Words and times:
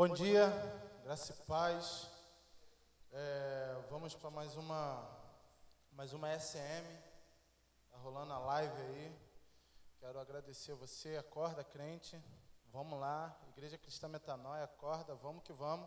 Bom 0.00 0.08
dia, 0.08 0.50
graça 1.04 1.30
e 1.30 1.36
paz. 1.44 2.08
É, 3.12 3.84
vamos 3.90 4.14
para 4.14 4.30
mais 4.30 4.56
uma, 4.56 5.06
mais 5.92 6.14
uma 6.14 6.32
SM. 6.38 6.86
Tá 7.90 7.98
rolando 7.98 8.32
a 8.32 8.38
live 8.38 8.80
aí. 8.80 9.20
Quero 9.98 10.18
agradecer 10.18 10.72
a 10.72 10.76
você, 10.76 11.18
acorda 11.18 11.62
crente. 11.62 12.18
Vamos 12.72 12.98
lá, 12.98 13.38
Igreja 13.50 13.76
Cristã 13.76 14.08
Metanoia, 14.08 14.64
acorda, 14.64 15.14
vamos 15.16 15.44
que 15.44 15.52
vamos. 15.52 15.86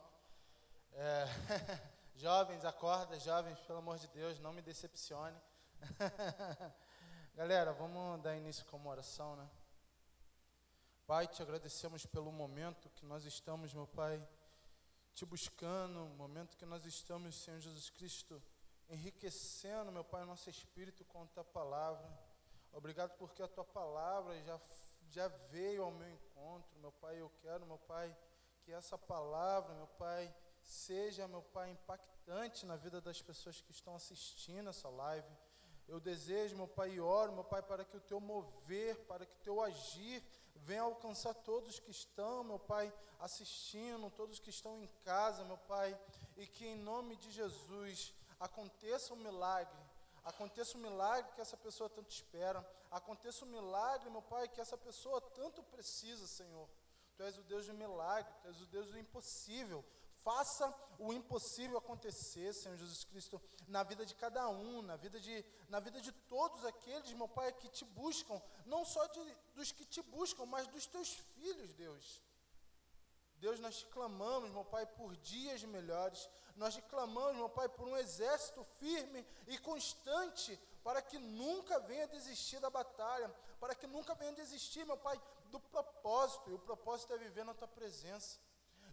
É, 0.91 1.25
jovens, 2.14 2.64
acorda, 2.66 3.20
jovens, 3.20 3.59
pelo 3.61 3.80
amor 3.80 3.98
de 3.98 4.07
Deus, 4.09 4.39
não 4.39 4.54
me 4.54 4.61
decepcione. 4.61 5.41
Galera, 7.34 7.73
vamos 7.73 8.21
dar 8.21 8.38
início 8.38 8.64
com 8.66 8.77
uma 8.77 8.91
oração, 8.91 9.36
né? 9.36 9.50
Pai, 11.06 11.28
te 11.28 11.42
agradecemos 11.42 12.06
pelo 12.06 12.32
momento 12.32 12.90
que 12.92 13.06
nós 13.06 13.26
estamos, 13.26 13.74
meu 13.74 13.86
Pai, 13.86 14.26
te 15.14 15.26
buscando, 15.26 16.00
momento 16.16 16.56
que 16.56 16.66
nós 16.66 16.86
estamos, 16.86 17.36
Senhor 17.36 17.60
Jesus 17.60 17.89
Cristo, 17.89 18.42
enriquecendo, 18.89 19.92
meu 19.92 20.06
Pai, 20.06 20.24
nosso 20.24 20.50
espírito 20.50 21.04
com 21.04 21.24
a 21.24 21.25
tua 21.25 21.44
palavra. 21.44 22.10
Obrigado 22.71 23.18
porque 23.18 23.44
a 23.44 23.50
tua 23.50 23.66
palavra 23.66 24.42
já, 24.44 24.58
já 25.10 25.28
veio 25.52 25.84
ao 25.84 25.92
meu 25.92 26.10
encontro, 26.10 26.80
meu 26.80 26.94
Pai. 26.94 27.20
Eu 27.20 27.30
quero, 27.42 27.66
meu 27.66 27.80
Pai, 27.80 28.16
que 28.61 28.72
essa 28.72 28.97
palavra, 28.97 29.74
meu 29.74 29.88
Pai, 29.88 30.33
seja, 30.61 31.28
meu 31.28 31.42
Pai, 31.42 31.70
impactante 31.72 32.66
na 32.66 32.78
vida 32.78 33.02
das 33.02 33.22
pessoas 33.22 33.59
que 33.59 33.72
estão 33.72 33.94
assistindo 33.94 34.70
essa 34.70 34.88
live. 34.88 35.28
Eu 35.86 36.00
desejo, 36.00 36.56
meu 36.56 36.67
Pai, 36.67 36.92
e 36.92 37.02
oro, 37.02 37.33
meu 37.33 37.44
Pai, 37.44 37.61
para 37.61 37.83
que 37.83 37.97
o 37.97 38.02
teu 38.02 38.22
mover, 38.22 38.95
para 39.06 39.25
que 39.25 39.36
o 39.36 39.44
teu 39.44 39.61
agir 39.61 40.23
venha 40.56 40.81
alcançar 40.81 41.34
todos 41.34 41.80
que 41.80 41.92
estão, 41.92 42.44
meu 42.44 42.59
Pai, 42.59 42.94
assistindo, 43.20 44.09
todos 44.11 44.39
que 44.39 44.50
estão 44.50 44.78
em 44.80 44.88
casa, 45.03 45.44
meu 45.45 45.58
Pai, 45.58 45.98
e 46.38 46.48
que 46.48 46.66
em 46.66 46.75
nome 46.75 47.16
de 47.16 47.31
Jesus 47.31 48.14
aconteça 48.39 49.14
um 49.14 49.17
milagre. 49.17 49.77
Aconteça 50.23 50.77
o 50.77 50.80
um 50.80 50.83
milagre 50.83 51.31
que 51.33 51.42
essa 51.42 51.58
pessoa 51.58 51.89
tanto 51.89 52.09
espera. 52.09 52.66
Aconteça 52.89 53.44
o 53.44 53.47
um 53.47 53.52
milagre, 53.52 54.09
meu 54.09 54.22
Pai, 54.22 54.47
que 54.47 54.61
essa 54.61 54.77
pessoa 54.77 55.19
tanto 55.19 55.61
precisa, 55.64 56.25
Senhor. 56.27 56.70
Tu 57.16 57.23
és 57.23 57.38
o 57.38 57.44
Deus 57.44 57.67
do 57.67 57.73
milagre, 57.73 58.33
Tu 58.42 58.47
és 58.47 58.61
o 58.61 58.66
Deus 58.66 58.89
do 58.92 58.97
impossível. 58.97 59.83
Faça 60.23 60.73
o 60.97 61.11
impossível 61.11 61.77
acontecer, 61.77 62.53
Senhor 62.53 62.77
Jesus 62.77 63.03
Cristo, 63.03 63.41
na 63.67 63.83
vida 63.83 64.05
de 64.05 64.16
cada 64.16 64.47
um, 64.47 64.81
na 64.81 64.95
vida 64.95 65.19
de, 65.19 65.45
na 65.67 65.80
vida 65.80 65.99
de 65.99 66.11
todos 66.11 66.63
aqueles, 66.65 67.11
meu 67.13 67.27
Pai, 67.27 67.52
que 67.52 67.67
te 67.69 67.83
buscam, 67.85 68.41
não 68.65 68.85
só 68.85 69.05
de, 69.07 69.38
dos 69.53 69.71
que 69.71 69.85
te 69.85 70.02
buscam, 70.02 70.45
mas 70.45 70.67
dos 70.67 70.85
teus 70.85 71.09
filhos, 71.09 71.73
Deus. 71.73 72.21
Deus, 73.43 73.59
nós 73.59 73.80
te 73.80 73.85
clamamos, 73.88 74.49
meu 74.52 74.63
Pai, 74.63 74.85
por 74.85 75.17
dias 75.17 75.61
melhores. 75.63 76.30
Nós 76.55 76.75
te 76.75 76.81
clamamos, 76.83 77.35
meu 77.35 77.49
Pai, 77.49 77.67
por 77.67 77.85
um 77.85 77.97
exército 77.97 78.63
firme 78.80 79.25
e 79.47 79.58
constante, 79.58 80.58
para 80.81 81.02
que 81.02 81.19
nunca 81.19 81.80
venha 81.81 82.08
desistir 82.08 82.61
da 82.61 82.69
batalha, 82.69 83.30
para 83.59 83.75
que 83.75 83.85
nunca 83.85 84.15
venha 84.15 84.31
desistir, 84.31 84.85
meu 84.85 84.95
Pai, 84.95 85.21
do 85.47 85.59
propósito. 85.59 86.49
E 86.49 86.53
o 86.53 86.59
propósito 86.59 87.11
é 87.11 87.17
viver 87.17 87.43
na 87.43 87.53
tua 87.53 87.67
presença. 87.67 88.39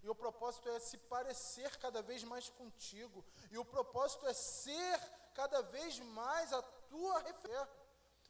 E 0.03 0.09
o 0.09 0.15
propósito 0.15 0.69
é 0.71 0.79
se 0.79 0.97
parecer 0.97 1.77
cada 1.77 2.03
vez 2.03 2.25
mais 2.25 2.49
contigo. 2.49 3.25
E 3.51 3.59
o 3.59 3.65
propósito 3.65 4.27
é 4.27 4.33
ser 4.33 4.99
cada 5.35 5.63
vez 5.63 5.99
mais 6.01 6.53
a 6.53 6.63
tua 6.63 7.19
referência. 7.21 7.81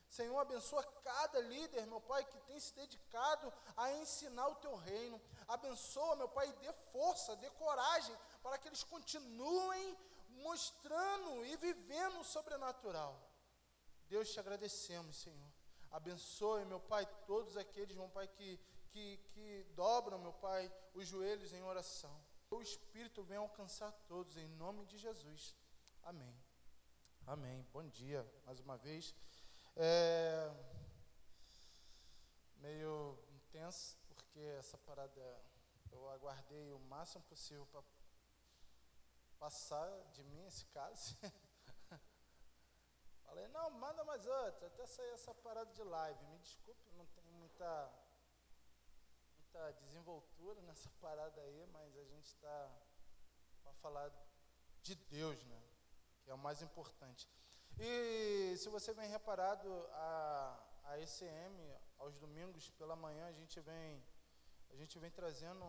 Senhor, 0.09 0.39
abençoa 0.41 0.83
cada 1.05 1.41
líder, 1.41 1.87
meu 1.87 2.01
Pai, 2.01 2.25
que 2.25 2.41
tem 2.41 2.59
se 2.59 2.75
dedicado 2.75 3.53
a 3.77 3.93
ensinar 3.93 4.49
o 4.49 4.57
teu 4.57 4.75
reino. 4.75 5.21
Abençoa, 5.47 6.17
meu 6.17 6.29
Pai, 6.29 6.49
e 6.49 6.53
dê 6.55 6.73
força, 6.93 7.37
dê 7.37 7.49
coragem 7.51 8.17
para 8.43 8.59
que 8.59 8.67
eles 8.67 8.83
continuem 8.83 9.97
mostrando 10.31 11.45
e 11.45 11.57
vivendo 11.57 12.19
o 12.21 12.25
sobrenatural. 12.25 13.21
Deus, 14.09 14.33
te 14.33 14.41
agradecemos, 14.41 15.17
Senhor. 15.17 15.51
Abençoe, 15.93 16.65
meu 16.65 16.81
Pai, 16.81 17.07
todos 17.25 17.57
aqueles, 17.57 17.97
meu 17.97 18.09
Pai, 18.09 18.27
que 18.27 18.59
que, 18.91 19.17
que 19.33 19.65
dobram, 19.75 20.19
meu 20.19 20.33
Pai, 20.33 20.71
os 20.95 21.07
joelhos 21.07 21.53
em 21.53 21.63
oração. 21.63 22.15
O 22.51 22.61
Espírito 22.61 23.23
vem 23.23 23.39
alcançar 23.39 23.93
todos, 24.09 24.37
em 24.37 24.49
nome 24.49 24.85
de 24.87 24.99
Jesus. 24.99 25.55
Amém. 26.03 26.35
Amém. 27.27 27.67
Bom 27.73 27.87
dia, 27.89 28.29
mais 28.45 28.59
uma 28.61 28.77
vez. 28.77 29.15
É 29.77 30.51
meio 32.57 33.19
intenso, 33.31 33.99
porque 34.09 34.41
essa 34.59 34.77
parada 34.79 35.45
eu 35.93 36.09
aguardei 36.11 36.73
o 36.73 36.79
máximo 36.81 37.23
possível 37.25 37.67
para 37.67 37.83
passar 39.39 39.89
de 40.13 40.25
mim 40.25 40.45
esse 40.47 40.67
caso. 40.67 41.17
Falei, 43.25 43.47
não, 43.49 43.71
manda 43.71 44.03
mais 44.05 44.27
outra, 44.27 44.67
até 44.67 44.85
sair 44.87 45.11
essa 45.11 45.33
parada 45.37 45.73
de 45.73 45.83
live. 45.85 46.25
Me 46.27 46.39
desculpe, 46.41 46.93
não 46.97 47.07
tem 47.07 47.25
muita 47.33 48.10
muita 49.51 49.73
desenvoltura 49.73 50.61
nessa 50.69 50.89
parada 51.01 51.41
aí, 51.41 51.67
mas 51.73 51.97
a 51.97 52.05
gente 52.05 52.27
está 52.27 52.71
para 53.63 53.73
falar 53.75 54.11
de 54.83 54.95
Deus, 54.95 55.43
né? 55.45 55.63
Que 56.23 56.31
é 56.31 56.35
o 56.35 56.39
mais 56.39 56.63
importante. 56.63 57.29
E 57.79 58.57
se 58.57 58.69
você 58.69 58.93
vem 58.93 59.09
reparado, 59.09 59.69
a, 59.93 60.63
a 60.85 60.99
ECM, 61.01 61.59
aos 61.99 62.17
domingos 62.17 62.71
pela 62.71 62.95
manhã, 62.95 63.27
a 63.27 63.33
gente 63.33 63.59
vem, 63.61 64.05
a 64.71 64.77
gente 64.77 64.99
vem 64.99 65.11
trazendo 65.11 65.65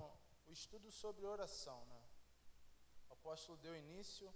o 0.45 0.51
estudo 0.51 0.91
sobre 0.91 1.25
oração, 1.25 1.83
né? 1.85 2.01
O 3.09 3.13
apóstolo 3.13 3.57
deu 3.57 3.75
início 3.75 4.33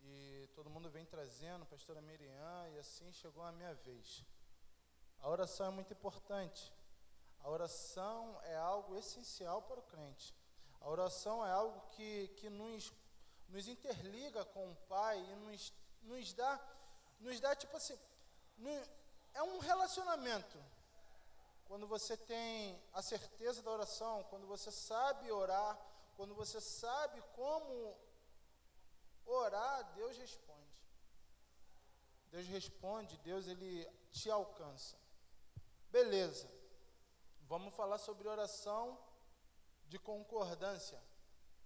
e 0.00 0.48
todo 0.54 0.70
mundo 0.70 0.90
vem 0.90 1.06
trazendo, 1.06 1.66
pastora 1.66 2.00
Miriam, 2.00 2.68
e 2.70 2.78
assim 2.78 3.12
chegou 3.12 3.44
a 3.44 3.52
minha 3.52 3.74
vez. 3.74 4.24
A 5.20 5.28
oração 5.28 5.66
é 5.66 5.70
muito 5.70 5.92
importante. 5.92 6.72
A 7.42 7.50
oração 7.50 8.40
é 8.44 8.56
algo 8.56 8.96
essencial 8.96 9.62
para 9.62 9.80
o 9.80 9.82
crente. 9.82 10.34
A 10.80 10.88
oração 10.88 11.46
é 11.46 11.50
algo 11.50 11.80
que, 11.90 12.28
que 12.36 12.48
nos, 12.48 12.92
nos 13.48 13.68
interliga 13.68 14.44
com 14.46 14.70
o 14.70 14.76
Pai 14.88 15.18
e 15.18 15.36
nos, 15.36 15.72
nos, 16.02 16.32
dá, 16.32 16.60
nos 17.20 17.40
dá, 17.40 17.54
tipo 17.54 17.76
assim, 17.76 17.98
é 19.34 19.42
um 19.42 19.58
relacionamento. 19.58 20.58
Quando 21.66 21.86
você 21.86 22.16
tem 22.16 22.80
a 22.92 23.02
certeza 23.02 23.62
da 23.62 23.70
oração, 23.70 24.24
quando 24.24 24.46
você 24.46 24.70
sabe 24.70 25.30
orar, 25.30 25.78
quando 26.16 26.34
você 26.34 26.60
sabe 26.60 27.22
como 27.34 27.96
orar, 29.24 29.92
Deus 29.94 30.16
responde. 30.16 30.62
Deus 32.30 32.46
responde, 32.46 33.16
Deus 33.18 33.46
ele 33.46 33.88
te 34.10 34.30
alcança. 34.30 34.96
Beleza. 35.90 36.48
Vamos 37.52 37.74
falar 37.74 37.98
sobre 37.98 38.26
oração 38.26 38.98
de 39.86 39.98
concordância. 39.98 40.98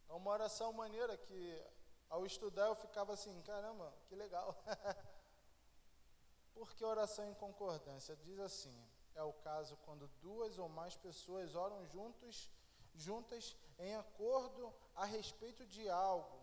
É 0.09 0.13
uma 0.15 0.33
oração 0.33 0.73
maneira 0.73 1.17
que, 1.17 1.65
ao 2.11 2.27
estudar, 2.27 2.67
eu 2.67 2.75
ficava 2.75 3.13
assim: 3.13 3.41
caramba, 3.43 3.95
que 4.09 4.17
legal. 4.17 4.61
Por 6.53 6.75
que 6.75 6.85
oração 6.85 7.25
em 7.31 7.35
concordância? 7.35 8.17
Diz 8.17 8.41
assim: 8.41 8.77
é 9.15 9.23
o 9.23 9.33
caso 9.33 9.77
quando 9.85 10.09
duas 10.21 10.59
ou 10.59 10.69
mais 10.69 10.97
pessoas 10.97 11.55
oram 11.55 11.87
juntos, 11.87 12.51
juntas 12.93 13.57
em 13.79 13.95
acordo 13.95 14.75
a 14.97 15.05
respeito 15.05 15.65
de 15.65 15.89
algo 15.89 16.37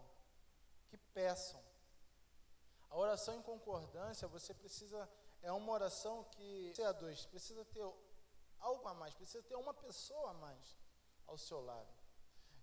que 0.87 0.97
peçam. 0.97 1.61
A 2.89 2.97
oração 2.97 3.35
em 3.35 3.41
concordância, 3.41 4.25
você 4.25 4.53
precisa, 4.53 5.09
é 5.41 5.51
uma 5.51 5.73
oração 5.73 6.23
que, 6.31 6.71
você 6.73 6.83
a 6.83 6.93
dois, 6.93 7.25
precisa 7.25 7.65
ter 7.65 7.83
algo 8.63 8.87
a 8.87 8.93
mais, 8.93 9.13
precisa 9.13 9.43
ter 9.43 9.55
uma 9.55 9.73
pessoa 9.73 10.31
a 10.31 10.33
mais 10.33 10.77
ao 11.27 11.37
seu 11.37 11.61
lado. 11.61 11.93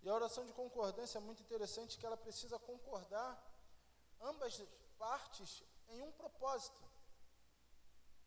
E 0.03 0.09
a 0.09 0.15
oração 0.15 0.47
de 0.47 0.53
concordância 0.53 1.19
é 1.19 1.21
muito 1.21 1.43
interessante 1.43 1.99
que 1.99 2.07
ela 2.07 2.17
precisa 2.17 2.59
concordar 2.59 3.33
ambas 4.21 4.63
partes 4.99 5.63
em 5.89 6.01
um 6.03 6.13
propósito, 6.13 6.83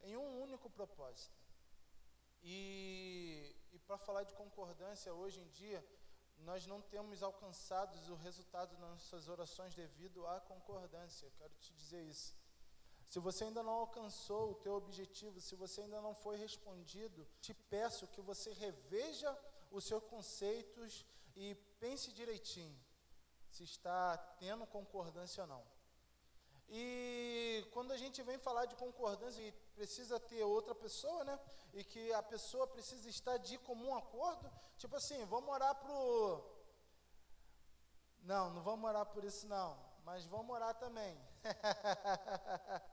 em 0.01 0.15
um 0.15 0.41
único 0.41 0.69
propósito. 0.69 1.41
E, 2.43 3.55
e 3.71 3.79
para 3.79 3.97
falar 3.97 4.23
de 4.23 4.33
concordância, 4.33 5.13
hoje 5.13 5.39
em 5.39 5.47
dia, 5.49 5.83
nós 6.39 6.65
não 6.67 6.81
temos 6.81 7.23
alcançado 7.23 7.95
o 8.11 8.17
resultado 8.17 8.71
das 8.71 8.79
nossas 8.79 9.27
orações 9.27 9.73
devido 9.73 10.27
à 10.27 10.41
concordância. 10.41 11.25
Eu 11.25 11.31
quero 11.31 11.53
te 11.55 11.73
dizer 11.73 12.03
isso. 12.03 12.35
Se 13.09 13.19
você 13.19 13.45
ainda 13.45 13.61
não 13.61 13.73
alcançou 13.73 14.51
o 14.51 14.55
teu 14.55 14.73
objetivo, 14.73 15.39
se 15.39 15.55
você 15.55 15.81
ainda 15.81 16.01
não 16.01 16.15
foi 16.15 16.35
respondido, 16.37 17.27
te 17.39 17.53
peço 17.53 18.07
que 18.07 18.21
você 18.21 18.51
reveja 18.53 19.37
os 19.71 19.85
seus 19.85 20.03
conceitos 20.05 21.05
e 21.35 21.55
pense 21.79 22.11
direitinho 22.11 22.79
se 23.49 23.63
está 23.63 24.17
tendo 24.39 24.65
concordância 24.65 25.43
ou 25.43 25.47
não. 25.47 25.63
E 26.69 27.67
quando 27.71 27.91
a 27.91 27.97
gente 27.97 28.21
vem 28.23 28.37
falar 28.39 28.65
de 28.65 28.75
concordância 28.75 29.41
e 29.41 29.51
precisa 29.75 30.19
ter 30.19 30.43
outra 30.43 30.73
pessoa, 30.73 31.23
né? 31.23 31.39
E 31.73 31.83
que 31.83 32.11
a 32.13 32.23
pessoa 32.23 32.65
precisa 32.65 33.07
estar 33.09 33.37
de 33.37 33.57
comum 33.59 33.95
acordo, 33.95 34.51
tipo 34.77 34.95
assim, 34.95 35.23
vamos 35.25 35.49
orar 35.49 35.75
pro 35.75 36.43
Não, 38.21 38.49
não 38.51 38.63
vamos 38.63 38.89
orar 38.89 39.05
por 39.05 39.23
isso 39.23 39.47
não, 39.47 39.77
mas 40.03 40.25
vamos 40.25 40.55
orar 40.55 40.73
também. 40.75 41.19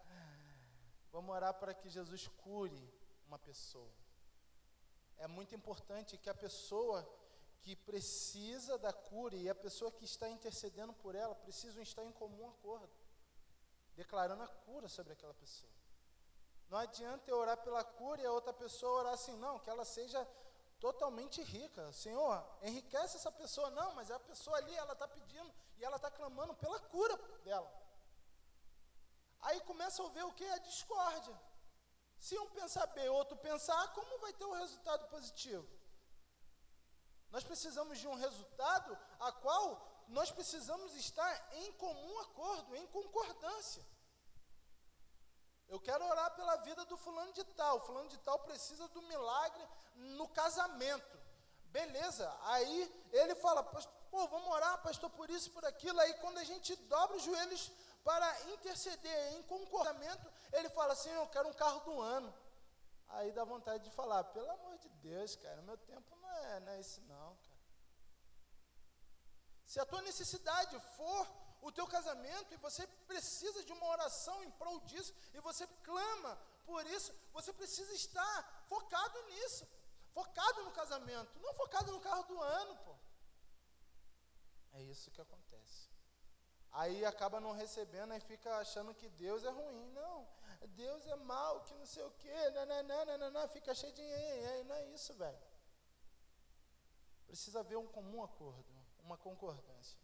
vamos 1.13 1.35
orar 1.35 1.55
para 1.55 1.75
que 1.75 1.89
Jesus 1.89 2.29
cure 2.43 2.93
uma 3.27 3.39
pessoa. 3.39 3.91
É 5.19 5.27
muito 5.27 5.55
importante 5.55 6.17
que 6.17 6.31
a 6.31 6.35
pessoa 6.35 7.07
que 7.61 7.77
precisa 7.77 8.79
da 8.79 8.93
cura 8.93 9.37
e 9.37 9.49
a 9.49 9.55
pessoa 9.55 9.93
que 9.93 10.05
está 10.05 10.29
intercedendo 10.29 10.93
por 10.95 11.15
ela 11.15 11.35
precisam 11.35 11.83
estar 11.83 12.05
em 12.05 12.13
comum 12.13 12.49
acordo, 12.49 12.91
declarando 13.95 14.43
a 14.43 14.49
cura 14.49 14.89
sobre 14.89 15.13
aquela 15.13 15.35
pessoa. 15.35 15.71
Não 16.71 16.79
adianta 16.79 17.31
eu 17.31 17.37
orar 17.37 17.59
pela 17.59 17.85
cura 17.85 18.23
e 18.23 18.27
a 18.27 18.33
outra 18.33 18.53
pessoa 18.53 19.01
orar 19.01 19.13
assim, 19.15 19.37
não, 19.37 19.59
que 19.59 19.69
ela 19.69 19.85
seja 19.85 20.27
totalmente 20.79 21.43
rica. 21.43 21.93
Senhor, 21.93 22.43
enriquece 22.63 23.17
essa 23.17 23.31
pessoa. 23.31 23.71
Não, 23.71 23.95
mas 23.95 24.11
a 24.11 24.19
pessoa 24.19 24.57
ali, 24.57 24.75
ela 24.75 24.93
está 24.93 25.07
pedindo 25.07 25.53
e 25.79 25.85
ela 25.85 25.97
está 25.97 26.11
clamando 26.11 26.55
pela 26.55 26.79
cura 26.81 27.17
dela. 27.45 27.71
Aí 29.43 29.61
começa 29.63 30.05
a 30.05 30.09
ver 30.09 30.25
o 30.25 30.33
que? 30.33 30.45
A 30.45 30.59
discórdia. 30.59 31.39
Se 32.19 32.39
um 32.39 32.51
pensar 32.51 32.87
B, 32.89 33.09
outro 33.09 33.37
pensar 33.37 33.93
como 33.95 34.19
vai 34.19 34.33
ter 34.35 34.45
um 34.45 34.53
resultado 34.53 35.09
positivo? 35.09 35.67
Nós 37.31 37.45
precisamos 37.45 37.99
de 37.99 38.07
um 38.07 38.15
resultado 38.15 38.99
a 39.21 39.33
qual 39.33 40.05
nós 40.09 40.31
precisamos 40.31 40.95
estar 40.97 41.33
em 41.53 41.73
comum 41.73 42.19
acordo, 42.21 42.77
em 42.77 42.87
concordância. 42.89 43.85
Eu 45.69 45.79
quero 45.79 46.05
orar 46.05 46.35
pela 46.35 46.57
vida 46.57 46.85
do 46.85 46.97
fulano 46.97 47.33
de 47.33 47.45
tal. 47.45 47.79
O 47.79 47.81
fulano 47.87 48.09
de 48.09 48.19
tal 48.19 48.41
precisa 48.41 48.89
do 48.89 49.03
milagre 49.03 49.67
no 49.95 50.29
casamento. 50.29 51.19
Beleza. 51.67 52.37
Aí 52.43 53.09
ele 53.13 53.37
fala, 53.37 53.63
pô, 53.63 54.27
vamos 54.27 54.49
orar, 54.49 54.83
pastor, 54.83 55.09
por 55.11 55.31
isso, 55.31 55.53
por 55.53 55.65
aquilo. 55.65 56.01
Aí 56.01 56.13
quando 56.15 56.39
a 56.39 56.45
gente 56.45 56.75
dobra 56.75 57.17
os 57.17 57.23
joelhos 57.23 57.71
para 58.05 58.51
interceder 58.51 59.33
em 59.35 59.43
concordamento, 59.43 60.31
ele 60.53 60.69
fala 60.71 60.93
assim, 60.93 61.11
eu 61.11 61.27
quero 61.29 61.49
um 61.49 61.55
carro 61.55 61.81
do 61.81 62.01
ano. 62.01 62.33
Aí 63.09 63.33
dá 63.33 63.45
vontade 63.45 63.85
de 63.85 63.91
falar, 63.91 64.23
pelo 64.25 64.51
amor 64.51 64.79
de 64.79 64.89
Deus, 64.89 65.37
cara, 65.37 65.61
meu 65.63 65.77
tempo 65.79 66.15
não 66.17 66.31
é, 66.31 66.61
não 66.61 66.73
é 66.73 66.81
esse 66.81 67.01
não, 67.03 67.37
cara. 67.37 67.61
Se 69.67 69.79
a 69.81 69.87
tua 69.87 70.03
necessidade 70.03 70.79
for 70.97 71.27
o 71.63 71.71
teu 71.71 71.87
casamento 71.87 72.55
e 72.55 72.57
você 72.57 72.87
precisa 73.07 73.63
de 73.65 73.73
uma 73.73 73.87
oração 73.87 74.43
em 74.43 74.51
prol 74.53 74.81
disso 74.81 75.15
e 75.35 75.41
você 75.41 75.67
clama 75.85 76.39
por 76.65 76.87
isso, 76.87 77.13
você 77.33 77.53
precisa 77.53 77.93
estar 77.93 78.65
focado 78.69 79.23
nisso, 79.25 79.67
focado 80.13 80.65
no 80.65 80.73
casamento, 80.73 81.39
não 81.41 81.53
focado 81.55 81.93
no 81.93 82.01
carro 82.01 82.23
do 82.25 82.41
ano, 82.41 82.77
pô. 82.79 82.97
É 84.73 84.83
isso 84.83 85.11
que 85.11 85.21
acontece. 85.21 85.90
Aí 86.73 87.05
acaba 87.05 87.41
não 87.41 87.53
recebendo 87.53 88.15
e 88.15 88.21
fica 88.21 88.57
achando 88.59 88.95
que 88.95 89.09
Deus 89.09 89.45
é 89.45 89.51
ruim. 89.51 89.91
Não, 89.93 90.27
Deus 90.69 91.07
é 91.07 91.17
mal, 91.17 91.61
que 91.63 91.75
não 91.75 91.87
sei 91.87 92.05
o 92.05 92.11
quê, 92.13 92.51
nananã, 92.51 93.49
fica 93.49 93.75
cheio 93.75 93.93
de 93.93 94.03
não 94.65 94.75
é 94.75 94.87
isso, 94.89 95.13
velho. 95.15 95.39
Precisa 97.27 97.61
haver 97.61 97.77
um 97.77 97.87
comum 97.87 98.23
acordo, 98.23 98.67
uma 99.03 99.17
concordância. 99.17 99.99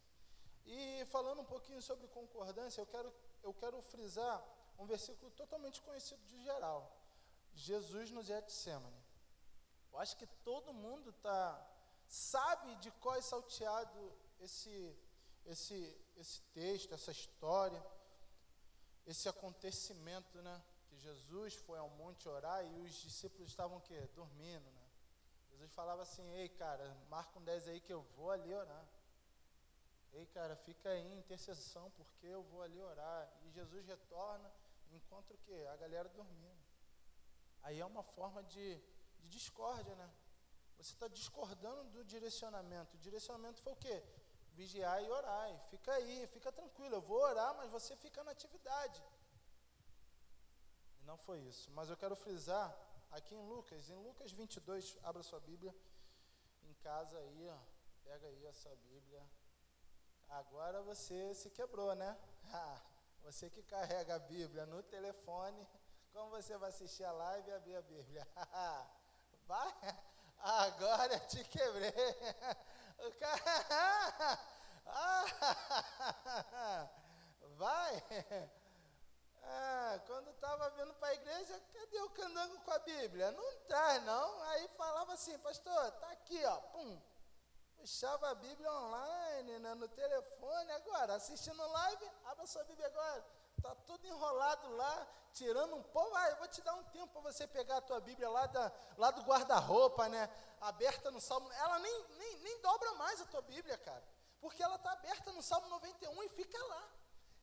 E 0.64 1.04
falando 1.06 1.40
um 1.40 1.44
pouquinho 1.44 1.80
sobre 1.80 2.08
concordância, 2.08 2.80
eu 2.80 2.86
quero, 2.86 3.14
eu 3.42 3.54
quero 3.54 3.80
frisar 3.82 4.42
um 4.78 4.86
versículo 4.86 5.30
totalmente 5.32 5.80
conhecido 5.82 6.22
de 6.26 6.42
geral. 6.42 6.92
Jesus 7.54 8.10
no 8.10 8.22
Getsemane. 8.22 9.04
Eu 9.92 9.98
acho 9.98 10.16
que 10.16 10.26
todo 10.44 10.74
mundo 10.74 11.12
tá, 11.14 11.66
sabe 12.06 12.74
de 12.76 12.90
qual 12.92 13.14
é 13.14 13.22
salteado 13.22 14.12
esse, 14.40 14.94
esse, 15.46 15.96
esse 16.16 16.40
texto, 16.54 16.92
essa 16.94 17.10
história, 17.10 17.84
esse 19.06 19.28
acontecimento, 19.28 20.40
né? 20.42 20.62
Que 20.88 20.96
Jesus 20.96 21.54
foi 21.54 21.78
ao 21.78 21.90
monte 21.90 22.28
orar 22.28 22.64
e 22.64 22.80
os 22.80 22.94
discípulos 22.94 23.48
estavam 23.48 23.78
o 23.78 23.80
quê? 23.82 24.08
Dormindo, 24.14 24.70
né? 24.70 24.86
Jesus 25.50 25.72
falava 25.72 26.02
assim, 26.02 26.28
ei, 26.34 26.48
cara, 26.48 26.96
marca 27.08 27.38
um 27.38 27.42
10 27.42 27.68
aí 27.68 27.80
que 27.80 27.92
eu 27.92 28.02
vou 28.16 28.30
ali 28.30 28.52
orar. 28.52 28.86
Ei, 30.12 30.26
cara, 30.26 30.56
fica 30.56 30.88
aí 30.88 31.00
em 31.00 31.18
intercessão, 31.18 31.90
porque 31.92 32.26
eu 32.26 32.42
vou 32.42 32.62
ali 32.62 32.80
orar. 32.80 33.30
E 33.42 33.50
Jesus 33.50 33.86
retorna 33.86 34.52
e 34.90 34.96
encontra 34.96 35.34
o 35.34 35.38
quê? 35.38 35.66
A 35.72 35.76
galera 35.76 36.08
dormindo. 36.10 36.64
Aí 37.62 37.80
é 37.80 37.86
uma 37.86 38.02
forma 38.02 38.42
de, 38.44 38.76
de 39.18 39.28
discórdia, 39.28 39.94
né? 39.94 40.10
Você 40.78 40.92
está 40.92 41.08
discordando 41.08 41.84
do 41.90 42.04
direcionamento. 42.04 42.96
O 42.96 43.00
direcionamento 43.00 43.60
foi 43.60 43.72
o 43.72 43.76
quê? 43.76 44.02
Vigiar 44.56 45.02
e 45.02 45.10
orar. 45.10 45.50
E 45.54 45.58
fica 45.70 45.92
aí, 45.92 46.26
fica 46.28 46.50
tranquilo. 46.50 46.96
Eu 46.96 47.02
vou 47.02 47.20
orar, 47.20 47.54
mas 47.56 47.70
você 47.70 47.94
fica 47.96 48.24
na 48.24 48.30
atividade. 48.32 49.02
E 50.98 51.04
não 51.04 51.16
foi 51.18 51.38
isso. 51.40 51.70
Mas 51.72 51.90
eu 51.90 51.96
quero 51.96 52.16
frisar 52.16 52.74
aqui 53.10 53.34
em 53.34 53.46
Lucas, 53.46 53.90
em 53.90 53.96
Lucas 53.96 54.32
22, 54.32 54.98
abra 55.02 55.22
sua 55.22 55.40
Bíblia. 55.40 55.74
Em 56.62 56.74
casa 56.74 57.18
aí, 57.18 57.48
ó, 57.48 57.58
pega 58.02 58.26
aí 58.26 58.46
a 58.46 58.52
sua 58.52 58.74
Bíblia. 58.76 59.22
Agora 60.28 60.82
você 60.82 61.34
se 61.34 61.50
quebrou, 61.50 61.94
né? 61.94 62.16
Ah, 62.52 62.80
você 63.24 63.50
que 63.50 63.60
carrega 63.64 64.14
a 64.14 64.18
Bíblia 64.20 64.66
no 64.66 64.80
telefone, 64.84 65.68
como 66.12 66.30
você 66.30 66.56
vai 66.56 66.68
assistir 66.68 67.02
a 67.02 67.10
live 67.10 67.50
e 67.50 67.54
abrir 67.54 67.74
a 67.74 67.82
Bíblia? 67.82 68.26
Vai? 69.48 69.74
Agora 70.38 71.18
te 71.20 71.42
quebrei. 71.44 71.92
O 72.98 73.12
cara. 73.20 74.38
Vai? 77.56 78.02
Ah, 79.48 80.00
quando 80.08 80.28
estava 80.30 80.68
vindo 80.70 80.92
para 80.94 81.06
a 81.06 81.14
igreja, 81.14 81.62
cadê 81.72 82.00
o 82.00 82.10
candango 82.10 82.58
com 82.64 82.70
a 82.72 82.80
Bíblia? 82.80 83.30
Não 83.30 83.56
traz, 83.68 84.02
não. 84.02 84.42
Aí 84.42 84.66
falava 84.76 85.12
assim, 85.12 85.38
pastor, 85.38 85.92
tá 85.92 86.10
aqui, 86.10 86.44
ó. 86.44 86.56
Pum 86.56 87.00
puxava 87.86 88.30
a 88.30 88.34
Bíblia 88.34 88.68
online, 88.72 89.60
né, 89.60 89.74
no 89.74 89.86
telefone, 89.86 90.72
agora, 90.72 91.14
assistindo 91.14 91.64
live, 91.64 92.10
abra 92.24 92.44
sua 92.44 92.64
Bíblia 92.64 92.88
agora. 92.88 93.24
Está 93.56 93.74
tudo 93.86 94.04
enrolado 94.08 94.68
lá, 94.76 95.06
tirando 95.32 95.76
um 95.76 95.82
pouco. 95.84 96.14
Ah, 96.16 96.30
eu 96.30 96.36
vou 96.36 96.48
te 96.48 96.60
dar 96.62 96.74
um 96.74 96.82
tempo 96.84 97.06
para 97.12 97.20
você 97.22 97.46
pegar 97.46 97.76
a 97.76 97.80
tua 97.80 98.00
Bíblia 98.00 98.28
lá, 98.28 98.46
da, 98.46 98.72
lá 98.98 99.12
do 99.12 99.22
guarda-roupa, 99.22 100.08
né? 100.08 100.28
Aberta 100.60 101.12
no 101.12 101.20
Salmo. 101.20 101.50
Ela 101.52 101.78
nem, 101.78 102.04
nem, 102.18 102.38
nem 102.38 102.60
dobra 102.60 102.92
mais 102.94 103.20
a 103.20 103.26
tua 103.26 103.42
Bíblia, 103.42 103.78
cara. 103.78 104.02
Porque 104.40 104.62
ela 104.62 104.76
está 104.76 104.90
aberta 104.92 105.32
no 105.32 105.42
Salmo 105.42 105.68
91 105.68 106.22
e 106.24 106.28
fica 106.30 106.62
lá. 106.66 106.90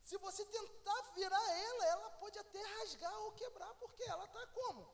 Se 0.03 0.17
você 0.17 0.45
tentar 0.45 1.01
virar 1.15 1.51
ela, 1.69 1.86
ela 1.86 2.10
pode 2.12 2.38
até 2.38 2.62
rasgar 2.62 3.15
ou 3.22 3.31
quebrar, 3.33 3.74
porque 3.75 4.03
ela 4.03 4.25
está 4.25 4.45
como? 4.48 4.88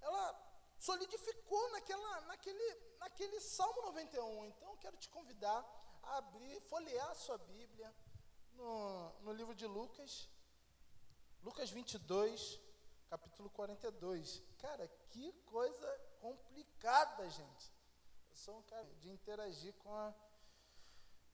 Ela 0.00 0.50
solidificou 0.78 1.70
naquela, 1.70 2.20
naquele, 2.22 2.74
naquele 2.98 3.40
Salmo 3.40 3.82
91. 3.82 4.46
Então, 4.46 4.70
eu 4.70 4.76
quero 4.78 4.96
te 4.96 5.08
convidar 5.08 5.64
a 6.02 6.16
abrir, 6.16 6.60
folhear 6.62 7.10
a 7.10 7.14
sua 7.14 7.38
Bíblia 7.38 7.94
no, 8.54 9.10
no 9.20 9.32
livro 9.32 9.54
de 9.54 9.66
Lucas, 9.66 10.28
Lucas 11.42 11.70
22, 11.70 12.60
capítulo 13.08 13.50
42. 13.50 14.42
Cara, 14.58 14.88
que 15.10 15.32
coisa 15.44 15.98
complicada, 16.20 17.28
gente. 17.30 17.72
Eu 18.30 18.36
sou 18.36 18.58
um 18.58 18.62
cara 18.62 18.86
de 18.96 19.10
interagir 19.10 19.74
com 19.74 19.94
a, 19.94 20.14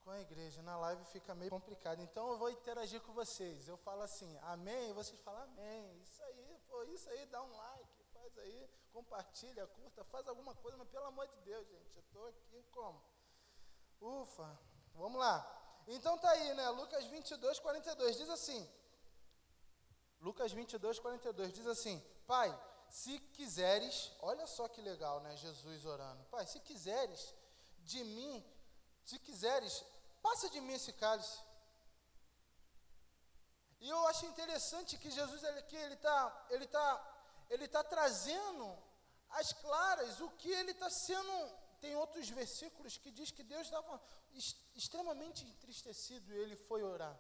com 0.07 0.13
a 0.13 0.21
igreja. 0.21 0.63
Na 0.63 0.77
live 0.79 1.05
fica 1.07 1.35
meio 1.35 1.51
complicado. 1.51 2.01
Então 2.01 2.31
eu 2.31 2.39
vou 2.39 2.49
interagir 2.49 3.01
com 3.03 3.13
vocês. 3.13 3.67
Eu 3.67 3.77
falo 3.77 4.03
assim, 4.03 4.39
amém, 4.55 4.91
e 4.91 4.93
vocês 4.93 5.21
falam 5.21 5.43
amém. 5.43 6.01
Isso 6.01 6.23
aí, 6.23 6.61
pô, 6.69 6.85
isso 6.85 7.11
aí, 7.11 7.27
dá 7.27 7.43
um 7.43 7.57
like, 7.57 8.05
faz 8.15 8.39
aí 8.39 8.71
compartilha, 8.93 9.67
curta, 9.67 10.05
faz 10.05 10.27
alguma 10.27 10.55
coisa, 10.55 10.79
mas 10.79 10.89
pelo 10.89 11.05
amor 11.07 11.27
de 11.29 11.39
Deus, 11.41 11.67
gente, 11.69 11.97
eu 11.97 12.03
estou 12.03 12.27
aqui 12.29 12.63
como? 12.71 13.03
Ufa, 14.01 14.59
vamos 14.95 15.19
lá. 15.19 15.37
Então 15.89 16.17
tá 16.17 16.31
aí, 16.31 16.55
né? 16.55 16.71
Lucas 16.71 17.05
22, 17.07 17.59
42 17.59 18.17
diz 18.17 18.31
assim. 18.31 18.67
Lucas 20.21 20.53
22, 20.53 20.99
42 20.99 21.53
diz 21.53 21.67
assim: 21.67 22.03
Pai, 22.27 22.49
se 22.89 23.19
quiseres, 23.37 24.13
olha 24.21 24.47
só 24.47 24.67
que 24.69 24.81
legal, 24.81 25.21
né? 25.21 25.37
Jesus 25.37 25.85
orando. 25.85 26.25
Pai, 26.27 26.47
se 26.47 26.59
quiseres 26.61 27.35
de 27.81 28.03
mim, 28.03 28.43
se 29.05 29.19
quiseres, 29.19 29.85
passa 30.27 30.49
de 30.55 30.61
mim 30.61 30.75
esse 30.81 30.93
cálice. 31.05 31.39
E 33.85 33.89
eu 33.95 34.01
acho 34.09 34.25
interessante 34.33 34.99
que 35.03 35.11
Jesus 35.19 35.45
aqui 35.45 35.77
ele 35.77 35.95
está 35.95 36.47
ele 36.55 36.67
tá, 36.67 36.89
ele 37.55 37.69
tá 37.77 37.83
trazendo 37.95 38.67
as 39.41 39.49
claras 39.65 40.21
o 40.21 40.31
que 40.41 40.51
ele 40.61 40.73
está 40.73 40.91
sendo. 41.07 41.37
Tem 41.81 41.95
outros 41.95 42.29
versículos 42.41 42.97
que 43.03 43.11
diz 43.19 43.31
que 43.31 43.45
Deus 43.53 43.67
estava 43.67 43.95
extremamente 44.75 45.45
entristecido 45.45 46.33
e 46.33 46.39
ele 46.45 46.57
foi 46.69 46.83
orar. 46.83 47.17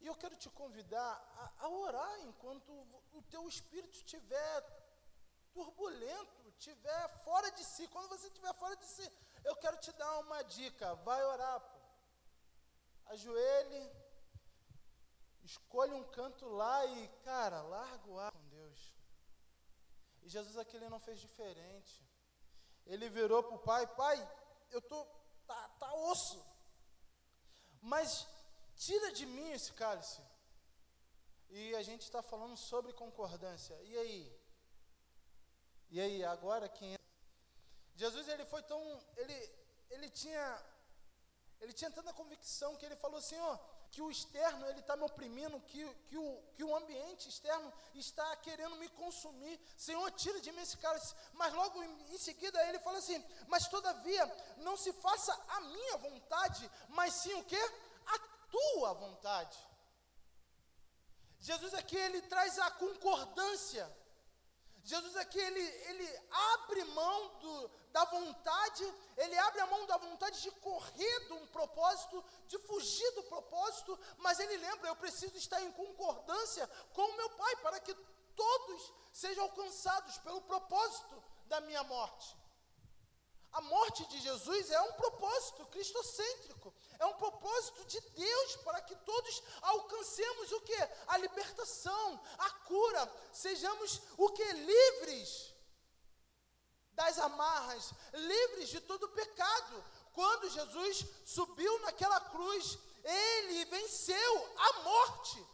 E 0.00 0.06
eu 0.06 0.16
quero 0.22 0.36
te 0.36 0.50
convidar 0.50 1.12
a, 1.42 1.64
a 1.64 1.68
orar 1.68 2.14
enquanto 2.22 2.70
o 3.18 3.22
teu 3.34 3.46
espírito 3.46 3.96
estiver 3.96 4.56
turbulento, 5.52 6.48
estiver 6.48 7.02
fora 7.26 7.50
de 7.52 7.64
si. 7.72 7.86
Quando 7.88 8.08
você 8.08 8.26
estiver 8.26 8.54
fora 8.54 8.74
de 8.76 8.86
si, 8.86 9.06
eu 9.44 9.56
quero 9.56 9.76
te 9.78 9.92
dar 9.92 10.18
uma 10.20 10.42
dica: 10.42 10.94
vai 10.96 11.22
orar. 11.24 11.60
Pô. 11.60 11.78
ajoelhe, 13.06 13.90
escolha 15.42 15.94
um 15.94 16.04
canto 16.10 16.46
lá 16.48 16.86
e, 16.86 17.08
cara, 17.24 17.62
larga 17.62 18.08
o 18.08 18.18
ar 18.18 18.32
com 18.32 18.48
Deus. 18.48 18.94
E 20.22 20.28
Jesus 20.28 20.56
aqui 20.56 20.76
ele 20.76 20.88
não 20.88 21.00
fez 21.00 21.20
diferente. 21.20 22.02
Ele 22.86 23.08
virou 23.08 23.42
para 23.42 23.56
o 23.56 23.58
pai, 23.58 23.86
pai, 23.94 24.18
eu 24.70 24.80
tô, 24.80 25.04
tá, 25.46 25.68
tá 25.78 25.94
osso, 25.94 26.44
mas 27.80 28.26
tira 28.74 29.12
de 29.12 29.26
mim 29.26 29.50
esse 29.50 29.72
cálice. 29.72 30.20
E 31.48 31.74
a 31.76 31.82
gente 31.82 32.02
está 32.02 32.22
falando 32.22 32.56
sobre 32.56 32.92
concordância. 32.92 33.74
E 33.82 33.98
aí? 33.98 34.42
E 35.90 36.00
aí, 36.00 36.24
agora 36.24 36.68
quem 36.68 36.96
Jesus 37.94 38.28
ele 38.28 38.44
foi 38.46 38.62
tão, 38.62 38.80
ele, 39.16 39.52
ele 39.90 40.08
tinha, 40.10 40.62
ele 41.60 41.72
tinha 41.72 41.90
tanta 41.90 42.12
convicção 42.12 42.76
que 42.76 42.86
ele 42.86 42.96
falou 42.96 43.18
assim, 43.18 43.38
ó, 43.38 43.58
que 43.92 44.00
o 44.00 44.10
externo 44.10 44.66
ele 44.70 44.80
está 44.80 44.96
me 44.96 45.04
oprimindo, 45.04 45.60
que, 45.60 45.86
que, 46.08 46.16
o, 46.16 46.42
que 46.54 46.64
o 46.64 46.74
ambiente 46.74 47.28
externo 47.28 47.70
está 47.94 48.36
querendo 48.36 48.76
me 48.76 48.88
consumir. 48.88 49.60
Senhor, 49.76 50.10
tira 50.12 50.40
de 50.40 50.50
mim 50.50 50.62
esse 50.62 50.78
cálice. 50.78 51.14
Mas 51.34 51.52
logo 51.52 51.82
em, 51.82 52.14
em 52.14 52.18
seguida 52.18 52.66
ele 52.68 52.78
fala 52.78 52.98
assim: 52.98 53.22
Mas 53.48 53.68
todavia, 53.68 54.24
não 54.58 54.78
se 54.78 54.92
faça 54.94 55.32
a 55.48 55.60
minha 55.60 55.98
vontade, 55.98 56.70
mas 56.88 57.12
sim 57.14 57.34
o 57.34 57.44
que? 57.44 57.62
A 58.06 58.18
tua 58.50 58.94
vontade. 58.94 59.58
Jesus 61.38 61.74
aqui 61.74 61.96
ele 61.96 62.22
traz 62.22 62.58
a 62.58 62.70
concordância. 62.70 64.01
Jesus 64.84 65.16
aqui 65.16 65.38
ele, 65.38 65.60
ele 65.60 66.20
abre 66.54 66.84
mão 66.86 67.38
do, 67.38 67.70
da 67.92 68.04
vontade, 68.06 68.94
ele 69.16 69.38
abre 69.38 69.60
a 69.60 69.66
mão 69.66 69.86
da 69.86 69.96
vontade 69.96 70.42
de 70.42 70.50
correr 70.52 71.26
de 71.26 71.32
um 71.34 71.46
propósito, 71.48 72.24
de 72.48 72.58
fugir 72.58 73.10
do 73.12 73.22
propósito, 73.24 73.98
mas 74.18 74.40
ele 74.40 74.56
lembra: 74.56 74.88
eu 74.88 74.96
preciso 74.96 75.36
estar 75.36 75.62
em 75.62 75.70
concordância 75.72 76.66
com 76.92 77.02
o 77.02 77.16
meu 77.16 77.30
Pai 77.30 77.56
para 77.56 77.78
que 77.78 77.94
todos 78.34 78.92
sejam 79.12 79.44
alcançados 79.44 80.18
pelo 80.18 80.42
propósito 80.42 81.22
da 81.46 81.60
minha 81.60 81.84
morte. 81.84 82.41
A 83.52 83.60
morte 83.60 84.06
de 84.06 84.18
Jesus 84.20 84.70
é 84.70 84.80
um 84.80 84.92
propósito 84.94 85.66
cristocêntrico, 85.66 86.74
é 86.98 87.06
um 87.06 87.14
propósito 87.14 87.84
de 87.84 88.00
Deus 88.00 88.56
para 88.56 88.80
que 88.80 88.96
todos 88.96 89.42
alcancemos 89.60 90.52
o 90.52 90.60
que? 90.62 90.88
A 91.08 91.18
libertação, 91.18 92.20
a 92.38 92.50
cura, 92.50 93.12
sejamos 93.30 94.00
o 94.16 94.30
que? 94.30 94.52
Livres 94.52 95.52
das 96.92 97.18
amarras, 97.18 97.92
livres 98.12 98.68
de 98.70 98.80
todo 98.80 99.08
pecado. 99.10 99.84
Quando 100.14 100.50
Jesus 100.50 101.06
subiu 101.24 101.78
naquela 101.80 102.20
cruz, 102.20 102.78
ele 103.04 103.64
venceu 103.66 104.54
a 104.56 104.72
morte. 104.80 105.46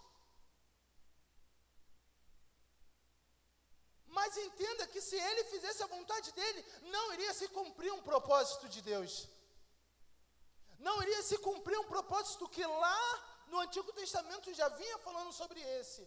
Mas 4.18 4.36
entenda 4.36 4.84
que 4.92 5.00
se 5.00 5.16
ele 5.16 5.44
fizesse 5.44 5.82
a 5.82 5.92
vontade 5.96 6.30
dele, 6.32 6.60
não 6.94 7.12
iria 7.14 7.32
se 7.40 7.46
cumprir 7.56 7.92
um 7.92 8.02
propósito 8.02 8.68
de 8.68 8.80
Deus. 8.82 9.12
Não 10.86 10.96
iria 11.04 11.22
se 11.22 11.36
cumprir 11.38 11.78
um 11.78 11.90
propósito 11.94 12.48
que 12.48 12.64
lá 12.84 13.02
no 13.46 13.60
Antigo 13.60 13.92
Testamento 13.92 14.52
já 14.60 14.68
vinha 14.80 14.98
falando 14.98 15.32
sobre 15.32 15.60
esse. 15.80 16.02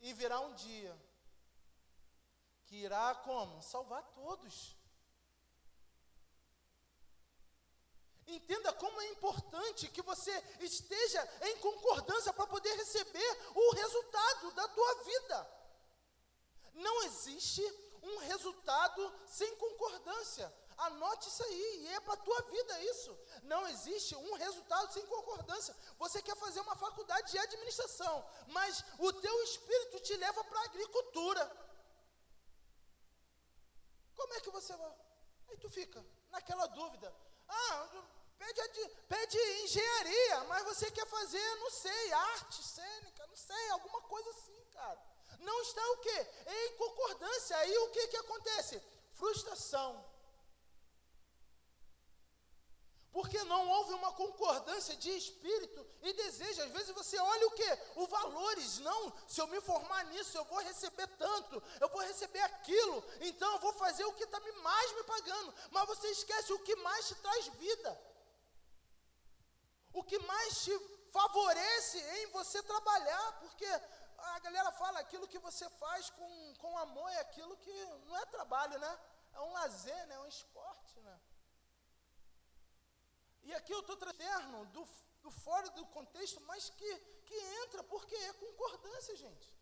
E 0.00 0.12
virá 0.12 0.38
um 0.40 0.54
dia 0.54 0.92
que 2.66 2.76
irá 2.76 3.14
como? 3.28 3.62
Salvar 3.62 4.04
todos. 4.20 4.54
Entenda 8.26 8.72
como 8.74 9.00
é 9.00 9.08
importante 9.08 9.88
que 9.88 10.02
você 10.02 10.34
esteja 10.60 11.22
em 11.48 11.56
concordância 11.58 12.32
para 12.32 12.46
poder 12.46 12.74
receber 12.76 13.30
o 13.54 13.74
resultado 13.74 14.52
da 14.52 14.68
tua 14.68 14.94
vida. 15.10 15.61
Não 16.74 17.02
existe 17.04 17.62
um 18.02 18.18
resultado 18.18 19.14
sem 19.26 19.54
concordância. 19.56 20.52
Anote 20.76 21.28
isso 21.28 21.44
aí, 21.44 21.84
e 21.84 21.88
é 21.88 22.00
para 22.00 22.14
a 22.14 22.24
tua 22.24 22.42
vida 22.42 22.80
isso. 22.80 23.16
Não 23.44 23.68
existe 23.68 24.16
um 24.16 24.34
resultado 24.34 24.92
sem 24.92 25.06
concordância. 25.06 25.76
Você 25.98 26.20
quer 26.22 26.36
fazer 26.36 26.60
uma 26.60 26.74
faculdade 26.76 27.30
de 27.30 27.38
administração, 27.38 28.28
mas 28.48 28.84
o 28.98 29.12
teu 29.12 29.42
espírito 29.44 30.00
te 30.00 30.16
leva 30.16 30.42
para 30.44 30.60
a 30.60 30.64
agricultura. 30.64 31.72
Como 34.16 34.34
é 34.34 34.40
que 34.40 34.50
você 34.50 34.74
vai? 34.76 34.96
Aí 35.48 35.56
tu 35.58 35.70
fica 35.70 36.04
naquela 36.30 36.66
dúvida. 36.66 37.14
Ah, 37.48 37.88
pede, 38.38 38.88
pede 39.08 39.38
engenharia, 39.62 40.44
mas 40.44 40.64
você 40.64 40.90
quer 40.90 41.06
fazer, 41.06 41.56
não 41.56 41.70
sei, 41.70 42.12
arte 42.12 42.62
cênica, 42.62 43.26
não 43.26 43.36
sei, 43.36 43.68
alguma 43.70 44.00
coisa 44.02 44.30
assim, 44.30 44.64
cara 44.72 45.11
não 45.42 45.62
está 45.62 45.84
o 45.90 45.96
quê? 45.98 46.26
Em 46.46 46.76
concordância. 46.76 47.56
Aí 47.58 47.78
o 47.78 47.90
que, 47.90 48.08
que 48.08 48.16
acontece? 48.16 48.82
Frustração. 49.12 50.12
Porque 53.12 53.44
não 53.44 53.68
houve 53.68 53.92
uma 53.92 54.10
concordância 54.12 54.96
de 54.96 55.10
espírito 55.10 55.86
e 56.00 56.14
desejo. 56.14 56.62
Às 56.62 56.70
vezes 56.70 56.94
você 56.94 57.18
olha 57.18 57.46
o 57.46 57.50
quê? 57.50 57.78
Os 57.96 58.08
valores. 58.08 58.78
Não, 58.78 59.12
se 59.28 59.38
eu 59.38 59.46
me 59.48 59.60
formar 59.60 60.04
nisso, 60.06 60.38
eu 60.38 60.44
vou 60.46 60.60
receber 60.60 61.06
tanto, 61.18 61.62
eu 61.78 61.88
vou 61.90 62.00
receber 62.00 62.40
aquilo. 62.40 63.04
Então 63.20 63.52
eu 63.52 63.58
vou 63.58 63.74
fazer 63.74 64.04
o 64.06 64.14
que 64.14 64.24
está 64.24 64.40
mais 64.40 64.92
me 64.94 65.04
pagando. 65.04 65.54
Mas 65.70 65.88
você 65.88 66.08
esquece 66.08 66.54
o 66.54 66.58
que 66.60 66.74
mais 66.76 67.06
te 67.06 67.14
traz 67.16 67.48
vida. 67.48 68.00
O 69.92 70.02
que 70.02 70.18
mais 70.20 70.64
te 70.64 70.78
favorece 71.12 71.98
em 71.98 72.26
você 72.28 72.62
trabalhar. 72.62 73.40
Porque 73.40 73.68
a 74.22 74.38
galera 74.38 74.70
fala 74.72 75.00
aquilo 75.00 75.28
que 75.28 75.38
você 75.38 75.68
faz 75.70 76.10
com, 76.10 76.54
com 76.56 76.78
amor 76.78 77.10
é 77.10 77.20
aquilo 77.20 77.56
que 77.56 77.84
não 78.06 78.16
é 78.16 78.24
trabalho, 78.26 78.78
né? 78.78 79.00
É 79.32 79.40
um 79.40 79.52
lazer, 79.52 80.06
né? 80.06 80.14
É 80.14 80.20
um 80.20 80.26
esporte, 80.26 81.00
né? 81.00 81.20
E 83.42 83.54
aqui 83.54 83.72
eu 83.72 83.80
estou 83.80 83.96
trazendo 83.96 84.64
do, 84.66 84.88
do 85.22 85.30
fora 85.30 85.68
do 85.70 85.84
contexto, 85.86 86.40
mas 86.42 86.70
que, 86.70 86.98
que 87.26 87.34
entra, 87.62 87.82
porque 87.84 88.14
é 88.14 88.32
concordância, 88.34 89.16
gente. 89.16 89.52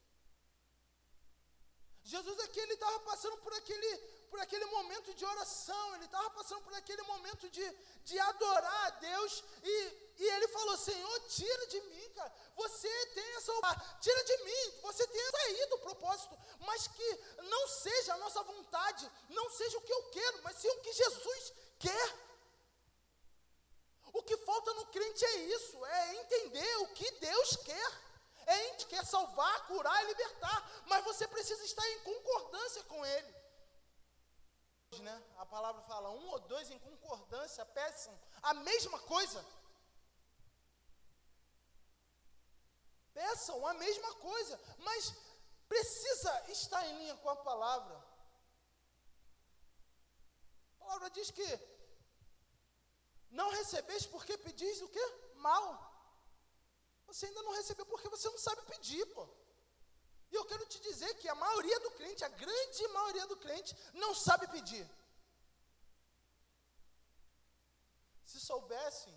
Jesus 2.03 2.39
aqui 2.41 2.59
ele 2.61 2.75
estava 2.75 2.99
passando 3.01 3.37
por 3.39 3.53
aquele, 3.55 3.99
por 4.31 4.41
aquele 4.41 4.65
momento 4.67 5.15
de 5.15 5.25
oração, 5.25 5.95
ele 5.95 6.07
estava 6.07 6.31
passando 6.31 6.63
por 6.63 6.75
aquele 6.75 7.03
momento 7.03 7.49
de, 7.49 7.67
de 8.05 8.19
adorar 8.19 8.87
a 8.87 8.91
Deus, 8.91 9.45
e, 9.63 10.10
e 10.21 10.27
ele 10.35 10.49
falou: 10.49 10.77
Senhor, 10.77 11.21
tira 11.29 11.67
de 11.67 11.81
mim, 11.81 12.09
cara. 12.11 12.33
Você 12.55 13.07
tem 13.15 13.37
essa. 13.37 13.53
Tira 14.01 14.25
de 14.25 14.37
mim, 14.45 14.81
você 14.83 15.07
tem 15.07 15.31
saído 15.31 15.71
do 15.71 15.79
propósito, 15.79 16.39
mas 16.61 16.87
que 16.87 17.25
não 17.55 17.69
seja 17.69 18.15
a 18.15 18.19
nossa 18.19 18.43
vontade, 18.43 19.11
não 19.31 19.49
seja 19.51 19.79
o 19.79 19.81
que 19.81 19.93
eu 19.93 20.03
quero, 20.11 20.43
mas 20.43 20.57
sim 20.57 20.69
o 20.69 20.81
que 20.83 20.93
Jesus 20.93 21.53
quer. 21.79 22.15
O 24.13 24.23
que 24.23 24.37
falta 24.39 24.75
no 24.75 24.87
crente 24.87 25.25
é 25.25 25.37
isso, 25.57 25.87
é 25.87 26.17
entender 26.17 26.77
o 26.79 26.89
que 26.89 27.11
Deus 27.13 27.57
quer 27.57 28.11
é 28.47 28.71
que 28.75 28.87
quer 28.87 29.05
salvar, 29.07 29.67
curar 29.67 30.03
e 30.03 30.09
libertar, 30.09 30.71
mas 30.87 31.05
você 31.05 31.27
precisa 31.29 31.65
estar 31.65 31.89
em 31.89 32.01
concordância 32.01 32.83
com 32.85 33.07
Ele. 33.07 33.35
Né? 34.99 35.23
A 35.39 35.47
palavra 35.47 35.81
fala: 35.83 36.11
um 36.11 36.29
ou 36.31 36.41
dois 36.41 36.69
em 36.69 36.79
concordância 36.81 37.65
peçam 37.65 38.19
a 38.43 38.53
mesma 38.55 38.99
coisa. 39.01 39.45
Peçam 43.21 43.67
a 43.71 43.75
mesma 43.75 44.11
coisa, 44.29 44.55
mas 44.87 45.13
precisa 45.73 46.33
estar 46.57 46.83
em 46.87 46.97
linha 47.01 47.17
com 47.23 47.31
a 47.31 47.37
palavra. 47.49 47.97
A 50.75 50.85
palavra 50.85 51.11
diz 51.11 51.31
que 51.39 51.49
não 53.41 53.49
recebeis 53.59 54.07
porque 54.07 54.39
pedis 54.47 54.81
o 54.81 54.89
que? 54.89 55.07
Mal. 55.49 55.67
Você 57.09 57.27
ainda 57.27 57.43
não 57.43 57.53
recebeu 57.61 57.87
porque 57.93 58.09
você 58.09 58.29
não 58.31 58.39
sabe 58.47 58.63
pedir, 58.73 59.05
pô. 59.15 59.29
E 60.33 60.35
eu 60.35 60.45
quero 60.47 60.65
te 60.73 60.81
dizer 60.89 61.13
que 61.21 61.29
a 61.29 61.35
maioria 61.45 61.79
do 61.81 61.91
crente, 61.99 62.25
a 62.25 62.29
grande 62.45 62.89
maioria 62.89 63.27
do 63.27 63.37
crente, 63.37 63.77
não 64.03 64.15
sabe 64.15 64.47
pedir. 64.57 64.85
Se 68.25 68.41
soubessem 68.41 69.17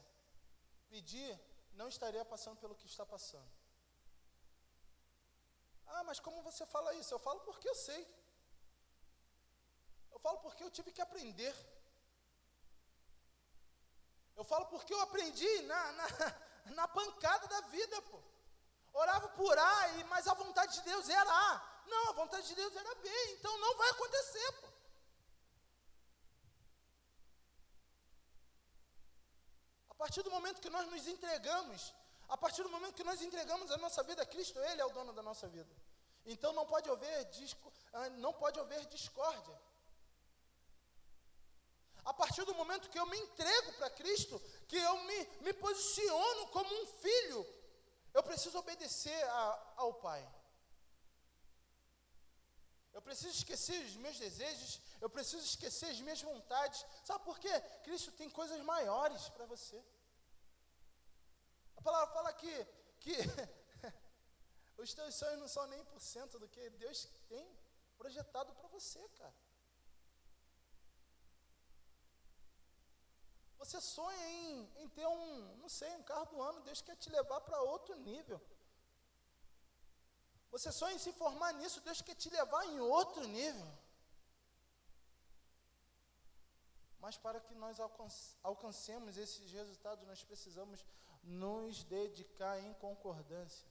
pedir, 0.90 1.32
não 1.74 1.88
estaria 1.88 2.26
passando 2.26 2.58
pelo 2.64 2.76
que 2.76 2.88
está 2.88 3.06
passando. 3.06 3.63
Ah, 5.96 6.04
mas 6.04 6.20
como 6.20 6.42
você 6.50 6.66
fala 6.66 6.96
isso? 6.96 7.14
Eu 7.14 7.20
falo 7.28 7.40
porque 7.48 7.70
eu 7.70 7.76
sei. 7.76 8.02
Eu 10.12 10.20
falo 10.26 10.40
porque 10.46 10.64
eu 10.64 10.72
tive 10.78 10.92
que 10.92 11.02
aprender. 11.02 11.56
Eu 14.36 14.44
falo 14.52 14.66
porque 14.68 14.94
eu 14.94 15.02
aprendi 15.02 15.54
na, 15.64 15.92
na, 15.92 16.08
na 16.80 16.88
pancada 16.88 17.48
da 17.48 17.62
vida, 17.76 18.02
pô. 18.04 18.20
Orava 18.94 19.30
por 19.30 19.58
A, 19.58 19.76
mas 20.10 20.28
a 20.28 20.34
vontade 20.34 20.74
de 20.74 20.82
Deus 20.82 21.10
era 21.10 21.32
A. 21.32 21.52
Não, 21.86 22.10
a 22.10 22.14
vontade 22.14 22.48
de 22.48 22.56
Deus 22.56 22.76
era 22.76 22.96
B, 22.96 23.10
então 23.34 23.58
não 23.60 23.76
vai 23.78 23.90
acontecer, 23.92 24.52
pô. 24.62 24.68
A 29.90 29.96
partir 29.96 30.24
do 30.24 30.32
momento 30.32 30.62
que 30.62 30.70
nós 30.70 30.88
nos 30.88 31.08
entregamos, 31.08 31.94
a 32.34 32.38
partir 32.44 32.64
do 32.64 32.70
momento 32.76 32.96
que 32.96 33.04
nós 33.04 33.22
entregamos 33.22 33.70
a 33.70 33.78
nossa 33.78 34.02
vida 34.02 34.24
a 34.24 34.26
Cristo, 34.26 34.58
Ele 34.60 34.82
é 34.82 34.86
o 34.86 34.90
dono 34.90 35.14
da 35.14 35.22
nossa 35.22 35.48
vida. 35.48 35.72
Então 36.26 36.52
não 36.52 36.66
pode 36.66 36.90
haver, 36.90 37.30
ah, 37.94 38.10
não 38.26 38.34
pode 38.34 38.60
haver 38.60 38.84
discórdia. 38.88 39.56
A 42.04 42.12
partir 42.12 42.44
do 42.44 42.56
momento 42.56 42.90
que 42.90 42.98
eu 42.98 43.06
me 43.06 43.20
entrego 43.20 43.74
para 43.74 43.92
Cristo, 43.92 44.42
que 44.68 44.76
eu 44.76 44.96
me, 45.04 45.20
me 45.42 45.54
posiciono 45.54 46.48
como 46.48 46.74
um 46.82 46.88
filho, 47.04 47.46
eu 48.16 48.24
preciso 48.24 48.58
obedecer 48.58 49.24
a, 49.26 49.74
ao 49.78 49.94
Pai. 49.94 50.28
Eu 52.94 53.02
preciso 53.04 53.38
esquecer 53.38 53.80
os 53.86 53.96
meus 53.98 54.18
desejos, 54.18 54.82
eu 55.00 55.10
preciso 55.10 55.46
esquecer 55.46 55.92
as 55.92 56.02
minhas 56.02 56.22
vontades. 56.24 56.84
Sabe 57.04 57.24
por 57.26 57.38
quê? 57.38 57.62
Cristo 57.84 58.12
tem 58.14 58.28
coisas 58.28 58.60
maiores 58.62 59.30
para 59.30 59.46
você. 59.46 59.80
Palavra 61.84 62.14
fala 62.14 62.34
que, 62.34 62.66
que 63.02 63.16
os 64.78 64.94
teus 64.94 65.16
sonhos 65.16 65.40
não 65.40 65.48
são 65.48 65.66
nem 65.68 65.84
por 65.86 66.00
cento 66.00 66.40
do 66.40 66.48
que 66.48 66.70
Deus 66.72 67.08
tem 67.28 67.46
projetado 67.98 68.54
para 68.56 68.68
você, 68.70 69.02
cara. 69.10 69.36
Você 73.58 73.80
sonha 73.80 74.30
em, 74.30 74.72
em 74.84 74.90
ter 74.90 75.08
um, 75.08 75.56
não 75.58 75.70
sei, 75.70 75.94
um 75.96 76.04
carro 76.04 76.26
do 76.26 76.42
ano, 76.42 76.62
Deus 76.62 76.82
quer 76.82 76.98
te 76.98 77.10
levar 77.10 77.40
para 77.42 77.62
outro 77.62 77.96
nível. 77.96 78.42
Você 80.52 80.72
sonha 80.72 80.96
em 80.96 81.00
se 81.00 81.14
formar 81.14 81.54
nisso, 81.54 81.82
Deus 81.82 82.02
quer 82.02 82.16
te 82.16 82.30
levar 82.30 82.66
em 82.66 82.80
outro 82.80 83.26
nível. 83.28 83.83
Mas 87.04 87.18
para 87.18 87.42
que 87.42 87.54
nós 87.54 87.78
alcancemos 88.42 89.18
esses 89.18 89.52
resultados, 89.52 90.08
nós 90.08 90.24
precisamos 90.24 90.86
nos 91.22 91.84
dedicar 91.84 92.58
em 92.62 92.74
concordância. 92.76 93.68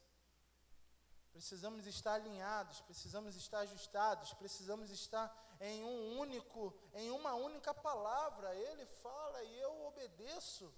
Precisamos 1.32 1.86
estar 1.86 2.12
alinhados, 2.12 2.82
precisamos 2.82 3.34
estar 3.34 3.60
ajustados, 3.60 4.34
precisamos 4.34 4.90
estar 4.90 5.26
em 5.62 5.82
um 5.82 6.18
único, 6.18 6.78
em 6.92 7.10
uma 7.10 7.32
única 7.34 7.72
palavra. 7.72 8.54
Ele 8.54 8.84
fala 8.84 9.42
e 9.42 9.60
eu 9.60 9.86
obedeço. 9.86 10.70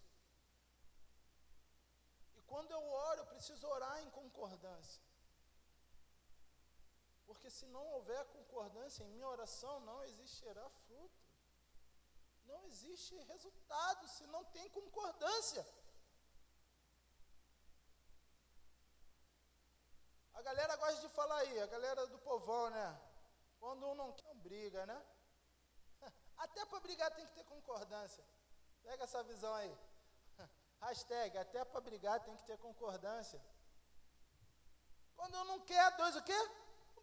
E 2.36 2.40
quando 2.42 2.70
eu 2.70 2.84
oro, 2.88 3.22
eu 3.22 3.26
preciso 3.26 3.66
orar 3.66 4.00
em 4.04 4.10
concordância. 4.10 5.02
Porque 7.26 7.50
se 7.50 7.66
não 7.66 7.84
houver 7.94 8.24
concordância 8.26 9.02
em 9.02 9.08
minha 9.08 9.26
oração, 9.26 9.80
não 9.80 10.04
existirá 10.04 10.70
fruto. 10.86 11.23
Não 12.54 12.64
existe 12.66 13.16
resultado 13.32 14.08
se 14.08 14.24
não 14.34 14.44
tem 14.56 14.68
concordância. 14.70 15.62
A 20.34 20.42
galera 20.42 20.76
gosta 20.76 21.00
de 21.00 21.08
falar 21.08 21.38
aí, 21.38 21.60
a 21.60 21.66
galera 21.66 22.06
do 22.06 22.18
povão, 22.18 22.70
né? 22.70 22.86
Quando 23.58 23.86
um 23.88 23.94
não 23.94 24.12
quer, 24.12 24.30
um 24.30 24.38
briga, 24.38 24.86
né? 24.86 24.98
Até 26.44 26.64
para 26.66 26.80
brigar 26.80 27.10
tem 27.16 27.26
que 27.26 27.32
ter 27.32 27.44
concordância. 27.44 28.24
Pega 28.84 29.02
essa 29.04 29.22
visão 29.24 29.54
aí. 29.54 29.76
Hashtag, 30.82 31.38
até 31.38 31.64
para 31.64 31.80
brigar 31.80 32.20
tem 32.20 32.36
que 32.36 32.44
ter 32.44 32.58
concordância. 32.58 33.40
Quando 35.16 35.34
um 35.38 35.44
não 35.44 35.60
quer, 35.60 35.96
dois 35.96 36.14
o 36.16 36.22
quê? 36.22 36.40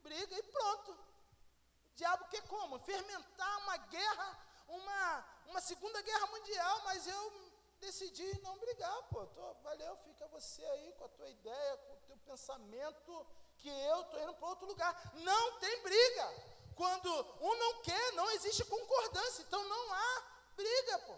Briga 0.03 0.38
e 0.38 0.43
pronto. 0.43 0.91
O 0.91 1.96
diabo 1.96 2.29
quer 2.29 2.48
como? 2.48 2.79
Fermentar 2.79 3.58
uma 3.63 3.77
guerra, 3.77 4.50
uma, 4.71 5.25
uma 5.47 5.61
segunda 5.61 6.01
guerra 6.01 6.27
mundial, 6.27 6.81
mas 6.85 7.07
eu 7.07 7.51
decidi 7.79 8.39
não 8.41 8.57
brigar, 8.59 9.03
pô. 9.09 9.25
Tô, 9.27 9.53
valeu, 9.55 9.95
fica 9.97 10.27
você 10.27 10.63
aí 10.65 10.93
com 10.93 11.05
a 11.05 11.09
tua 11.09 11.29
ideia, 11.29 11.77
com 11.77 11.93
o 11.93 12.01
teu 12.07 12.17
pensamento, 12.17 13.27
que 13.57 13.69
eu 13.69 14.01
estou 14.01 14.22
indo 14.22 14.33
para 14.35 14.48
outro 14.48 14.67
lugar. 14.67 14.93
Não 15.15 15.59
tem 15.59 15.83
briga. 15.83 16.27
Quando 16.75 17.09
um 17.41 17.55
não 17.55 17.81
quer, 17.81 18.13
não 18.13 18.31
existe 18.31 18.63
concordância. 18.65 19.41
Então 19.43 19.63
não 19.67 19.93
há 19.93 20.24
briga, 20.55 21.00
pô. 21.00 21.15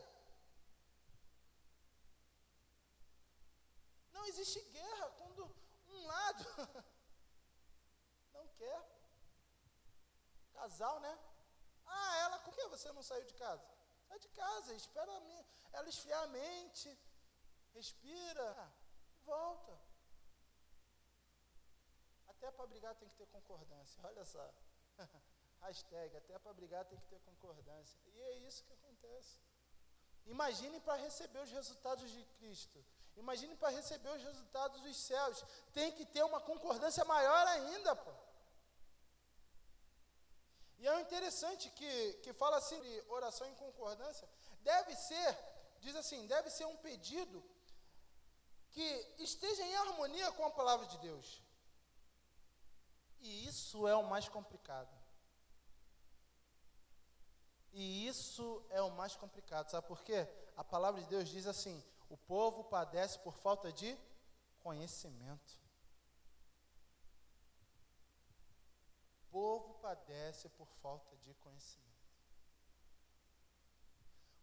Não 4.14 4.26
existe 4.26 4.60
guerra 4.62 5.10
quando 5.18 5.56
um 5.90 6.06
lado 6.08 6.46
não 8.34 8.48
quer. 8.58 8.82
Casal, 10.54 11.00
né? 11.02 11.20
Ah, 12.00 12.18
ela, 12.24 12.38
por 12.40 12.54
que 12.56 12.66
você 12.68 12.92
não 12.92 13.04
saiu 13.04 13.26
de 13.32 13.34
casa? 13.36 13.64
Sai 14.08 14.20
de 14.20 14.30
casa, 14.30 14.74
espera 14.76 15.12
ela 15.74 15.90
esfriar 15.90 16.24
a 16.24 16.28
mente, 16.28 16.88
respira, 17.74 18.50
volta. 19.26 19.74
Até 22.28 22.52
para 22.52 22.68
brigar 22.68 22.96
tem 22.96 23.10
que 23.10 23.16
ter 23.16 23.28
concordância. 23.28 24.00
Olha 24.04 24.26
só. 24.26 24.54
Hashtag, 25.62 26.18
até 26.18 26.38
para 26.38 26.54
brigar 26.54 26.86
tem 26.86 27.00
que 27.00 27.08
ter 27.08 27.20
concordância. 27.22 28.00
E 28.06 28.22
é 28.22 28.32
isso 28.48 28.64
que 28.66 28.74
acontece. 28.74 29.40
Imagine 30.26 30.80
para 30.82 31.02
receber 31.02 31.40
os 31.40 31.52
resultados 31.52 32.10
de 32.12 32.24
Cristo. 32.38 32.84
Imagine 33.16 33.56
para 33.56 33.70
receber 33.70 34.10
os 34.10 34.24
resultados 34.24 34.82
dos 34.82 34.98
céus. 34.98 35.44
Tem 35.74 35.92
que 35.92 36.06
ter 36.06 36.24
uma 36.24 36.42
concordância 36.42 37.04
maior 37.06 37.48
ainda, 37.48 37.96
pô. 37.96 38.12
É 40.94 41.02
interessante 41.02 41.70
que, 41.72 42.14
que 42.24 42.34
fala 42.34 42.58
assim 42.58 42.80
de 42.82 43.04
oração 43.10 43.48
em 43.48 43.56
concordância. 43.56 44.28
Deve 44.62 44.96
ser 44.96 45.38
diz 45.84 45.96
assim: 45.96 46.26
deve 46.28 46.50
ser 46.50 46.66
um 46.66 46.78
pedido 46.78 47.44
que 48.72 48.88
esteja 49.20 49.64
em 49.64 49.76
harmonia 49.76 50.32
com 50.32 50.46
a 50.46 50.52
palavra 50.52 50.88
de 50.88 50.98
Deus. 51.00 51.44
E 53.20 53.48
isso 53.48 53.88
é 53.88 53.96
o 53.96 54.08
mais 54.08 54.28
complicado. 54.28 54.94
E 57.72 58.08
isso 58.08 58.64
é 58.70 58.82
o 58.82 58.92
mais 58.92 59.16
complicado, 59.16 59.70
sabe 59.70 59.88
por 59.88 60.04
quê? 60.04 60.28
A 60.56 60.64
palavra 60.64 61.02
de 61.02 61.08
Deus 61.08 61.30
diz 61.30 61.46
assim: 61.48 61.84
o 62.10 62.18
povo 62.18 62.64
padece 62.64 63.20
por 63.20 63.36
falta 63.38 63.72
de 63.72 63.98
conhecimento. 64.62 65.62
O 69.23 69.23
povo 69.34 69.74
padece 69.82 70.48
por 70.50 70.68
falta 70.84 71.18
de 71.18 71.34
conhecimento. 71.34 71.92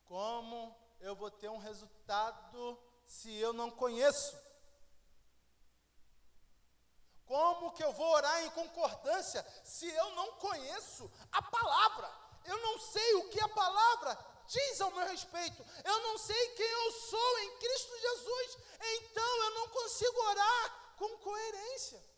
Como 0.04 0.76
eu 0.98 1.14
vou 1.14 1.30
ter 1.30 1.48
um 1.48 1.58
resultado 1.58 2.76
se 3.06 3.32
eu 3.36 3.52
não 3.52 3.70
conheço? 3.70 4.36
Como 7.24 7.70
que 7.70 7.84
eu 7.84 7.92
vou 7.92 8.08
orar 8.08 8.42
em 8.42 8.50
concordância 8.50 9.46
se 9.62 9.88
eu 9.88 10.10
não 10.16 10.32
conheço 10.32 11.08
a 11.30 11.40
palavra? 11.40 12.10
Eu 12.44 12.58
não 12.58 12.80
sei 12.80 13.14
o 13.14 13.28
que 13.28 13.40
a 13.40 13.48
palavra 13.48 14.18
diz 14.48 14.80
ao 14.80 14.90
meu 14.90 15.06
respeito. 15.06 15.64
Eu 15.84 16.02
não 16.02 16.18
sei 16.18 16.48
quem 16.56 16.66
eu 16.66 16.92
sou 16.92 17.38
em 17.38 17.58
Cristo 17.58 17.96
Jesus. 17.96 18.58
Então 18.80 19.44
eu 19.44 19.50
não 19.54 19.68
consigo 19.68 20.20
orar 20.20 20.96
com 20.96 21.18
coerência. 21.18 22.09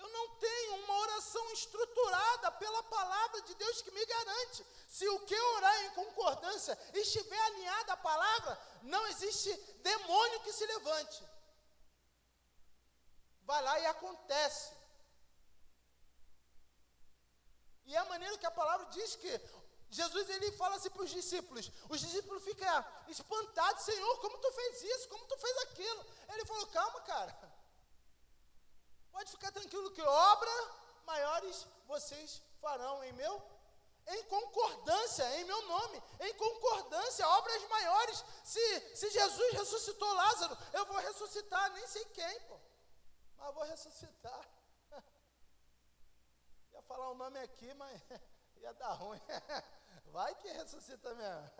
Eu 0.00 0.08
não 0.08 0.26
tenho 0.36 0.74
uma 0.84 0.98
oração 1.00 1.52
estruturada 1.52 2.50
pela 2.52 2.82
palavra 2.84 3.42
de 3.42 3.54
Deus 3.54 3.82
que 3.82 3.90
me 3.90 4.04
garante. 4.06 4.66
Se 4.88 5.06
o 5.08 5.20
que 5.20 5.34
eu 5.34 5.54
orar 5.56 5.84
em 5.84 5.90
concordância 5.90 6.78
estiver 6.94 7.40
alinhado 7.46 7.92
à 7.92 7.96
palavra, 7.96 8.60
não 8.82 9.06
existe 9.08 9.54
demônio 9.90 10.40
que 10.40 10.52
se 10.52 10.66
levante. 10.66 11.22
Vai 13.42 13.62
lá 13.62 13.78
e 13.80 13.86
acontece. 13.86 14.72
E 17.84 17.94
é 17.94 17.98
a 17.98 18.04
maneira 18.06 18.38
que 18.38 18.46
a 18.46 18.50
palavra 18.50 18.86
diz 18.86 19.16
que 19.16 19.32
Jesus 19.90 20.30
ele 20.30 20.52
fala 20.52 20.76
assim 20.76 20.90
para 20.90 21.02
os 21.02 21.10
discípulos. 21.10 21.70
Os 21.88 22.00
discípulos 22.00 22.44
ficam 22.44 22.84
espantados, 23.08 23.84
Senhor, 23.84 24.20
como 24.20 24.38
tu 24.38 24.50
fez 24.52 24.82
isso? 24.82 25.08
Como 25.08 25.26
tu 25.26 25.36
fez 25.36 25.56
aquilo? 25.58 26.06
Ele 26.32 26.44
falou: 26.44 26.66
calma, 26.68 27.00
cara. 27.00 27.49
Pode 29.20 29.32
ficar 29.32 29.52
tranquilo 29.52 29.90
que 29.90 30.00
obra 30.00 30.50
maiores 31.04 31.66
vocês 31.86 32.42
farão 32.58 33.04
em 33.04 33.12
meu 33.12 33.42
em 34.06 34.22
concordância 34.24 35.38
em 35.38 35.44
meu 35.44 35.60
nome, 35.68 36.02
em 36.20 36.34
concordância, 36.36 37.28
obras 37.28 37.68
maiores. 37.68 38.24
Se, 38.42 38.96
se 38.96 39.10
Jesus 39.10 39.52
ressuscitou 39.52 40.10
Lázaro, 40.14 40.56
eu 40.72 40.86
vou 40.86 40.96
ressuscitar, 40.96 41.70
nem 41.74 41.86
sei 41.86 42.02
quem, 42.06 42.40
pô, 42.48 42.58
mas 43.36 43.54
vou 43.54 43.64
ressuscitar. 43.64 44.48
ia 46.72 46.80
falar 46.80 47.10
o 47.10 47.14
nome 47.14 47.40
aqui, 47.40 47.74
mas 47.74 48.00
ia 48.56 48.72
dar 48.72 48.94
ruim. 48.94 49.20
Vai 50.12 50.34
que 50.36 50.48
ressuscita 50.48 51.14
mesmo. 51.14 51.50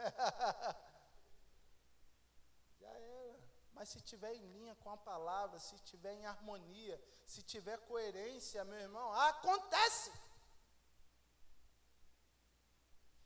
Mas 3.80 3.88
se 3.88 3.96
estiver 3.96 4.32
em 4.34 4.46
linha 4.56 4.74
com 4.82 4.90
a 4.90 4.96
palavra, 5.10 5.58
se 5.58 5.74
estiver 5.74 6.12
em 6.12 6.26
harmonia, 6.26 6.96
se 7.24 7.42
tiver 7.42 7.78
coerência, 7.90 8.62
meu 8.62 8.78
irmão, 8.78 9.10
acontece. 9.28 10.12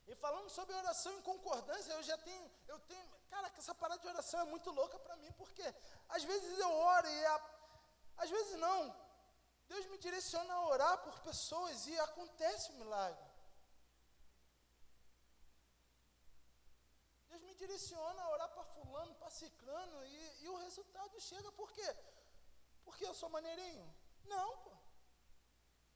E 0.06 0.14
falando 0.14 0.48
sobre 0.48 0.76
oração 0.76 1.12
em 1.14 1.22
concordância, 1.22 1.92
eu 1.94 2.04
já 2.04 2.16
tenho, 2.18 2.48
eu 2.68 2.78
tenho, 2.90 3.04
cara, 3.32 3.50
essa 3.58 3.74
parada 3.74 4.00
de 4.00 4.06
oração 4.06 4.38
é 4.42 4.44
muito 4.44 4.70
louca 4.70 4.96
para 4.96 5.16
mim, 5.16 5.32
porque 5.32 5.66
às 6.08 6.22
vezes 6.22 6.56
eu 6.56 6.70
oro 6.70 7.08
e 7.08 7.26
a, 7.26 7.36
às 8.18 8.30
vezes 8.30 8.56
não. 8.56 8.80
Deus 9.66 9.86
me 9.86 9.98
direciona 9.98 10.54
a 10.54 10.66
orar 10.68 10.98
por 11.02 11.18
pessoas 11.30 11.84
e 11.88 11.98
acontece 11.98 12.70
o 12.70 12.74
milagre. 12.74 13.28
Deus 17.28 17.42
me 17.42 17.56
direciona 17.56 18.22
a 18.22 18.30
orar 18.30 18.48
para 18.50 18.64
fulano, 18.94 19.14
para 19.16 19.30
ciclano, 19.30 20.06
e, 20.06 20.44
e 20.44 20.48
o 20.48 20.56
resultado 20.58 21.20
chega 21.20 21.50
por 21.52 21.70
quê? 21.72 21.96
Porque 22.84 23.04
eu 23.04 23.14
sou 23.14 23.28
maneirinho? 23.28 23.84
Não, 24.24 24.56
pô. 24.58 24.70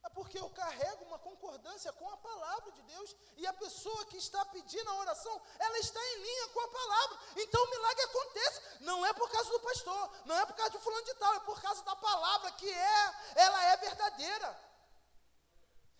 É 0.05 0.09
porque 0.11 0.39
eu 0.39 0.49
carrego 0.51 1.05
uma 1.05 1.19
concordância 1.19 1.93
com 1.93 2.09
a 2.09 2.17
palavra 2.17 2.73
de 2.73 2.83
Deus 2.83 3.17
e 3.37 3.47
a 3.47 3.53
pessoa 3.53 4.07
que 4.07 4.17
está 4.17 4.45
pedindo 4.47 4.89
a 4.91 4.97
oração, 4.97 5.43
ela 5.59 5.79
está 5.79 6.01
em 6.01 6.23
linha 6.23 6.49
com 6.49 6.61
a 6.61 6.69
palavra. 6.69 7.19
Então 7.37 7.65
o 7.65 7.71
milagre 7.71 8.05
acontece. 8.05 8.63
Não 8.81 9.07
é 9.07 9.13
por 9.13 9.31
causa 9.31 9.51
do 9.51 9.61
pastor, 9.61 10.13
não 10.25 10.37
é 10.39 10.47
por 10.47 10.55
causa 10.55 10.71
de 10.71 10.79
fulano 10.79 11.05
de 11.05 11.15
tal, 11.15 11.35
é 11.35 11.41
por 11.41 11.61
causa 11.61 11.83
da 11.83 11.97
palavra 11.97 12.53
que 12.53 12.71
é, 12.71 13.15
ela 13.37 13.65
é 13.65 13.77
verdadeira. 13.77 14.68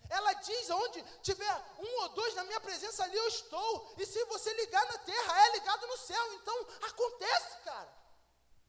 Ela 0.09 0.33
diz: 0.33 0.69
onde 0.71 1.03
tiver 1.21 1.55
um 1.77 2.01
ou 2.01 2.09
dois 2.09 2.33
na 2.33 2.43
minha 2.43 2.59
presença, 2.59 3.03
ali 3.03 3.15
eu 3.15 3.27
estou. 3.27 3.93
E 3.97 4.05
se 4.05 4.23
você 4.25 4.51
ligar 4.55 4.85
na 4.87 4.97
terra, 4.99 5.45
é 5.45 5.51
ligado 5.51 5.85
no 5.87 5.97
céu. 5.97 6.33
Então 6.33 6.67
acontece, 6.81 7.57
cara. 7.63 7.99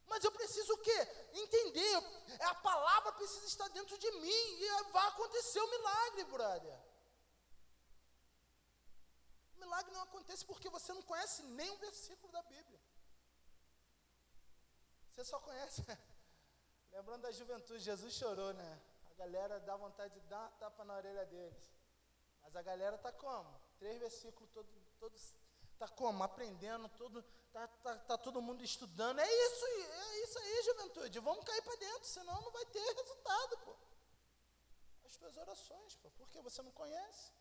Mas 0.07 0.23
eu 0.23 0.33
preciso 0.33 0.73
o 0.75 0.79
quê? 0.79 1.09
Entender. 1.33 1.97
A 2.41 2.55
palavra 2.57 3.13
precisa 3.13 3.47
estar 3.47 3.69
dentro 3.69 3.97
de 3.97 4.11
mim. 4.13 4.63
E 4.63 4.83
vai 4.93 5.07
acontecer 5.09 5.61
o 5.61 5.71
milagre, 5.71 6.25
brother. 6.25 6.79
O 9.57 9.61
milagre 9.61 9.93
não 9.93 10.03
acontece 10.03 10.45
porque 10.45 10.69
você 10.69 10.93
não 10.93 11.03
conhece 11.03 11.43
nem 11.43 11.71
um 11.71 11.79
versículo 11.79 12.31
da 12.33 12.43
Bíblia. 12.43 12.81
Você 15.13 15.25
só 15.25 15.39
conhece. 15.41 15.83
Lembrando 16.93 17.23
da 17.23 17.31
juventude, 17.31 17.83
Jesus 17.83 18.13
chorou, 18.13 18.53
né? 18.53 18.81
Galera 19.23 19.61
dá 19.61 19.77
vontade 19.77 20.15
de 20.19 20.21
dar 20.33 20.47
tapa 20.63 20.83
na 20.85 20.95
orelha 21.01 21.25
deles. 21.27 21.65
Mas 22.43 22.57
a 22.57 22.63
galera 22.63 22.97
tá 22.97 23.13
como? 23.13 23.51
Três 23.79 23.99
versículos 24.01 24.51
todos, 24.51 24.73
todos 24.99 25.35
tá 25.79 25.89
como? 25.89 26.23
Aprendendo, 26.25 26.89
todo, 26.91 27.23
Tá, 27.53 27.67
tá, 27.83 27.97
tá 28.11 28.17
todo 28.17 28.41
mundo 28.41 28.63
estudando. 28.63 29.19
É 29.19 29.29
isso, 29.47 29.65
é 29.67 30.23
isso 30.25 30.39
aí, 30.39 30.63
juventude. 30.63 31.19
Vamos 31.19 31.45
cair 31.45 31.63
para 31.63 31.77
dentro, 31.77 32.05
senão 32.05 32.41
não 32.41 32.53
vai 32.53 32.65
ter 32.67 32.95
resultado, 32.95 33.59
pô. 33.59 33.77
As 35.05 35.17
tuas 35.17 35.37
orações, 35.37 35.97
pô. 35.97 36.11
Porque 36.13 36.41
você 36.41 36.63
não 36.63 36.71
conhece. 36.71 37.33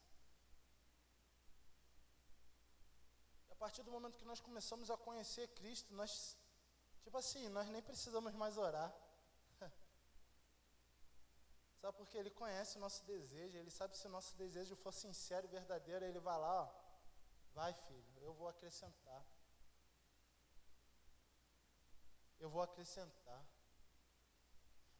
E 3.49 3.51
a 3.51 3.55
partir 3.55 3.83
do 3.83 3.91
momento 3.91 4.17
que 4.17 4.25
nós 4.25 4.39
começamos 4.39 4.89
a 4.89 4.97
conhecer 4.97 5.47
Cristo, 5.49 5.93
nós, 5.93 6.35
tipo 7.03 7.17
assim, 7.17 7.47
nós 7.49 7.69
nem 7.69 7.81
precisamos 7.81 8.33
mais 8.33 8.57
orar. 8.57 8.91
Sabe 11.81 11.97
porque 11.97 12.17
Ele 12.17 12.29
conhece 12.29 12.77
o 12.77 12.79
nosso 12.79 13.03
desejo, 13.05 13.57
Ele 13.57 13.71
sabe 13.71 13.97
se 13.97 14.05
o 14.07 14.09
nosso 14.09 14.35
desejo 14.35 14.75
for 14.75 14.93
sincero 14.93 15.47
e 15.47 15.49
verdadeiro, 15.49 16.05
Ele 16.05 16.19
vai 16.19 16.37
lá, 16.37 16.63
ó, 16.63 16.69
vai 17.53 17.73
filho, 17.73 18.19
eu 18.21 18.33
vou 18.33 18.47
acrescentar 18.47 19.25
eu 22.39 22.49
vou 22.49 22.61
acrescentar. 22.61 23.45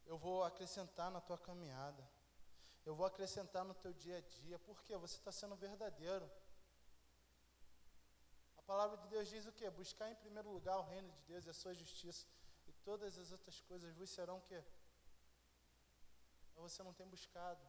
Eu 0.04 0.18
vou 0.18 0.44
acrescentar 0.44 1.10
na 1.10 1.20
tua 1.20 1.38
caminhada. 1.38 2.08
Eu 2.84 2.94
vou 2.94 3.06
acrescentar 3.06 3.64
no 3.64 3.74
teu 3.74 3.92
dia 3.92 4.18
a 4.18 4.20
dia. 4.20 4.58
Por 4.58 4.82
quê? 4.82 4.96
Você 4.96 5.16
está 5.16 5.32
sendo 5.32 5.56
verdadeiro. 5.56 6.30
A 8.56 8.62
palavra 8.62 8.96
de 8.98 9.08
Deus 9.08 9.28
diz 9.28 9.46
o 9.46 9.52
quê? 9.52 9.70
Buscar 9.70 10.10
em 10.10 10.14
primeiro 10.16 10.50
lugar 10.50 10.78
o 10.78 10.82
reino 10.82 11.10
de 11.10 11.22
Deus 11.22 11.46
e 11.46 11.50
a 11.50 11.54
sua 11.54 11.74
justiça. 11.74 12.26
E 12.66 12.72
todas 12.72 13.18
as 13.18 13.32
outras 13.32 13.60
coisas 13.62 13.94
vos 13.94 14.10
serão 14.10 14.38
o 14.38 14.42
quê? 14.42 14.62
Mas 16.60 16.72
você 16.72 16.82
não 16.82 16.92
tem 16.92 17.06
buscado. 17.06 17.60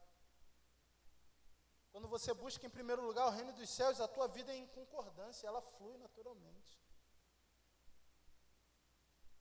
Quando 1.91 2.09
você 2.09 2.33
busca 2.33 2.65
em 2.65 2.69
primeiro 2.69 3.01
lugar 3.01 3.27
o 3.27 3.29
reino 3.29 3.53
dos 3.53 3.69
céus, 3.69 4.01
a 4.01 4.07
tua 4.07 4.27
vida 4.27 4.51
é 4.51 4.55
em 4.55 4.67
concordância, 4.67 5.47
ela 5.47 5.61
flui 5.61 5.97
naturalmente. 5.97 6.77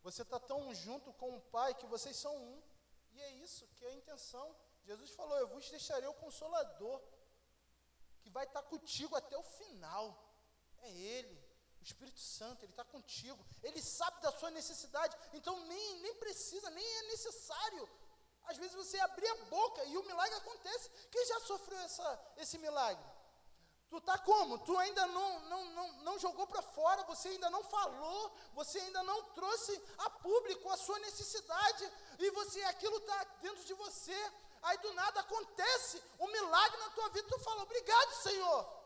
Você 0.03 0.23
está 0.23 0.39
tão 0.39 0.73
junto 0.73 1.13
com 1.15 1.37
o 1.37 1.41
Pai 1.41 1.75
que 1.75 1.87
vocês 1.87 2.17
são 2.17 2.35
um. 2.37 2.63
E 3.13 3.21
é 3.21 3.31
isso 3.47 3.67
que 3.75 3.85
é 3.85 3.89
a 3.89 3.95
intenção. 3.95 4.57
Jesus 4.85 5.11
falou: 5.11 5.37
Eu 5.37 5.49
vos 5.49 5.69
deixarei 5.69 6.09
o 6.09 6.15
Consolador, 6.15 7.03
que 8.21 8.31
vai 8.31 8.45
estar 8.45 8.63
tá 8.63 8.69
contigo 8.69 9.17
até 9.17 9.37
o 9.37 9.43
final. 9.43 10.07
É 10.79 10.91
Ele, 10.91 11.37
o 11.81 11.83
Espírito 11.83 12.21
Santo, 12.21 12.65
Ele 12.65 12.73
está 12.73 12.85
contigo. 12.85 13.45
Ele 13.65 13.83
sabe 13.83 14.23
da 14.23 14.31
sua 14.31 14.51
necessidade, 14.53 15.17
então 15.33 15.59
nem, 15.67 16.01
nem 16.03 16.15
precisa, 16.15 16.71
nem 16.71 16.87
é 16.99 17.03
necessário. 17.03 17.89
Às 18.51 18.59
vezes 18.59 18.75
você 18.75 18.99
abrir 19.01 19.29
a 19.29 19.45
boca 19.57 19.85
e 19.85 19.97
o 19.97 20.05
milagre 20.05 20.37
acontece. 20.37 20.91
Quem 21.11 21.27
já 21.27 21.41
sofreu 21.41 21.79
essa, 21.79 22.21
esse 22.37 22.59
milagre? 22.59 23.05
Tu 23.91 23.99
está 23.99 24.17
como? 24.19 24.59
Tu 24.59 24.77
ainda 24.79 25.07
não, 25.07 25.41
não, 25.41 25.65
não, 25.71 25.93
não 26.09 26.19
jogou 26.19 26.47
para 26.47 26.63
fora, 26.63 27.03
você 27.05 27.29
ainda 27.29 27.51
não 27.51 27.63
falou, 27.65 28.33
você 28.55 28.79
ainda 28.79 29.03
não 29.03 29.23
trouxe 29.39 29.83
a 29.99 30.11
público 30.11 30.71
a 30.71 30.77
sua 30.77 30.99
necessidade, 31.01 31.93
e 32.19 32.31
você 32.31 32.63
aquilo 32.65 32.97
está 32.99 33.25
dentro 33.41 33.65
de 33.65 33.75
você. 33.75 34.33
Aí 34.63 34.79
do 34.79 34.93
nada 34.95 35.21
acontece 35.21 36.03
um 36.21 36.29
milagre 36.29 36.79
na 36.79 36.91
tua 36.91 37.09
vida, 37.09 37.29
tu 37.29 37.39
fala, 37.41 37.63
obrigado, 37.63 38.13
Senhor. 38.23 38.81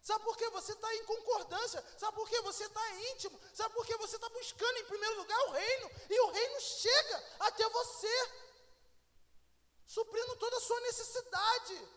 Sabe 0.00 0.24
por 0.24 0.36
que 0.36 0.48
você 0.50 0.72
está 0.72 0.94
em 0.94 1.04
concordância? 1.04 1.84
Sabe 1.96 2.16
por 2.16 2.28
que 2.28 2.40
você 2.40 2.64
está 2.64 2.94
íntimo? 3.12 3.38
Sabe 3.52 3.74
por 3.74 3.84
que 3.84 3.96
você 3.96 4.16
está 4.16 4.28
buscando 4.30 4.76
em 4.78 4.84
primeiro 4.84 5.16
lugar 5.18 5.38
o 5.48 5.50
reino? 5.50 5.90
E 6.08 6.20
o 6.20 6.30
reino 6.30 6.60
chega 6.60 7.24
até 7.40 7.68
você, 7.68 8.30
suprindo 9.88 10.36
toda 10.36 10.56
a 10.58 10.60
sua 10.60 10.80
necessidade. 10.82 11.88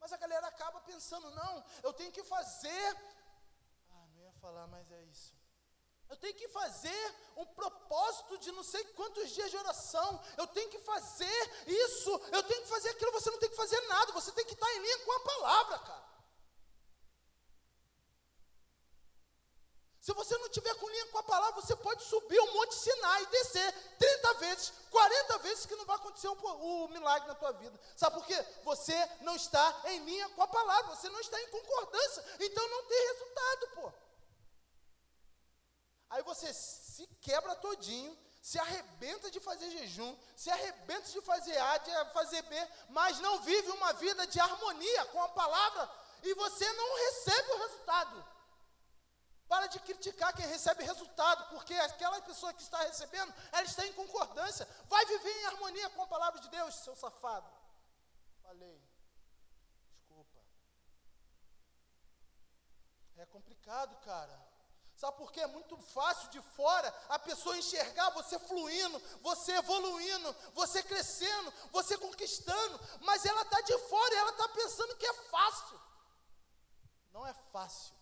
Mas 0.00 0.12
a 0.12 0.16
galera 0.16 0.46
acaba 0.48 0.80
pensando, 0.80 1.30
não, 1.30 1.64
eu 1.82 1.92
tenho 1.92 2.12
que 2.12 2.24
fazer. 2.24 2.96
Ah, 3.90 4.06
não 4.12 4.22
ia 4.22 4.32
falar, 4.32 4.66
mas 4.66 4.90
é 4.90 5.02
isso. 5.04 5.32
Eu 6.08 6.16
tenho 6.16 6.34
que 6.34 6.48
fazer 6.48 7.14
um 7.36 7.46
propósito 7.46 8.38
de 8.38 8.50
não 8.52 8.62
sei 8.62 8.82
quantos 8.94 9.30
dias 9.30 9.50
de 9.50 9.58
oração. 9.58 10.20
Eu 10.38 10.46
tenho 10.46 10.70
que 10.70 10.78
fazer 10.78 11.66
isso. 11.66 12.10
Eu 12.32 12.42
tenho 12.42 12.62
que 12.62 12.68
fazer 12.68 12.88
aquilo. 12.90 13.12
Você 13.12 13.30
não 13.30 13.38
tem 13.38 13.50
que 13.50 13.56
fazer 13.56 13.80
nada. 13.88 14.12
Você 14.12 14.32
tem 14.32 14.46
que 14.46 14.54
estar 14.54 14.70
em 14.74 14.78
linha 14.80 14.98
com 15.04 15.12
a 15.12 15.20
palavra, 15.20 15.78
cara. 15.80 16.17
Se 20.08 20.14
você 20.14 20.38
não 20.38 20.48
tiver 20.48 20.74
com 20.76 20.88
linha 20.88 21.06
com 21.08 21.18
a 21.18 21.22
palavra, 21.22 21.60
você 21.60 21.76
pode 21.76 22.02
subir 22.02 22.40
o 22.40 22.54
Monte 22.54 22.74
Sinai 22.76 23.24
e 23.24 23.26
descer 23.26 23.74
30 23.98 24.34
vezes, 24.38 24.72
40 24.90 25.38
vezes, 25.40 25.66
que 25.66 25.76
não 25.76 25.84
vai 25.84 25.96
acontecer 25.96 26.28
o, 26.28 26.32
o 26.32 26.88
milagre 26.88 27.28
na 27.28 27.34
tua 27.34 27.52
vida. 27.52 27.78
Sabe 27.94 28.16
por 28.16 28.26
quê? 28.26 28.42
Você 28.64 29.10
não 29.20 29.36
está 29.36 29.82
em 29.84 30.02
linha 30.06 30.26
com 30.30 30.40
a 30.40 30.48
palavra, 30.48 30.96
você 30.96 31.10
não 31.10 31.20
está 31.20 31.38
em 31.42 31.48
concordância, 31.48 32.24
então 32.40 32.68
não 32.70 32.84
tem 32.84 33.08
resultado, 33.08 33.68
pô. 33.74 33.92
Aí 36.08 36.22
você 36.22 36.54
se 36.54 37.06
quebra 37.20 37.54
todinho, 37.56 38.18
se 38.40 38.58
arrebenta 38.58 39.30
de 39.30 39.40
fazer 39.40 39.70
jejum, 39.72 40.16
se 40.34 40.50
arrebenta 40.50 41.06
de 41.06 41.20
fazer 41.20 41.58
A, 41.58 41.76
de 41.76 41.90
fazer 42.14 42.40
B, 42.44 42.68
mas 42.88 43.20
não 43.20 43.42
vive 43.42 43.68
uma 43.72 43.92
vida 43.92 44.26
de 44.26 44.40
harmonia 44.40 45.04
com 45.12 45.22
a 45.22 45.28
palavra 45.28 45.90
e 46.22 46.32
você 46.32 46.72
não 46.72 46.96
recebe 46.96 47.52
o 47.52 47.58
resultado. 47.58 48.37
Para 49.48 49.66
de 49.66 49.80
criticar 49.80 50.34
quem 50.34 50.46
recebe 50.46 50.84
resultado, 50.84 51.48
porque 51.48 51.72
aquela 51.74 52.20
pessoa 52.20 52.52
que 52.52 52.62
está 52.62 52.78
recebendo, 52.82 53.34
ela 53.50 53.62
está 53.62 53.86
em 53.86 53.92
concordância. 53.94 54.68
Vai 54.86 55.04
viver 55.06 55.30
em 55.40 55.46
harmonia 55.46 55.88
com 55.90 56.02
a 56.02 56.06
palavra 56.06 56.38
de 56.40 56.50
Deus, 56.50 56.74
seu 56.74 56.94
safado. 56.94 57.50
Falei. 58.42 58.78
Desculpa. 59.94 60.40
É 63.16 63.24
complicado, 63.26 63.96
cara. 64.04 64.48
Sabe 64.94 65.16
por 65.16 65.32
quê? 65.32 65.40
É 65.40 65.46
muito 65.46 65.76
fácil 65.76 66.28
de 66.28 66.42
fora 66.42 66.92
a 67.08 67.18
pessoa 67.18 67.56
enxergar 67.56 68.10
você 68.10 68.36
fluindo, 68.40 68.98
você 69.22 69.52
evoluindo, 69.52 70.36
você 70.52 70.82
crescendo, 70.82 71.54
você 71.70 71.96
conquistando, 71.96 72.80
mas 73.00 73.24
ela 73.24 73.42
está 73.42 73.60
de 73.60 73.78
fora 73.78 74.14
e 74.14 74.18
ela 74.18 74.30
está 74.30 74.48
pensando 74.48 74.96
que 74.96 75.06
é 75.06 75.14
fácil. 75.30 75.80
Não 77.12 77.24
é 77.26 77.32
fácil. 77.52 77.97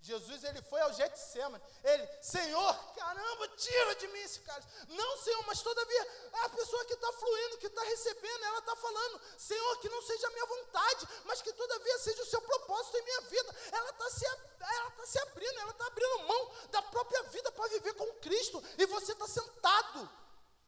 Jesus 0.00 0.44
ele 0.44 0.62
foi 0.62 0.80
ao 0.80 0.92
Getsemane. 0.92 1.62
Ele, 1.82 2.08
Senhor, 2.22 2.92
caramba, 2.94 3.48
tira 3.48 3.94
de 3.96 4.08
mim 4.08 4.20
esse 4.20 4.40
cálice. 4.40 4.68
Não, 4.88 5.16
Senhor, 5.18 5.44
mas 5.46 5.60
todavia 5.60 6.30
a 6.44 6.48
pessoa 6.50 6.84
que 6.84 6.94
está 6.94 7.12
fluindo, 7.12 7.58
que 7.58 7.66
está 7.66 7.82
recebendo, 7.82 8.44
ela 8.44 8.58
está 8.60 8.76
falando, 8.76 9.20
Senhor, 9.36 9.78
que 9.78 9.88
não 9.88 10.00
seja 10.02 10.26
a 10.28 10.30
minha 10.30 10.46
vontade, 10.46 11.08
mas 11.24 11.42
que 11.42 11.52
todavia 11.52 11.98
seja 11.98 12.22
o 12.22 12.26
seu 12.26 12.40
propósito 12.40 12.96
em 12.96 13.02
minha 13.02 13.20
vida. 13.22 13.56
Ela 13.72 13.90
está 13.90 14.10
se, 14.10 14.26
ela 14.26 14.90
tá 14.92 15.06
se 15.06 15.18
abrindo, 15.18 15.58
ela 15.58 15.72
está 15.72 15.86
abrindo 15.86 16.18
mão 16.26 16.52
da 16.70 16.82
própria 16.82 17.22
vida 17.24 17.50
para 17.52 17.68
viver 17.68 17.94
com 17.94 18.06
Cristo. 18.20 18.62
E 18.78 18.86
você 18.86 19.12
está 19.12 19.26
sentado, 19.26 20.08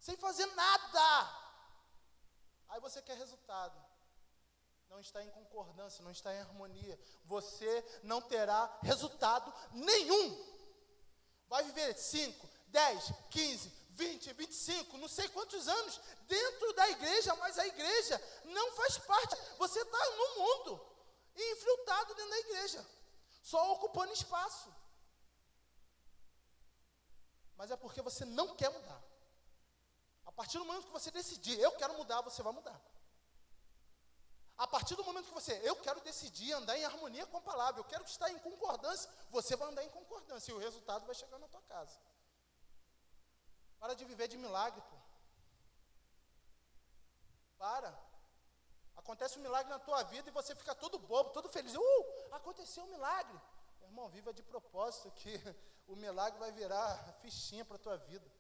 sem 0.01 0.17
fazer 0.17 0.47
nada. 0.47 1.41
Aí 2.69 2.81
você 2.81 3.01
quer 3.01 3.17
resultado. 3.17 3.90
Não 4.91 4.99
está 5.01 5.23
em 5.23 5.31
concordância, 5.31 6.03
não 6.03 6.11
está 6.11 6.35
em 6.35 6.41
harmonia, 6.41 6.99
você 7.25 8.01
não 8.03 8.21
terá 8.21 8.79
resultado 8.83 9.55
nenhum. 9.73 10.51
Vai 11.49 11.63
viver 11.63 11.97
5, 11.97 12.49
10, 12.67 13.13
15, 13.31 13.73
20, 13.91 14.33
25, 14.33 14.99
não 14.99 15.09
sei 15.09 15.29
quantos 15.29 15.69
anos 15.69 16.01
dentro 16.27 16.73
da 16.73 16.89
igreja, 16.91 17.35
mas 17.37 17.59
a 17.59 17.67
igreja 17.67 18.21
não 18.45 18.73
faz 18.73 18.99
parte. 18.99 19.37
Você 19.59 19.81
está 19.81 19.99
no 20.17 20.39
mundo, 20.41 20.87
infiltrado 21.37 22.15
dentro 22.15 22.31
da 22.31 22.39
igreja, 22.41 22.87
só 23.43 23.73
ocupando 23.73 24.13
espaço. 24.13 24.75
Mas 27.57 27.71
é 27.71 27.77
porque 27.77 28.03
você 28.03 28.25
não 28.25 28.57
quer 28.57 28.71
mudar. 28.71 29.03
A 30.27 30.33
partir 30.33 30.59
do 30.59 30.65
momento 30.65 30.87
que 30.87 30.93
você 30.93 31.11
decidir, 31.11 31.61
eu 31.61 31.73
quero 31.73 31.95
mudar, 31.95 32.23
você 32.23 32.43
vai 32.43 32.53
mudar. 32.53 32.81
A 34.61 34.67
partir 34.67 34.95
do 34.95 35.03
momento 35.03 35.29
que 35.29 35.33
você, 35.33 35.59
eu 35.65 35.75
quero 35.77 36.03
decidir 36.03 36.53
andar 36.53 36.77
em 36.77 36.85
harmonia 36.85 37.25
com 37.25 37.39
a 37.39 37.41
palavra, 37.41 37.81
eu 37.81 37.85
quero 37.85 38.05
estar 38.05 38.31
em 38.31 38.39
concordância, 38.41 39.11
você 39.31 39.57
vai 39.57 39.67
andar 39.71 39.83
em 39.83 39.89
concordância 39.89 40.53
e 40.53 40.55
o 40.55 40.59
resultado 40.59 41.07
vai 41.07 41.15
chegar 41.15 41.39
na 41.39 41.49
tua 41.49 41.63
casa. 41.63 41.99
Para 43.79 43.95
de 43.95 44.05
viver 44.05 44.29
de 44.29 44.37
milagre, 44.37 44.83
pô. 44.83 44.97
Para. 47.57 47.99
Acontece 48.97 49.39
um 49.39 49.43
milagre 49.43 49.71
na 49.71 49.79
tua 49.79 50.03
vida 50.03 50.29
e 50.29 50.33
você 50.33 50.55
fica 50.55 50.75
todo 50.75 50.99
bobo, 50.99 51.31
todo 51.31 51.49
feliz. 51.49 51.75
Uh, 51.75 52.05
aconteceu 52.33 52.85
um 52.85 52.89
milagre. 52.89 53.41
Meu 53.79 53.89
irmão, 53.89 54.11
viva 54.11 54.31
de 54.31 54.43
propósito 54.43 55.11
que 55.13 55.41
o 55.89 55.97
milagre 55.97 56.39
vai 56.39 56.53
virar 56.53 57.15
fichinha 57.23 57.65
para 57.65 57.77
a 57.77 57.79
tua 57.87 57.97
vida. 57.97 58.31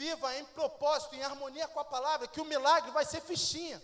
Viva 0.00 0.36
em 0.36 0.44
propósito, 0.58 1.14
em 1.14 1.22
harmonia 1.22 1.66
com 1.68 1.80
a 1.80 1.84
palavra, 1.84 2.28
que 2.28 2.40
o 2.40 2.44
milagre 2.44 2.90
vai 2.90 3.04
ser 3.04 3.22
fichinha. 3.22 3.82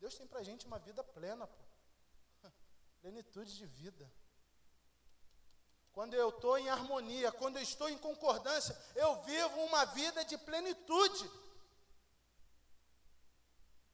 Deus 0.00 0.14
tem 0.14 0.26
para 0.26 0.40
a 0.40 0.42
gente 0.42 0.66
uma 0.66 0.78
vida 0.78 1.04
plena, 1.04 1.46
pô. 1.46 1.62
plenitude 3.02 3.54
de 3.54 3.66
vida. 3.66 4.10
Quando 5.92 6.14
eu 6.14 6.30
estou 6.30 6.56
em 6.58 6.70
harmonia, 6.70 7.30
quando 7.32 7.56
eu 7.58 7.62
estou 7.62 7.88
em 7.90 7.98
concordância, 7.98 8.74
eu 8.94 9.22
vivo 9.22 9.60
uma 9.60 9.84
vida 9.84 10.24
de 10.24 10.38
plenitude. 10.38 11.30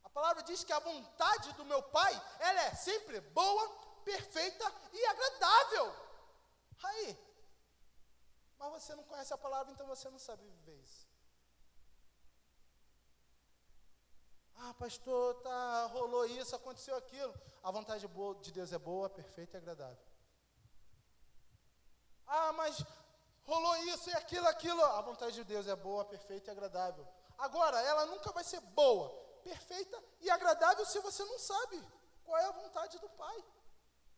A 0.05 0.09
palavra 0.11 0.45
diz 0.45 0.63
que 0.63 0.73
a 0.73 0.79
vontade 0.79 1.53
do 1.55 1.65
meu 1.65 1.83
Pai, 1.83 2.13
ela 2.39 2.63
é 2.67 2.75
sempre 2.75 3.21
boa, 3.21 3.69
perfeita 4.05 4.73
e 4.93 5.07
agradável. 5.07 5.95
Aí, 6.85 7.30
mas 8.69 8.83
você 8.83 8.95
não 8.95 9.05
conhece 9.05 9.33
a 9.33 9.39
palavra, 9.39 9.73
então 9.73 9.87
você 9.87 10.11
não 10.11 10.19
sabe 10.19 10.45
viver 10.45 10.77
isso. 10.83 11.09
Ah, 14.57 14.75
pastor, 14.75 15.35
tá, 15.37 15.87
rolou 15.87 16.27
isso, 16.27 16.55
aconteceu 16.55 16.95
aquilo. 16.95 17.35
A 17.63 17.71
vontade 17.71 18.07
de 18.43 18.53
Deus 18.53 18.73
é 18.73 18.79
boa, 18.79 19.09
perfeita 19.09 19.57
e 19.57 19.59
agradável. 19.59 20.05
Ah, 22.27 22.53
mas 22.53 22.85
rolou 23.45 23.77
isso 23.85 24.11
e 24.11 24.13
aquilo, 24.13 24.47
aquilo. 24.47 24.85
A 24.85 25.01
vontade 25.01 25.33
de 25.33 25.45
Deus 25.45 25.67
é 25.67 25.75
boa, 25.75 26.05
perfeita 26.05 26.51
e 26.51 26.53
agradável. 26.53 27.09
Agora, 27.39 27.81
ela 27.81 28.05
nunca 28.07 28.31
vai 28.33 28.45
ser 28.45 28.61
boa, 28.61 29.09
perfeita 29.43 29.99
e 30.21 30.31
agradável 30.31 30.85
se 30.85 30.99
você 31.01 31.25
não 31.25 31.39
sabe 31.39 31.83
qual 32.23 32.37
é 32.37 32.45
a 32.45 32.53
vontade 32.53 32.99
do 32.99 33.09
Pai. 33.09 33.45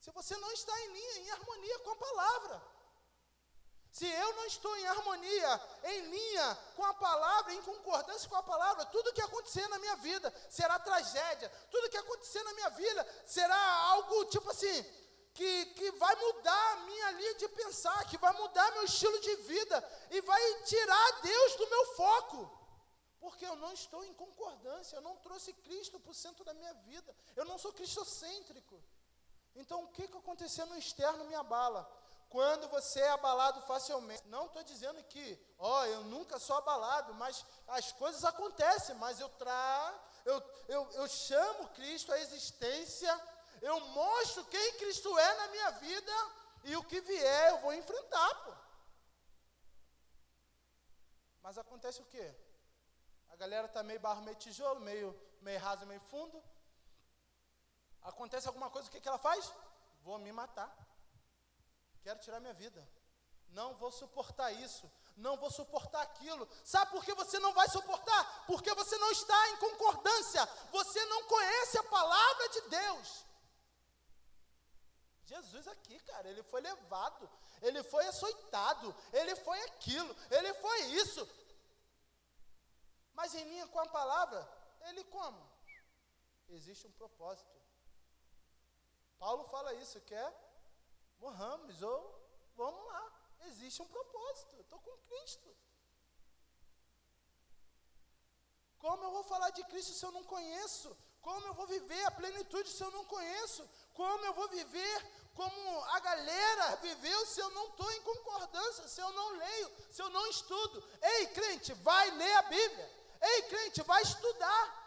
Se 0.00 0.10
você 0.10 0.36
não 0.36 0.50
está 0.50 0.78
em 0.80 0.92
linha, 0.92 1.18
em 1.18 1.30
harmonia 1.30 1.78
com 1.78 1.90
a 1.90 1.96
palavra. 1.96 2.71
Se 3.92 4.06
eu 4.06 4.32
não 4.36 4.46
estou 4.46 4.74
em 4.78 4.86
harmonia, 4.86 5.60
em 5.84 6.00
linha 6.08 6.58
com 6.74 6.82
a 6.82 6.94
palavra, 6.94 7.52
em 7.52 7.60
concordância 7.60 8.26
com 8.26 8.36
a 8.36 8.42
palavra, 8.42 8.86
tudo 8.86 9.12
que 9.12 9.20
acontecer 9.20 9.68
na 9.68 9.78
minha 9.78 9.96
vida 9.96 10.32
será 10.48 10.78
tragédia, 10.78 11.50
tudo 11.70 11.90
que 11.90 11.98
acontecer 11.98 12.42
na 12.42 12.54
minha 12.54 12.70
vida 12.70 13.06
será 13.26 13.62
algo 13.90 14.24
tipo 14.24 14.48
assim, 14.48 14.82
que, 15.34 15.66
que 15.74 15.90
vai 15.92 16.16
mudar 16.16 16.72
a 16.72 16.76
minha 16.86 17.10
linha 17.10 17.34
de 17.34 17.48
pensar, 17.48 18.08
que 18.08 18.16
vai 18.16 18.32
mudar 18.32 18.72
meu 18.72 18.84
estilo 18.84 19.20
de 19.20 19.36
vida 19.36 20.06
e 20.10 20.22
vai 20.22 20.62
tirar 20.62 21.20
Deus 21.20 21.56
do 21.56 21.68
meu 21.68 21.94
foco. 21.94 22.58
Porque 23.20 23.44
eu 23.44 23.56
não 23.56 23.74
estou 23.74 24.02
em 24.06 24.14
concordância, 24.14 24.96
eu 24.96 25.02
não 25.02 25.16
trouxe 25.16 25.52
Cristo 25.52 26.00
para 26.00 26.10
o 26.10 26.14
centro 26.14 26.42
da 26.46 26.54
minha 26.54 26.72
vida, 26.88 27.14
eu 27.36 27.44
não 27.44 27.58
sou 27.58 27.74
cristocêntrico. 27.74 28.82
Então 29.54 29.84
o 29.84 29.88
que, 29.88 30.08
que 30.08 30.16
aconteceu 30.16 30.64
no 30.64 30.78
externo 30.78 31.24
me 31.24 31.34
abala. 31.34 32.01
Quando 32.32 32.66
você 32.68 33.00
é 33.00 33.10
abalado 33.10 33.60
facilmente, 33.62 34.26
não 34.26 34.46
estou 34.46 34.64
dizendo 34.64 35.02
que, 35.04 35.26
ó, 35.58 35.84
eu 35.86 36.02
nunca 36.04 36.38
sou 36.38 36.56
abalado, 36.56 37.14
mas 37.14 37.44
as 37.68 37.92
coisas 37.92 38.24
acontecem, 38.24 38.96
mas 38.96 39.20
eu 39.20 39.28
trago, 39.28 40.00
eu, 40.24 40.42
eu, 40.68 40.90
eu 40.92 41.08
chamo 41.08 41.68
Cristo 41.68 42.12
à 42.12 42.18
existência 42.18 43.12
eu 43.62 43.78
mostro 43.90 44.44
quem 44.46 44.76
Cristo 44.78 45.16
é 45.16 45.34
na 45.36 45.48
minha 45.48 45.70
vida 45.70 46.12
e 46.64 46.76
o 46.76 46.82
que 46.82 47.00
vier 47.00 47.50
eu 47.50 47.60
vou 47.60 47.72
enfrentar, 47.72 48.34
pô. 48.44 48.52
Mas 51.40 51.56
acontece 51.56 52.02
o 52.02 52.06
quê? 52.06 52.34
A 53.30 53.36
galera 53.36 53.68
tá 53.68 53.84
meio 53.84 54.00
barro, 54.00 54.22
meio 54.22 54.36
tijolo, 54.36 54.80
meio, 54.80 55.16
meio 55.40 55.60
raso, 55.60 55.86
meio 55.86 56.00
fundo. 56.00 56.42
Acontece 58.02 58.48
alguma 58.48 58.68
coisa, 58.68 58.88
o 58.88 58.90
que, 58.90 59.00
que 59.00 59.08
ela 59.08 59.18
faz? 59.18 59.52
Vou 60.02 60.18
me 60.18 60.32
matar. 60.32 60.70
Quero 62.02 62.18
tirar 62.20 62.40
minha 62.40 62.54
vida. 62.54 62.86
Não 63.48 63.74
vou 63.74 63.90
suportar 63.90 64.50
isso. 64.52 64.90
Não 65.16 65.36
vou 65.36 65.50
suportar 65.50 66.02
aquilo. 66.02 66.48
Sabe 66.64 66.90
por 66.90 67.04
que 67.04 67.14
você 67.14 67.38
não 67.38 67.52
vai 67.52 67.68
suportar? 67.68 68.44
Porque 68.46 68.72
você 68.74 68.96
não 68.98 69.10
está 69.10 69.50
em 69.50 69.56
concordância. 69.58 70.44
Você 70.70 71.04
não 71.06 71.24
conhece 71.24 71.78
a 71.78 71.84
palavra 71.84 72.48
de 72.48 72.60
Deus. 72.62 73.26
Jesus 75.24 75.68
aqui, 75.68 75.98
cara, 76.00 76.28
ele 76.28 76.42
foi 76.42 76.60
levado, 76.60 77.30
ele 77.62 77.82
foi 77.82 78.06
açoitado, 78.06 78.94
ele 79.12 79.34
foi 79.36 79.58
aquilo, 79.62 80.14
ele 80.30 80.52
foi 80.54 80.80
isso. 81.02 81.26
Mas 83.14 83.34
em 83.34 83.44
linha 83.44 83.66
com 83.68 83.80
a 83.80 83.88
palavra, 83.88 84.46
ele 84.88 85.04
como? 85.04 85.40
Existe 86.48 86.86
um 86.86 86.92
propósito. 86.92 87.50
Paulo 89.18 89.44
fala 89.44 89.72
isso, 89.74 90.00
que 90.02 90.14
é 90.14 90.41
morramos 91.22 91.82
ou 91.82 91.98
vamos 92.56 92.84
lá. 92.90 93.04
Existe 93.50 93.80
um 93.82 93.88
propósito, 93.96 94.56
eu 94.56 94.62
estou 94.62 94.80
com 94.80 94.96
Cristo. 95.08 95.56
Como 98.78 99.04
eu 99.04 99.12
vou 99.16 99.24
falar 99.32 99.50
de 99.50 99.64
Cristo 99.64 99.92
se 99.94 100.04
eu 100.04 100.12
não 100.12 100.24
conheço? 100.24 100.96
Como 101.20 101.46
eu 101.46 101.54
vou 101.54 101.66
viver 101.66 102.04
a 102.04 102.10
plenitude 102.10 102.68
se 102.68 102.82
eu 102.82 102.90
não 102.90 103.04
conheço? 103.04 103.62
Como 103.94 104.24
eu 104.24 104.34
vou 104.34 104.48
viver 104.48 104.96
como 105.34 105.84
a 105.84 106.00
galera 106.00 106.76
viveu 106.76 107.26
se 107.26 107.40
eu 107.40 107.50
não 107.50 107.68
estou 107.68 107.90
em 107.92 108.02
concordância, 108.02 108.86
se 108.86 109.00
eu 109.00 109.10
não 109.12 109.36
leio, 109.36 109.70
se 109.90 110.02
eu 110.02 110.10
não 110.10 110.26
estudo. 110.28 110.84
Ei, 111.00 111.26
crente, 111.28 111.72
vai 111.74 112.10
ler 112.10 112.36
a 112.36 112.42
Bíblia. 112.42 112.90
Ei, 113.20 113.42
crente, 113.42 113.82
vai 113.82 114.02
estudar. 114.02 114.82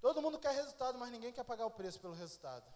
Todo 0.00 0.17
mundo 0.28 0.38
quer 0.38 0.54
resultado, 0.54 0.98
mas 0.98 1.10
ninguém 1.10 1.32
quer 1.32 1.44
pagar 1.44 1.64
o 1.64 1.70
preço 1.70 1.98
pelo 2.00 2.12
resultado. 2.12 2.66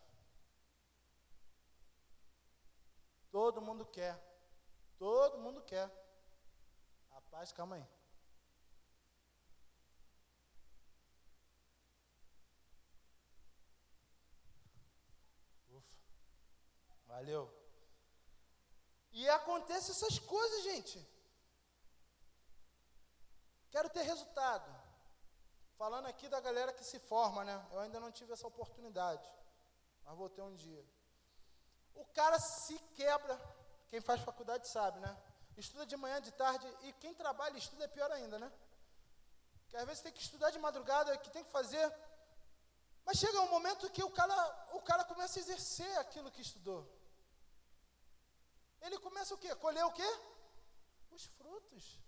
Todo 3.30 3.60
mundo 3.60 3.84
quer. 3.84 4.16
Todo 4.98 5.38
mundo 5.38 5.60
quer. 5.62 5.90
Rapaz, 7.10 7.52
calma 7.52 7.76
aí. 7.76 7.86
Valeu. 17.06 17.52
E 19.12 19.28
acontece 19.28 19.90
essas 19.90 20.18
coisas, 20.18 20.62
gente. 20.64 21.06
Quero 23.70 23.90
ter 23.90 24.02
resultado. 24.02 24.81
Falando 25.76 26.06
aqui 26.06 26.28
da 26.28 26.40
galera 26.40 26.72
que 26.72 26.84
se 26.84 26.98
forma, 26.98 27.44
né? 27.44 27.66
Eu 27.72 27.80
ainda 27.80 27.98
não 27.98 28.10
tive 28.12 28.32
essa 28.32 28.46
oportunidade, 28.46 29.28
mas 30.04 30.16
vou 30.16 30.28
ter 30.28 30.42
um 30.42 30.54
dia. 30.54 30.84
O 31.94 32.04
cara 32.06 32.38
se 32.38 32.78
quebra. 32.94 33.36
Quem 33.88 34.00
faz 34.00 34.20
faculdade 34.22 34.68
sabe, 34.68 35.00
né? 35.00 35.16
Estuda 35.56 35.84
de 35.84 35.96
manhã, 35.96 36.20
de 36.20 36.32
tarde, 36.32 36.66
e 36.82 36.92
quem 36.94 37.14
trabalha 37.14 37.54
e 37.54 37.58
estuda 37.58 37.84
é 37.84 37.88
pior 37.88 38.10
ainda, 38.10 38.38
né? 38.38 38.50
Que 39.68 39.76
às 39.76 39.84
vezes 39.86 40.02
tem 40.02 40.12
que 40.12 40.22
estudar 40.22 40.50
de 40.50 40.58
madrugada, 40.58 41.16
que 41.18 41.30
tem 41.30 41.44
que 41.44 41.50
fazer. 41.50 41.86
Mas 43.04 43.18
chega 43.18 43.40
um 43.40 43.50
momento 43.50 43.90
que 43.90 44.02
o 44.02 44.10
cara, 44.10 44.68
o 44.72 44.80
cara 44.82 45.04
começa 45.04 45.38
a 45.38 45.42
exercer 45.42 45.98
aquilo 45.98 46.30
que 46.30 46.40
estudou. 46.40 46.80
Ele 48.80 48.98
começa 48.98 49.34
o 49.34 49.38
quê? 49.38 49.54
Colher 49.56 49.84
o 49.84 49.92
quê? 49.92 50.10
Os 51.10 51.26
frutos. 51.38 52.00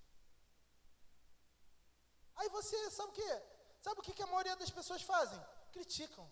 Aí 2.37 2.49
você 2.49 2.91
sabe 2.91 3.11
o 3.11 3.13
quê? 3.13 3.43
Sabe 3.85 4.01
o 4.01 4.03
que, 4.03 4.15
que 4.15 4.23
a 4.23 4.33
maioria 4.33 4.57
das 4.57 4.71
pessoas 4.71 5.03
fazem? 5.03 5.39
Criticam. 5.73 6.25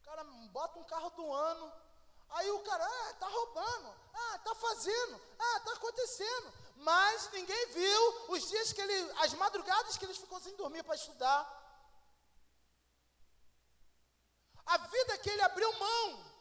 O 0.00 0.04
cara 0.04 0.24
bota 0.58 0.80
um 0.80 0.84
carro 0.92 1.10
do 1.10 1.32
ano, 1.32 1.72
aí 2.30 2.50
o 2.50 2.58
cara, 2.68 2.84
ah, 2.84 3.14
tá 3.20 3.28
roubando, 3.28 3.94
ah, 4.12 4.38
tá 4.46 4.52
fazendo, 4.56 5.20
ah, 5.38 5.60
tá 5.60 5.72
acontecendo. 5.74 6.52
mas 6.88 7.30
ninguém 7.30 7.66
viu 7.74 8.00
os 8.30 8.48
dias 8.48 8.72
que 8.72 8.80
ele, 8.80 9.12
as 9.24 9.32
madrugadas 9.34 9.96
que 9.96 10.04
ele 10.04 10.14
ficou 10.14 10.40
sem 10.40 10.56
dormir 10.56 10.82
para 10.82 10.96
estudar. 10.96 11.40
A 14.66 14.78
vida 14.78 15.18
que 15.18 15.30
ele 15.30 15.42
abriu 15.42 15.72
mão. 15.78 16.32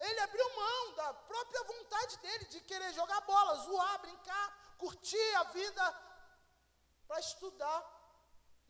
Ele 0.00 0.20
abriu 0.20 0.56
mão 0.56 0.94
da 1.00 1.14
própria 1.14 1.62
vontade 1.64 2.18
dele 2.18 2.44
de 2.46 2.60
querer 2.60 2.92
jogar 2.92 3.20
bola, 3.22 3.54
zoar, 3.64 3.98
brincar, 4.00 4.76
curtir 4.76 5.34
a 5.36 5.44
vida 5.44 5.84
para 7.08 7.20
estudar. 7.20 7.91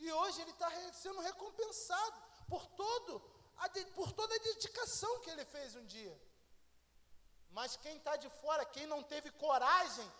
E 0.04 0.12
hoje 0.12 0.40
ele 0.42 0.50
está 0.50 0.68
sendo 0.92 1.20
recompensado 1.20 2.16
por 2.48 2.66
todo 2.80 3.12
a, 3.56 3.68
por 3.94 4.12
toda 4.12 4.34
a 4.34 4.44
dedicação 4.50 5.20
que 5.20 5.30
ele 5.30 5.44
fez 5.44 5.76
um 5.76 5.84
dia. 5.84 6.14
Mas 7.50 7.76
quem 7.76 7.96
está 7.98 8.16
de 8.16 8.28
fora, 8.40 8.64
quem 8.64 8.86
não 8.86 9.00
teve 9.04 9.30
coragem, 9.32 10.10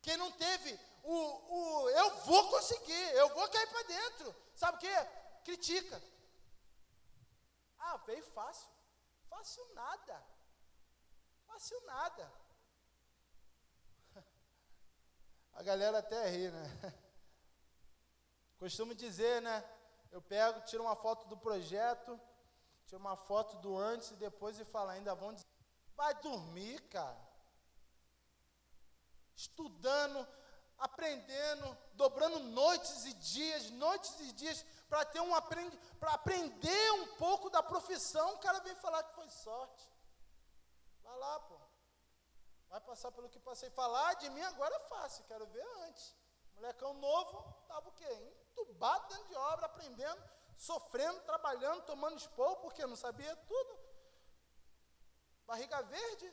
quem 0.00 0.16
não 0.16 0.30
teve 0.32 0.72
o, 1.02 1.14
o 1.56 1.90
eu 1.90 2.16
vou 2.20 2.48
conseguir, 2.48 3.04
eu 3.22 3.28
vou 3.34 3.46
cair 3.50 3.68
para 3.68 3.82
dentro, 3.82 4.34
sabe 4.54 4.78
o 4.78 4.80
que? 4.80 4.96
Critica. 5.44 6.02
Ah, 7.78 7.98
veio 8.06 8.24
fácil. 8.38 8.70
Fácil 9.28 9.74
nada. 9.74 10.24
Fácil 11.46 11.84
nada. 11.84 12.32
A 15.52 15.62
galera 15.62 15.98
até 15.98 16.28
ri, 16.30 16.50
né? 16.50 16.94
Costumo 18.62 18.94
dizer, 18.94 19.42
né? 19.42 19.56
Eu 20.12 20.22
pego, 20.22 20.60
tiro 20.60 20.84
uma 20.84 20.94
foto 20.94 21.26
do 21.26 21.36
projeto, 21.36 22.20
tiro 22.86 23.00
uma 23.00 23.16
foto 23.16 23.56
do 23.56 23.76
antes 23.76 24.12
e 24.12 24.14
depois 24.14 24.56
e 24.56 24.64
falo, 24.64 24.90
ainda 24.90 25.16
vão 25.16 25.34
dizer. 25.34 25.48
Vai 25.96 26.14
dormir, 26.20 26.80
cara. 26.82 27.20
Estudando, 29.34 30.24
aprendendo, 30.78 31.76
dobrando 31.94 32.38
noites 32.38 33.04
e 33.04 33.14
dias, 33.14 33.68
noites 33.70 34.20
e 34.20 34.32
dias, 34.32 34.64
para 34.88 35.04
ter 35.06 35.20
um 35.20 35.34
aprend... 35.34 35.76
para 35.98 36.12
aprender 36.12 36.92
um 37.00 37.16
pouco 37.16 37.50
da 37.50 37.64
profissão, 37.64 38.34
o 38.34 38.38
cara 38.38 38.60
vem 38.60 38.76
falar 38.76 39.02
que 39.02 39.16
foi 39.16 39.28
sorte. 39.28 39.90
Vai 41.02 41.18
lá, 41.18 41.40
pô. 41.40 41.58
Vai 42.68 42.80
passar 42.82 43.10
pelo 43.10 43.28
que 43.28 43.40
passei. 43.40 43.70
Falar 43.70 44.14
de 44.14 44.30
mim 44.30 44.42
agora 44.42 44.72
é 44.72 44.88
fácil, 44.88 45.24
quero 45.24 45.48
ver 45.48 45.66
antes. 45.88 46.14
Molecão 46.54 46.94
novo, 46.94 47.56
estava 47.64 47.88
o 47.88 47.92
quê? 47.94 48.41
Entubado 48.52 49.08
dentro 49.08 49.28
de 49.28 49.34
obra, 49.34 49.66
aprendendo, 49.66 50.22
sofrendo, 50.56 51.20
trabalhando, 51.22 51.84
tomando 51.84 52.16
expor, 52.18 52.56
porque 52.56 52.86
não 52.86 52.96
sabia 52.96 53.34
tudo. 53.36 53.78
Barriga 55.46 55.82
verde. 55.82 56.32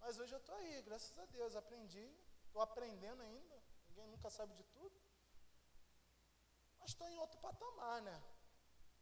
Mas 0.00 0.18
hoje 0.18 0.32
eu 0.34 0.38
estou 0.38 0.54
aí, 0.54 0.82
graças 0.82 1.18
a 1.18 1.26
Deus, 1.26 1.56
aprendi, 1.56 2.06
estou 2.46 2.62
aprendendo 2.62 3.20
ainda. 3.22 3.62
Ninguém 3.88 4.06
nunca 4.08 4.30
sabe 4.30 4.54
de 4.54 4.64
tudo. 4.64 4.96
Mas 6.78 6.90
estou 6.90 7.08
em 7.08 7.18
outro 7.18 7.38
patamar, 7.40 8.00
né? 8.02 8.22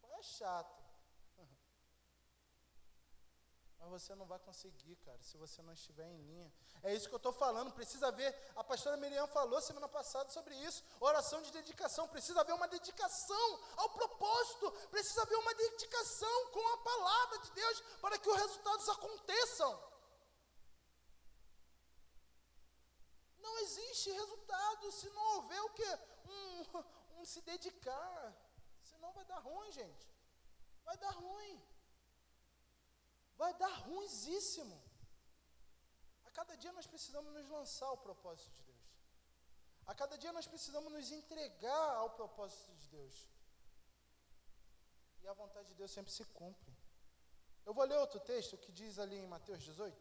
É 0.03 0.23
chato. 0.23 0.86
Mas 3.89 4.03
você 4.03 4.15
não 4.17 4.27
vai 4.27 4.39
conseguir, 4.41 4.97
cara, 4.97 5.23
se 5.23 5.37
você 5.37 5.63
não 5.63 5.73
estiver 5.73 6.09
em 6.11 6.21
linha. 6.23 6.53
É 6.83 6.93
isso 6.93 7.09
que 7.09 7.15
eu 7.15 7.19
estou 7.19 7.33
falando. 7.33 7.73
Precisa 7.73 8.11
ver. 8.11 8.35
A 8.57 8.65
pastora 8.65 8.97
Miriam 8.97 9.29
falou 9.29 9.61
semana 9.61 9.89
passada 9.89 10.29
sobre 10.31 10.57
isso. 10.57 10.83
Oração 10.99 11.41
de 11.41 11.53
dedicação. 11.53 12.09
Precisa 12.09 12.41
haver 12.41 12.53
uma 12.55 12.67
dedicação 12.67 13.61
ao 13.77 13.91
propósito. 13.91 14.73
Precisa 14.91 15.23
haver 15.23 15.39
uma 15.39 15.55
dedicação 15.55 16.51
com 16.51 16.67
a 16.75 16.79
palavra 16.79 17.39
de 17.39 17.51
Deus 17.53 17.81
para 18.01 18.19
que 18.19 18.29
os 18.29 18.37
resultados 18.37 18.89
aconteçam. 18.89 19.93
Não 23.39 23.59
existe 23.61 24.11
resultado 24.11 24.91
se 24.91 25.09
não 25.11 25.37
houver 25.37 25.63
o 25.63 25.71
quê? 25.71 25.99
Um, 26.27 27.21
um 27.21 27.25
se 27.25 27.41
dedicar. 27.43 28.35
Senão 28.83 29.13
vai 29.13 29.25
dar 29.27 29.39
ruim, 29.39 29.71
gente. 29.71 30.13
Vai 30.85 30.97
dar 30.97 31.11
ruim 31.11 31.76
vai 33.37 33.53
dar 33.55 33.73
ruimzíssimo. 33.87 34.83
A 36.25 36.31
cada 36.31 36.57
dia 36.57 36.73
nós 36.73 36.87
precisamos 36.87 37.33
nos 37.33 37.49
lançar 37.49 37.87
ao 37.87 37.99
propósito 37.99 38.51
de 38.51 38.63
Deus. 38.63 38.87
A 39.87 39.95
cada 39.95 40.19
dia 40.19 40.33
nós 40.33 40.47
precisamos 40.47 40.93
nos 40.93 41.11
entregar 41.13 41.97
ao 41.97 42.11
propósito 42.11 42.75
de 42.75 42.89
Deus. 42.89 43.29
E 45.23 45.29
a 45.29 45.33
vontade 45.33 45.69
de 45.69 45.75
Deus 45.75 45.91
sempre 45.91 46.13
se 46.13 46.25
cumpre. 46.27 46.75
Eu 47.65 47.75
vou 47.75 47.85
ler 47.85 47.99
outro 47.99 48.21
texto 48.21 48.57
que 48.59 48.73
diz 48.73 48.99
ali 48.99 49.17
em 49.17 49.27
Mateus 49.27 49.63
18. 49.63 49.97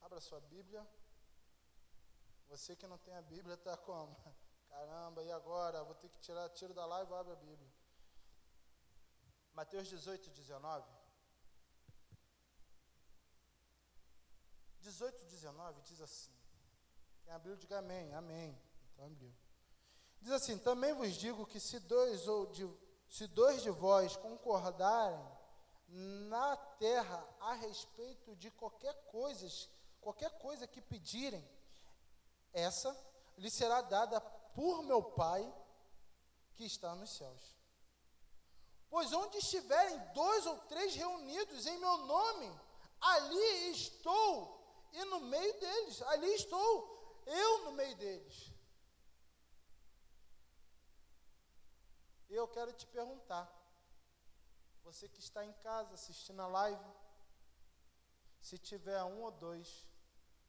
Abra 0.00 0.20
sua 0.20 0.40
Bíblia. 0.40 0.86
Você 2.48 2.76
que 2.76 2.86
não 2.86 2.98
tem 2.98 3.14
a 3.14 3.22
Bíblia 3.22 3.54
está 3.54 3.76
como? 3.76 4.14
Caramba, 4.68 5.22
e 5.22 5.30
agora? 5.30 5.82
Vou 5.84 5.94
ter 5.94 6.08
que 6.08 6.18
tirar 6.18 6.48
tiro 6.50 6.74
da 6.74 6.84
live 6.86 7.12
abre 7.14 7.32
a 7.32 7.36
Bíblia. 7.36 7.72
Mateus 9.52 9.88
18, 9.88 10.30
19. 10.30 10.86
18, 14.84 15.24
19 15.24 15.80
diz 15.82 16.00
assim. 16.00 16.30
Quem 17.22 17.32
abriu, 17.32 17.56
diga 17.56 17.78
amém. 17.78 18.12
Amém. 18.14 18.60
Então 18.92 19.06
abriu. 19.06 19.34
Diz 20.20 20.30
assim: 20.30 20.58
Também 20.58 20.92
vos 20.92 21.14
digo 21.14 21.46
que 21.46 21.58
se 21.58 21.80
dois, 21.80 22.28
ou 22.28 22.46
de, 22.46 22.68
se 23.08 23.26
dois 23.26 23.62
de 23.62 23.70
vós 23.70 24.14
concordarem 24.16 25.26
na 25.88 26.56
terra 26.78 27.26
a 27.40 27.54
respeito 27.54 28.36
de 28.36 28.50
qualquer 28.50 28.94
coisa, 29.06 29.48
qualquer 30.00 30.38
coisa 30.38 30.66
que 30.66 30.82
pedirem, 30.82 31.48
essa 32.52 32.94
lhe 33.38 33.50
será 33.50 33.80
dada 33.80 34.20
por 34.20 34.82
meu 34.82 35.02
Pai 35.02 35.42
que 36.54 36.64
está 36.64 36.94
nos 36.94 37.16
céus. 37.16 37.54
Pois 38.90 39.12
onde 39.12 39.38
estiverem 39.38 39.98
dois 40.12 40.46
ou 40.46 40.58
três 40.68 40.94
reunidos 40.94 41.66
em 41.66 41.78
meu 41.78 41.98
nome, 41.98 42.60
ali 43.00 43.70
estou 43.70 44.53
e 44.94 45.04
no 45.06 45.20
meio 45.20 45.52
deles, 45.58 46.00
ali 46.02 46.32
estou, 46.34 47.22
eu 47.26 47.64
no 47.64 47.72
meio 47.72 47.96
deles. 47.96 48.52
Eu 52.30 52.46
quero 52.48 52.72
te 52.72 52.86
perguntar, 52.86 53.46
você 54.84 55.08
que 55.08 55.18
está 55.18 55.44
em 55.44 55.52
casa 55.54 55.94
assistindo 55.94 56.40
a 56.42 56.46
live, 56.46 56.92
se 58.40 58.56
tiver 58.56 59.02
um 59.04 59.22
ou 59.22 59.32
dois, 59.32 59.84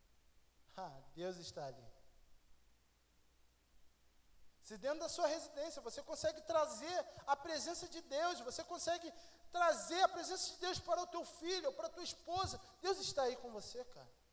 ah, 0.77 1.01
Deus 1.15 1.37
está 1.37 1.65
ali. 1.65 1.95
Se 4.61 4.77
dentro 4.77 4.99
da 4.99 5.09
sua 5.09 5.27
residência 5.27 5.81
você 5.81 6.03
consegue 6.03 6.41
trazer 6.41 7.05
a 7.25 7.35
presença 7.35 7.87
de 7.87 8.01
Deus, 8.01 8.39
você 8.41 8.63
consegue 8.63 9.11
trazer 9.51 10.01
a 10.03 10.09
presença 10.09 10.53
de 10.53 10.59
Deus 10.59 10.79
para 10.79 11.01
o 11.01 11.07
teu 11.07 11.23
filho, 11.23 11.73
para 11.73 11.87
a 11.87 11.89
tua 11.89 12.03
esposa, 12.03 12.59
Deus 12.81 12.99
está 12.99 13.23
aí 13.23 13.35
com 13.37 13.51
você, 13.51 13.83
cara. 13.85 14.24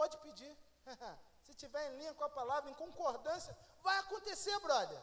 Pode 0.00 0.16
pedir. 0.18 0.56
Se 1.44 1.52
tiver 1.54 1.82
em 1.88 1.98
linha 1.98 2.14
com 2.14 2.24
a 2.24 2.30
palavra, 2.30 2.70
em 2.70 2.74
concordância, 2.74 3.54
vai 3.82 3.98
acontecer, 3.98 4.58
brother. 4.60 4.98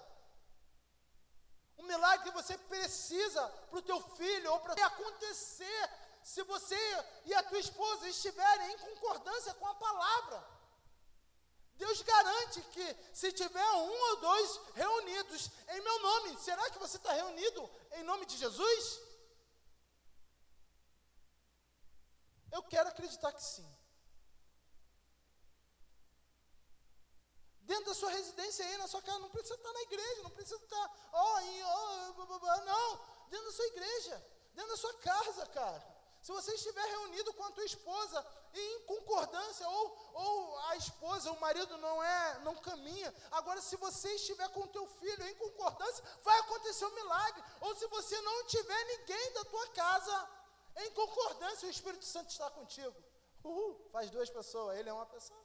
O 1.77 1.83
milagre 1.83 2.23
que 2.27 2.37
você 2.37 2.57
precisa 2.57 3.47
para 3.69 3.77
o 3.77 3.87
teu 3.89 3.99
filho 4.15 4.51
ou 4.53 4.59
para 4.59 4.73
acontecer 4.87 5.89
se 6.23 6.41
você 6.43 6.79
e 7.25 7.33
a 7.35 7.43
tua 7.43 7.59
esposa 7.59 8.09
estiverem 8.09 8.71
em 8.71 8.77
concordância 8.79 9.53
com 9.53 9.67
a 9.67 9.75
palavra. 9.75 10.43
Deus 11.75 12.01
garante 12.01 12.61
que 12.75 12.87
se 13.13 13.31
tiver 13.31 13.71
um 13.73 13.99
ou 14.09 14.15
dois 14.17 14.59
reunidos 14.73 15.51
em 15.75 15.81
meu 15.81 16.01
nome, 16.01 16.37
será 16.39 16.71
que 16.71 16.79
você 16.79 16.97
está 16.97 17.13
reunido 17.13 17.69
em 17.91 18.03
nome 18.03 18.25
de 18.25 18.35
Jesus? 18.35 18.99
Eu 22.51 22.63
quero 22.63 22.89
acreditar 22.89 23.31
que 23.31 23.43
sim. 23.43 23.77
Dentro 27.67 27.85
da 27.85 27.93
sua 27.93 28.09
residência 28.09 28.65
aí, 28.65 28.77
na 28.77 28.87
sua 28.87 29.01
casa, 29.01 29.19
não 29.19 29.29
precisa 29.29 29.55
estar 29.55 29.73
na 29.73 29.81
igreja, 29.81 30.23
não 30.23 30.31
precisa 30.31 30.55
estar, 30.55 31.09
ó, 31.11 31.39
oh, 31.39 32.21
oh, 32.21 32.65
não, 32.65 32.99
dentro 33.29 33.45
da 33.45 33.51
sua 33.51 33.67
igreja, 33.67 34.25
dentro 34.55 34.71
da 34.71 34.77
sua 34.77 34.93
casa, 34.95 35.45
cara. 35.47 35.97
Se 36.21 36.31
você 36.31 36.53
estiver 36.55 36.83
reunido 36.83 37.31
com 37.33 37.43
a 37.43 37.51
tua 37.51 37.63
esposa 37.63 38.25
em 38.53 38.81
concordância, 38.85 39.67
ou, 39.69 40.11
ou 40.13 40.59
a 40.69 40.75
esposa, 40.75 41.31
o 41.31 41.39
marido 41.39 41.77
não 41.77 42.03
é, 42.03 42.39
não 42.39 42.55
caminha. 42.55 43.13
Agora, 43.31 43.61
se 43.61 43.75
você 43.77 44.13
estiver 44.15 44.49
com 44.49 44.61
o 44.61 44.67
teu 44.67 44.85
filho 44.99 45.27
em 45.27 45.35
concordância, 45.35 46.03
vai 46.23 46.37
acontecer 46.39 46.85
um 46.85 46.95
milagre. 46.95 47.43
Ou 47.61 47.75
se 47.75 47.87
você 47.87 48.19
não 48.21 48.45
tiver 48.45 48.85
ninguém 48.85 49.33
da 49.33 49.45
tua 49.45 49.67
casa 49.69 50.29
em 50.77 50.91
concordância, 50.91 51.67
o 51.67 51.71
Espírito 51.71 52.03
Santo 52.03 52.29
está 52.29 52.49
contigo. 52.49 52.95
Uhul, 53.43 53.87
faz 53.91 54.09
duas 54.09 54.29
pessoas, 54.29 54.77
ele 54.77 54.89
é 54.89 54.93
uma 54.93 55.05
pessoa. 55.05 55.36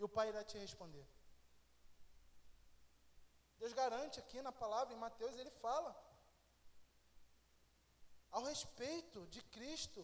E 0.00 0.04
o 0.04 0.12
Pai 0.16 0.28
irá 0.30 0.42
te 0.50 0.58
responder. 0.66 1.06
Deus 3.60 3.72
garante 3.80 4.18
aqui 4.18 4.40
na 4.46 4.52
palavra, 4.62 4.94
em 4.94 5.02
Mateus, 5.06 5.36
ele 5.36 5.50
fala 5.64 5.90
ao 8.30 8.42
respeito 8.44 9.26
de 9.26 9.42
Cristo, 9.42 10.02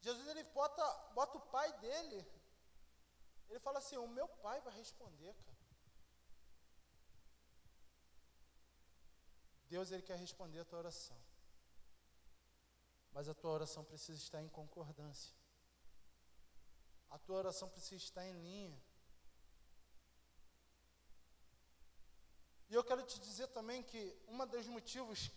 Jesus 0.00 0.26
ele 0.28 0.44
bota, 0.44 0.84
bota 1.14 1.38
o 1.38 1.46
pai 1.54 1.72
dele. 1.78 2.26
Ele 3.48 3.58
fala 3.58 3.78
assim: 3.78 3.96
O 3.96 4.08
meu 4.08 4.28
pai 4.28 4.60
vai 4.60 4.74
responder, 4.74 5.34
cara. 5.34 5.58
Deus 9.66 9.90
ele 9.90 10.02
quer 10.02 10.16
responder 10.16 10.60
a 10.60 10.64
tua 10.64 10.80
oração. 10.80 11.18
Mas 13.12 13.28
a 13.28 13.34
tua 13.34 13.50
oração 13.50 13.84
precisa 13.84 14.18
estar 14.18 14.42
em 14.42 14.48
concordância. 14.48 15.39
A 17.10 17.18
tua 17.18 17.38
oração 17.38 17.68
precisa 17.68 17.96
estar 17.96 18.24
em 18.26 18.32
linha. 18.40 18.80
E 22.68 22.74
eu 22.74 22.84
quero 22.84 23.02
te 23.02 23.18
dizer 23.18 23.48
também 23.48 23.82
que 23.82 24.16
um 24.28 24.46
dos 24.46 24.66
motivos 24.68 25.30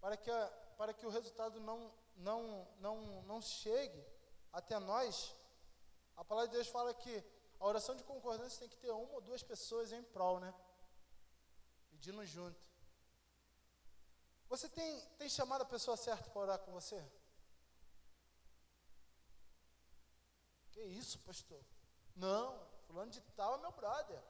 para 0.00 0.16
que, 0.16 0.30
a, 0.30 0.46
para 0.78 0.94
que 0.94 1.04
o 1.04 1.10
resultado 1.10 1.60
não, 1.60 1.92
não, 2.16 2.66
não, 2.78 3.22
não 3.24 3.42
chegue 3.42 4.02
até 4.50 4.78
nós, 4.78 5.34
a 6.16 6.24
palavra 6.24 6.48
de 6.48 6.54
Deus 6.54 6.68
fala 6.68 6.94
que 6.94 7.22
a 7.58 7.66
oração 7.66 7.94
de 7.94 8.02
concordância 8.02 8.60
tem 8.60 8.68
que 8.68 8.78
ter 8.78 8.90
uma 8.90 9.12
ou 9.12 9.20
duas 9.20 9.42
pessoas 9.42 9.92
em 9.92 10.02
prol, 10.02 10.40
né? 10.40 10.54
Pedindo 11.90 12.24
junto. 12.24 12.66
Você 14.48 14.68
tem, 14.70 15.00
tem 15.18 15.28
chamado 15.28 15.62
a 15.62 15.66
pessoa 15.66 15.96
certa 15.96 16.30
para 16.30 16.40
orar 16.40 16.58
com 16.60 16.72
você? 16.72 17.00
Que 20.72 20.80
isso, 20.80 21.18
pastor? 21.20 21.62
Não, 22.16 22.66
fulano 22.86 23.10
de 23.10 23.20
tal 23.36 23.54
é 23.56 23.58
meu 23.58 23.72
brother. 23.72 24.22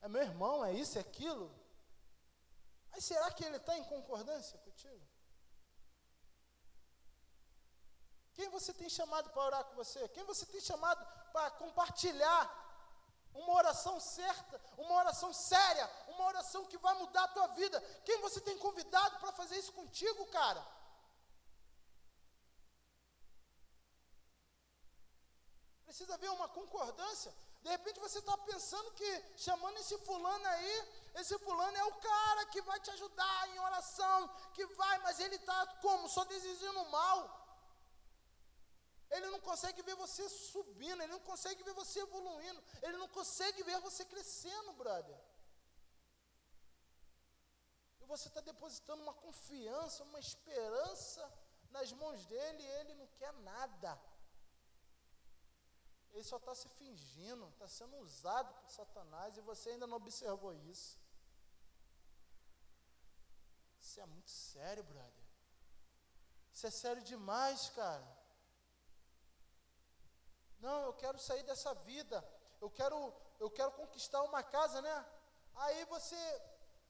É 0.00 0.08
meu 0.08 0.22
irmão, 0.22 0.64
é 0.64 0.72
isso, 0.72 0.98
é 0.98 1.00
aquilo. 1.00 1.50
Mas 2.90 3.04
será 3.04 3.30
que 3.32 3.44
ele 3.44 3.56
está 3.56 3.76
em 3.76 3.84
concordância 3.84 4.58
contigo? 4.58 5.04
Quem 8.34 8.48
você 8.48 8.72
tem 8.72 8.88
chamado 8.88 9.30
para 9.30 9.42
orar 9.42 9.64
com 9.64 9.74
você? 9.76 10.08
Quem 10.08 10.24
você 10.24 10.44
tem 10.46 10.60
chamado 10.60 11.04
para 11.32 11.50
compartilhar 11.52 12.62
uma 13.32 13.54
oração 13.54 13.98
certa, 13.98 14.60
uma 14.76 14.94
oração 14.96 15.32
séria, 15.32 15.88
uma 16.08 16.26
oração 16.26 16.64
que 16.66 16.78
vai 16.78 16.94
mudar 16.94 17.24
a 17.24 17.28
tua 17.28 17.46
vida? 17.48 17.80
Quem 18.04 18.20
você 18.20 18.40
tem 18.40 18.58
convidado 18.58 19.18
para 19.18 19.32
fazer 19.32 19.56
isso 19.56 19.72
contigo, 19.72 20.26
cara? 20.26 20.64
Precisa 25.94 26.14
haver 26.14 26.30
uma 26.30 26.48
concordância. 26.48 27.32
De 27.62 27.68
repente 27.70 28.00
você 28.00 28.18
está 28.18 28.36
pensando 28.38 28.90
que 28.98 29.10
chamando 29.36 29.76
esse 29.78 29.96
fulano 29.98 30.44
aí, 30.44 30.74
esse 31.20 31.38
fulano 31.38 31.76
é 31.76 31.84
o 31.84 31.94
cara 32.00 32.46
que 32.46 32.60
vai 32.62 32.80
te 32.80 32.90
ajudar 32.90 33.48
em 33.50 33.60
oração, 33.60 34.28
que 34.54 34.66
vai, 34.80 34.98
mas 35.04 35.20
ele 35.20 35.36
está 35.36 35.58
como? 35.84 36.08
Só 36.08 36.24
desejando 36.24 36.84
mal. 36.86 37.18
Ele 39.08 39.28
não 39.34 39.38
consegue 39.38 39.82
ver 39.82 39.94
você 39.94 40.28
subindo, 40.28 41.00
ele 41.00 41.12
não 41.12 41.20
consegue 41.20 41.62
ver 41.62 41.74
você 41.74 42.00
evoluindo, 42.00 42.60
ele 42.82 42.96
não 42.96 43.06
consegue 43.10 43.62
ver 43.62 43.78
você 43.78 44.04
crescendo, 44.04 44.72
brother. 44.72 45.20
E 48.00 48.04
você 48.04 48.26
está 48.26 48.40
depositando 48.40 49.00
uma 49.04 49.14
confiança, 49.14 50.02
uma 50.02 50.18
esperança 50.18 51.22
nas 51.70 51.92
mãos 51.92 52.26
dele 52.26 52.64
e 52.64 52.72
ele 52.80 52.94
não 52.94 53.06
quer 53.20 53.32
nada. 53.52 53.96
Ele 56.14 56.22
só 56.22 56.36
está 56.36 56.54
se 56.54 56.68
fingindo, 56.68 57.48
está 57.48 57.66
sendo 57.66 57.96
usado 57.96 58.54
por 58.54 58.70
Satanás 58.70 59.36
e 59.36 59.40
você 59.40 59.70
ainda 59.70 59.86
não 59.86 59.96
observou 59.96 60.54
isso. 60.54 60.96
Isso 63.80 64.00
é 64.00 64.06
muito 64.06 64.30
sério, 64.30 64.84
brother. 64.84 65.24
Isso 66.52 66.66
é 66.68 66.70
sério 66.70 67.02
demais, 67.02 67.68
cara. 67.70 68.06
Não, 70.60 70.84
eu 70.84 70.92
quero 70.94 71.18
sair 71.18 71.42
dessa 71.42 71.74
vida. 71.74 72.24
Eu 72.60 72.70
quero, 72.70 73.12
eu 73.40 73.50
quero 73.50 73.72
conquistar 73.72 74.22
uma 74.22 74.42
casa, 74.42 74.80
né? 74.80 75.06
Aí 75.56 75.84
você, 75.86 76.42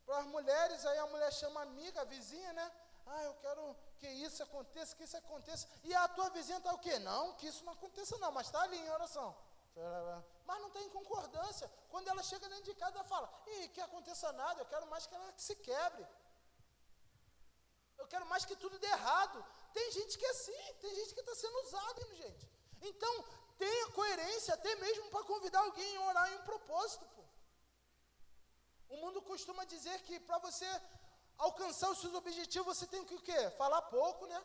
para 0.05 0.19
as 0.19 0.27
mulheres, 0.27 0.85
aí 0.85 0.99
a 0.99 1.07
mulher 1.07 1.33
chama 1.33 1.63
amiga, 1.63 2.03
a 2.03 2.05
vizinha, 2.05 2.53
né? 2.53 2.71
Ah, 3.07 3.23
eu 3.23 3.35
quero 3.35 3.77
que 3.99 4.09
isso 4.09 4.43
aconteça, 4.43 4.97
que 4.97 5.05
isso 5.05 5.17
aconteça. 5.17 5.69
E 5.83 5.95
a 5.95 6.09
tua 6.09 6.31
vizinha 6.31 6.59
está 6.59 6.73
o 6.73 6.79
quê? 6.79 6.99
Não, 6.99 7.35
que 7.35 7.47
isso 7.47 7.65
não 7.65 7.73
aconteça 7.73 8.17
não, 8.19 8.33
mas 8.33 8.47
está 8.47 8.63
ali 8.63 8.79
em 8.79 8.91
oração. 8.91 9.37
Mas 10.47 10.61
não 10.61 10.71
tem 10.71 10.89
concordância. 10.91 11.71
Quando 11.89 12.09
ela 12.09 12.23
chega 12.23 12.49
dentro 12.49 12.65
de 12.65 12.75
casa, 12.75 12.97
ela 12.97 13.05
fala, 13.05 13.33
e 13.47 13.69
que 13.69 13.81
aconteça 13.81 14.33
nada, 14.33 14.61
eu 14.61 14.67
quero 14.67 14.87
mais 14.87 15.07
que 15.07 15.15
ela 15.15 15.33
se 15.37 15.57
quebre. 15.57 16.07
Eu 17.99 18.07
quero 18.07 18.27
mais 18.27 18.45
que 18.45 18.57
tudo 18.57 18.79
dê 18.79 18.87
errado. 18.87 19.45
Tem 19.73 19.91
gente 19.93 20.19
que 20.19 20.25
é 20.25 20.31
assim, 20.31 20.75
tem 20.81 20.95
gente 20.95 21.15
que 21.15 21.21
está 21.21 21.35
sendo 21.35 21.59
usado, 21.63 22.15
gente. 22.17 22.49
Então, 22.83 23.25
tenha 23.59 23.91
coerência 23.93 24.55
até 24.55 24.75
mesmo 24.77 25.11
para 25.11 25.25
convidar 25.25 25.61
alguém 25.61 25.97
a 25.97 26.09
orar 26.09 26.33
em 26.33 26.37
um 26.37 26.43
propósito. 26.43 27.07
Pô. 27.17 27.23
O 28.91 28.97
mundo 28.97 29.23
costuma 29.23 29.65
dizer 29.65 30.01
que 30.03 30.21
para 30.21 30.39
você 30.39 30.69
alcançar 31.39 31.91
os 31.91 31.99
seus 31.99 32.15
objetivos, 32.15 32.77
você 32.77 32.87
tem 32.87 33.05
que 33.05 33.15
o 33.15 33.21
quê? 33.21 33.51
Falar 33.59 33.83
pouco, 33.83 34.27
né? 34.27 34.45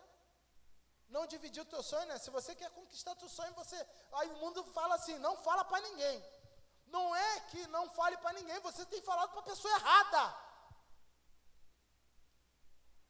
Não 1.10 1.26
dividir 1.26 1.62
o 1.62 1.66
teu 1.66 1.82
sonho, 1.82 2.06
né? 2.08 2.18
Se 2.18 2.30
você 2.30 2.56
quer 2.56 2.70
conquistar 2.72 3.16
teu 3.16 3.30
sonho, 3.30 3.54
você. 3.54 3.88
Aí 4.14 4.30
o 4.30 4.38
mundo 4.38 4.64
fala 4.66 4.96
assim, 4.96 5.18
não 5.18 5.36
fala 5.38 5.64
para 5.66 5.82
ninguém. 5.82 6.24
Não 6.88 7.16
é 7.16 7.40
que 7.52 7.68
não 7.68 7.90
fale 7.92 8.18
para 8.18 8.34
ninguém, 8.34 8.60
você 8.60 8.86
tem 8.86 9.02
falado 9.02 9.32
para 9.32 9.40
a 9.42 9.44
pessoa 9.52 9.74
errada. 9.76 10.50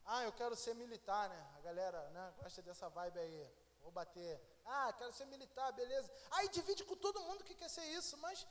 Ah, 0.06 0.24
eu 0.24 0.34
quero 0.34 0.56
ser 0.56 0.74
militar, 0.76 1.30
né? 1.30 1.48
A 1.58 1.62
galera 1.62 2.10
né, 2.10 2.34
gosta 2.42 2.62
dessa 2.62 2.90
vibe 2.90 3.20
aí. 3.20 3.56
Vou 3.82 3.92
bater 3.92 4.42
ah, 4.72 4.94
quero 4.94 5.12
ser 5.12 5.26
militar, 5.26 5.72
beleza. 5.72 6.12
Aí 6.32 6.48
divide 6.50 6.84
com 6.84 6.96
todo 6.96 7.22
mundo 7.22 7.44
que 7.44 7.56
quer 7.56 7.70
ser 7.70 7.86
isso, 7.86 8.16
mas 8.18 8.46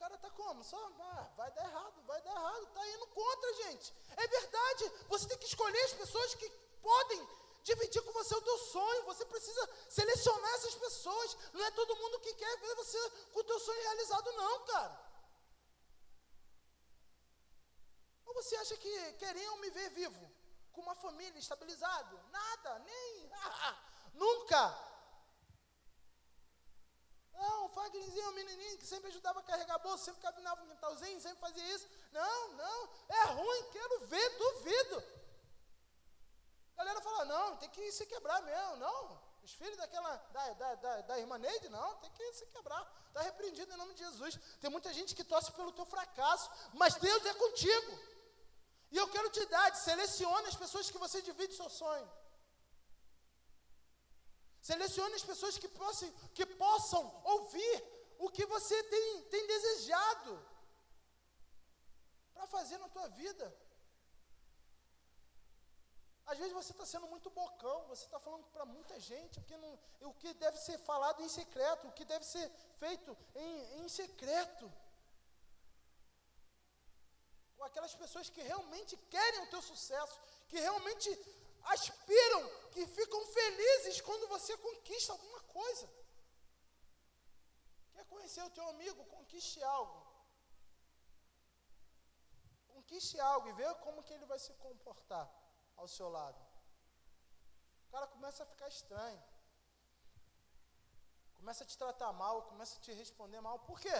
cara 0.00 0.14
está 0.14 0.30
como? 0.30 0.64
Só, 0.64 0.78
ah, 0.98 1.28
vai 1.36 1.50
dar 1.52 1.64
errado, 1.64 2.02
vai 2.06 2.20
dar 2.22 2.30
errado, 2.30 2.62
está 2.62 2.88
indo 2.88 3.06
contra, 3.08 3.54
gente. 3.64 3.94
É 4.16 4.26
verdade, 4.26 4.92
você 5.08 5.28
tem 5.28 5.38
que 5.38 5.44
escolher 5.44 5.82
as 5.84 5.92
pessoas 5.92 6.34
que 6.34 6.48
podem 6.80 7.28
dividir 7.62 8.02
com 8.02 8.12
você 8.12 8.34
o 8.34 8.40
teu 8.40 8.58
sonho, 8.58 9.04
você 9.04 9.26
precisa 9.26 9.68
selecionar 9.90 10.54
essas 10.54 10.74
pessoas. 10.74 11.36
Não 11.52 11.62
é 11.62 11.70
todo 11.72 11.96
mundo 11.96 12.20
que 12.20 12.32
quer 12.32 12.56
ver 12.60 12.74
você 12.76 13.10
com 13.32 13.40
o 13.40 13.44
teu 13.44 13.60
sonho 13.60 13.82
realizado, 13.82 14.32
não, 14.32 14.64
cara. 14.64 15.10
Ou 18.24 18.34
você 18.34 18.56
acha 18.56 18.76
que 18.78 19.12
queriam 19.24 19.58
me 19.58 19.68
ver 19.70 19.90
vivo, 19.90 20.32
com 20.72 20.80
uma 20.80 20.94
família 20.94 21.38
estabilizado? 21.38 22.18
Nada, 22.30 22.78
nem. 22.78 23.30
nunca. 24.14 24.89
Fagnerzinho 27.70 28.28
um 28.28 28.32
menininho 28.32 28.78
que 28.78 28.86
sempre 28.86 29.08
ajudava 29.08 29.40
a 29.40 29.42
carregar 29.42 29.78
bolsa, 29.78 30.04
sempre 30.04 30.22
caminhava 30.22 30.62
no 30.62 30.74
quintalzinho, 30.74 31.20
sempre 31.20 31.38
fazia 31.38 31.64
isso. 31.74 31.86
Não, 32.12 32.48
não, 32.52 32.88
é 33.08 33.24
ruim, 33.24 33.62
quero 33.72 34.06
ver, 34.06 34.38
duvido. 34.38 35.04
A 36.76 36.84
galera 36.84 37.00
fala, 37.00 37.24
não, 37.26 37.56
tem 37.56 37.68
que 37.68 37.92
se 37.92 38.06
quebrar 38.06 38.42
mesmo, 38.42 38.76
não. 38.76 39.20
Os 39.42 39.52
filhos 39.52 39.76
daquela, 39.76 40.16
da, 40.32 40.52
da, 40.54 40.74
da, 40.74 41.00
da 41.02 41.18
irmã 41.18 41.38
Neide, 41.38 41.68
não, 41.68 41.94
tem 41.96 42.10
que 42.10 42.32
se 42.34 42.46
quebrar. 42.46 42.82
Está 43.08 43.22
repreendido 43.22 43.72
em 43.72 43.76
nome 43.76 43.94
de 43.94 44.04
Jesus. 44.04 44.38
Tem 44.60 44.70
muita 44.70 44.92
gente 44.92 45.14
que 45.14 45.24
torce 45.24 45.50
pelo 45.52 45.72
teu 45.72 45.84
fracasso, 45.84 46.50
mas 46.74 46.94
Deus 46.96 47.24
é 47.26 47.34
contigo. 47.34 47.98
E 48.92 48.96
eu 48.96 49.08
quero 49.08 49.30
te 49.30 49.44
dar, 49.46 49.74
selecione 49.74 50.48
as 50.48 50.56
pessoas 50.56 50.90
que 50.90 50.98
você 50.98 51.22
divide 51.22 51.54
seu 51.54 51.70
sonho. 51.70 52.10
Selecione 54.70 55.14
as 55.20 55.24
pessoas 55.30 55.58
que 55.62 55.68
possam, 55.80 56.08
que 56.36 56.46
possam 56.64 57.02
ouvir 57.34 57.76
o 58.24 58.28
que 58.36 58.44
você 58.54 58.76
tem, 58.94 59.22
tem 59.32 59.44
desejado 59.52 60.32
para 62.32 62.46
fazer 62.46 62.78
na 62.78 62.88
tua 62.88 63.08
vida. 63.22 63.46
Às 66.30 66.38
vezes 66.38 66.52
você 66.52 66.70
está 66.70 66.86
sendo 66.86 67.08
muito 67.08 67.28
bocão, 67.30 67.78
você 67.88 68.04
está 68.04 68.20
falando 68.20 68.44
para 68.54 68.64
muita 68.64 69.00
gente 69.00 69.40
o 69.40 69.42
que, 69.48 69.56
não, 69.56 69.72
o 70.10 70.14
que 70.14 70.32
deve 70.34 70.58
ser 70.66 70.78
falado 70.90 71.20
em 71.24 71.28
secreto, 71.28 71.88
o 71.88 71.92
que 71.98 72.04
deve 72.04 72.24
ser 72.24 72.48
feito 72.78 73.18
em, 73.34 73.80
em 73.80 73.88
secreto. 73.88 74.72
Com 77.56 77.64
aquelas 77.64 77.96
pessoas 77.96 78.30
que 78.30 78.40
realmente 78.40 78.96
querem 79.14 79.42
o 79.42 79.50
teu 79.50 79.60
sucesso, 79.60 80.16
que 80.48 80.60
realmente 80.60 81.10
aspiram, 81.64 82.48
que 82.72 82.86
ficam 82.86 83.24
felizes 83.26 84.00
quando 84.00 84.28
você 84.28 84.56
conquista 84.56 85.12
alguma 85.12 85.40
coisa. 85.40 85.88
Quer 87.92 88.04
conhecer 88.06 88.42
o 88.42 88.50
teu 88.50 88.68
amigo? 88.68 89.04
Conquiste 89.06 89.62
algo. 89.62 90.06
Conquiste 92.68 93.20
algo 93.20 93.48
e 93.48 93.52
veja 93.52 93.74
como 93.76 94.02
que 94.02 94.12
ele 94.12 94.26
vai 94.26 94.38
se 94.38 94.52
comportar 94.54 95.28
ao 95.76 95.88
seu 95.88 96.08
lado. 96.08 96.40
O 97.88 97.90
cara 97.90 98.06
começa 98.06 98.42
a 98.42 98.46
ficar 98.46 98.68
estranho. 98.68 99.22
Começa 101.34 101.64
a 101.64 101.66
te 101.66 101.76
tratar 101.76 102.12
mal, 102.12 102.42
começa 102.42 102.76
a 102.78 102.80
te 102.80 102.92
responder 102.92 103.40
mal. 103.40 103.58
Por 103.60 103.80
quê? 103.80 103.92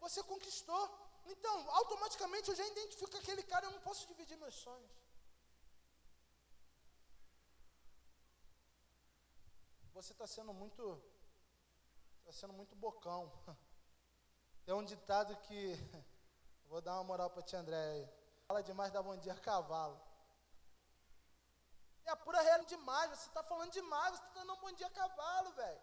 Você 0.00 0.22
conquistou. 0.22 0.82
Então, 1.26 1.70
automaticamente 1.70 2.48
eu 2.50 2.56
já 2.56 2.66
identifico 2.66 3.16
aquele 3.16 3.42
cara, 3.42 3.66
eu 3.66 3.72
não 3.72 3.80
posso 3.80 4.06
dividir 4.06 4.36
meus 4.36 4.54
sonhos. 4.54 4.90
Você 9.96 10.12
está 10.12 10.26
sendo 10.26 10.52
muito. 10.52 11.02
Está 12.18 12.32
sendo 12.32 12.52
muito 12.52 12.76
bocão. 12.76 13.32
Tem 14.64 14.74
um 14.74 14.84
ditado 14.84 15.34
que. 15.44 15.74
Vou 16.68 16.82
dar 16.82 16.94
uma 16.96 17.04
moral 17.04 17.30
para 17.30 17.42
tia 17.42 17.60
André 17.60 17.76
aí. 17.92 18.08
Fala 18.46 18.62
demais, 18.62 18.92
dá 18.92 19.02
bom 19.02 19.16
dia 19.16 19.34
cavalo. 19.36 19.98
É 22.04 22.10
a 22.10 22.16
pura 22.16 22.42
realidade 22.42 22.76
demais. 22.76 23.10
Você 23.10 23.28
está 23.28 23.42
falando 23.42 23.72
demais, 23.72 24.16
você 24.16 24.22
está 24.26 24.40
dando 24.40 24.52
um 24.52 24.60
bom 24.60 24.72
dia 24.72 24.90
cavalo, 24.90 25.52
velho. 25.52 25.80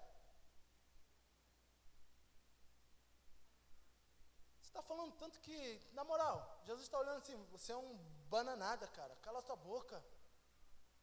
Você 4.62 4.68
está 4.68 4.82
falando 4.84 5.14
tanto 5.16 5.40
que, 5.40 5.82
na 5.94 6.04
moral, 6.04 6.62
Jesus 6.66 6.84
está 6.84 7.00
olhando 7.00 7.18
assim, 7.18 7.36
você 7.46 7.72
é 7.72 7.78
um 7.78 7.98
bananada, 8.30 8.88
cara. 8.90 9.16
Cala 9.18 9.40
a 9.40 9.44
tua 9.44 9.56
boca. 9.56 10.04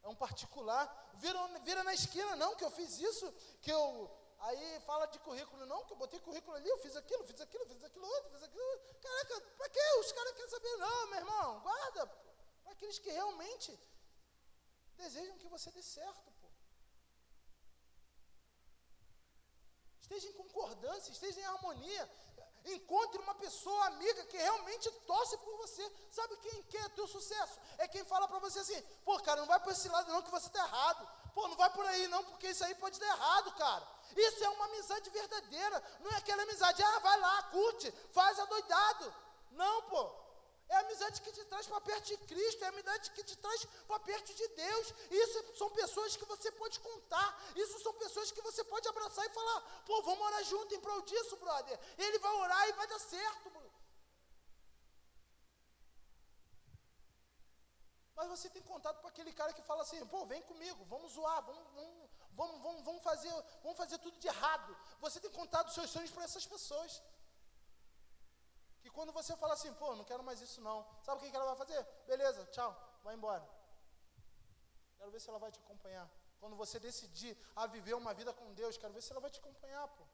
É 0.02 0.08
um 0.08 0.14
particular. 0.14 0.84
Vira, 1.14 1.38
vira 1.64 1.84
na 1.84 1.94
esquina, 1.94 2.36
não, 2.36 2.54
que 2.56 2.64
eu 2.64 2.70
fiz 2.70 2.98
isso, 2.98 3.32
que 3.60 3.70
eu. 3.70 4.10
Aí 4.40 4.80
fala 4.86 5.06
de 5.06 5.18
currículo, 5.18 5.66
não, 5.66 5.84
que 5.84 5.92
eu 5.92 5.96
botei 5.96 6.18
currículo 6.20 6.56
ali, 6.56 6.68
eu 6.68 6.78
fiz 6.78 6.96
aquilo, 6.96 7.22
fiz 7.24 7.38
aquilo, 7.40 7.66
fiz 7.66 7.84
aquilo 7.84 8.06
outro, 8.06 8.30
fiz 8.30 8.42
aquilo. 8.42 8.80
Caraca, 9.02 9.40
pra 9.58 9.68
quê? 9.68 9.80
Os 10.00 10.12
caras 10.12 10.32
querem 10.32 10.50
saber, 10.50 10.76
não, 10.78 11.06
meu 11.08 11.18
irmão, 11.18 11.60
guarda. 11.60 12.06
Para 12.62 12.72
aqueles 12.72 12.98
que 12.98 13.10
realmente 13.10 13.78
desejam 14.96 15.36
que 15.36 15.48
você 15.48 15.70
dê 15.70 15.82
certo, 15.82 16.32
pô. 16.40 16.48
Esteja 20.00 20.28
em 20.28 20.32
concordância, 20.32 21.12
esteja 21.12 21.40
em 21.40 21.44
harmonia. 21.44 22.10
Encontre 22.66 23.20
uma 23.20 23.34
pessoa 23.34 23.86
amiga 23.86 24.24
que 24.24 24.36
realmente 24.36 24.90
torce 25.06 25.36
por 25.38 25.56
você. 25.56 25.92
Sabe 26.10 26.36
quem 26.36 26.62
quer 26.64 26.88
teu 26.90 27.06
sucesso? 27.06 27.58
É 27.78 27.88
quem 27.88 28.04
fala 28.04 28.28
para 28.28 28.38
você 28.38 28.58
assim: 28.60 28.80
pô, 29.04 29.18
cara, 29.20 29.40
não 29.40 29.46
vai 29.46 29.60
por 29.60 29.72
esse 29.72 29.88
lado 29.88 30.12
não 30.12 30.22
que 30.22 30.30
você 30.30 30.46
está 30.46 30.60
errado. 30.64 31.08
Pô, 31.34 31.48
não 31.48 31.56
vai 31.56 31.70
por 31.70 31.86
aí 31.86 32.08
não, 32.08 32.24
porque 32.24 32.48
isso 32.48 32.64
aí 32.64 32.74
pode 32.74 32.98
dar 32.98 33.06
errado, 33.06 33.52
cara. 33.52 33.86
Isso 34.16 34.44
é 34.44 34.48
uma 34.50 34.66
amizade 34.66 35.08
verdadeira. 35.10 35.82
Não 36.00 36.10
é 36.10 36.16
aquela 36.16 36.42
amizade, 36.42 36.82
ah, 36.82 36.98
vai 36.98 37.20
lá, 37.20 37.42
curte, 37.44 37.92
faz 38.12 38.38
adoidado. 38.38 39.14
Não, 39.52 39.82
pô. 39.82 40.29
É 40.70 40.76
a 40.76 40.80
amizade 40.86 41.20
que 41.20 41.32
te 41.36 41.44
traz 41.46 41.66
para 41.66 41.80
perto 41.80 42.06
de 42.06 42.16
Cristo, 42.30 42.62
é 42.62 42.66
a 42.66 42.68
amizade 42.74 43.10
que 43.10 43.24
te 43.24 43.36
traz 43.44 43.64
para 43.88 43.98
perto 44.08 44.32
de 44.40 44.46
Deus. 44.48 44.94
Isso 45.10 45.38
são 45.60 45.68
pessoas 45.70 46.16
que 46.16 46.24
você 46.32 46.52
pode 46.52 46.78
contar, 46.78 47.28
isso 47.56 47.80
são 47.80 47.92
pessoas 47.94 48.30
que 48.30 48.40
você 48.40 48.62
pode 48.62 48.86
abraçar 48.88 49.26
e 49.26 49.30
falar: 49.30 49.60
pô, 49.84 50.00
vamos 50.02 50.24
orar 50.28 50.44
junto 50.44 50.72
em 50.72 50.80
prol 50.80 51.02
disso, 51.02 51.36
brother. 51.38 51.76
Ele 51.98 52.18
vai 52.20 52.34
orar 52.36 52.68
e 52.68 52.72
vai 52.74 52.86
dar 52.86 53.00
certo. 53.00 53.50
Bro. 53.50 53.68
Mas 58.14 58.28
você 58.28 58.48
tem 58.50 58.62
contato 58.62 59.00
com 59.00 59.08
aquele 59.08 59.32
cara 59.32 59.52
que 59.52 59.62
fala 59.62 59.82
assim: 59.82 60.06
pô, 60.06 60.24
vem 60.26 60.42
comigo, 60.42 60.84
vamos 60.84 61.14
zoar, 61.14 61.42
vamos, 61.42 61.64
vamos, 61.74 62.60
vamos, 62.62 62.84
vamos, 62.84 63.02
fazer, 63.02 63.32
vamos 63.62 63.76
fazer 63.76 63.98
tudo 63.98 64.16
de 64.20 64.28
errado. 64.28 64.76
Você 65.00 65.18
tem 65.18 65.32
contado 65.32 65.72
seus 65.72 65.90
sonhos 65.90 66.12
para 66.12 66.22
essas 66.22 66.46
pessoas. 66.46 67.02
Quando 69.00 69.14
você 69.14 69.34
fala 69.34 69.54
assim, 69.54 69.72
pô, 69.80 69.96
não 69.96 70.04
quero 70.04 70.22
mais 70.22 70.42
isso 70.42 70.60
não, 70.60 70.86
sabe 71.02 71.16
o 71.18 71.24
que, 71.24 71.30
que 71.30 71.36
ela 71.36 71.46
vai 71.46 71.56
fazer? 71.56 71.82
Beleza, 72.06 72.44
tchau, 72.54 72.70
vai 73.02 73.14
embora. 73.14 73.48
Quero 74.98 75.10
ver 75.10 75.18
se 75.18 75.30
ela 75.30 75.38
vai 75.38 75.50
te 75.50 75.58
acompanhar. 75.58 76.06
Quando 76.38 76.54
você 76.54 76.78
decidir 76.78 77.34
a 77.56 77.66
viver 77.66 77.94
uma 77.94 78.12
vida 78.12 78.30
com 78.34 78.52
Deus, 78.52 78.76
quero 78.76 78.92
ver 78.92 79.00
se 79.00 79.10
ela 79.10 79.22
vai 79.22 79.30
te 79.30 79.40
acompanhar, 79.40 79.88
pô. 79.88 80.04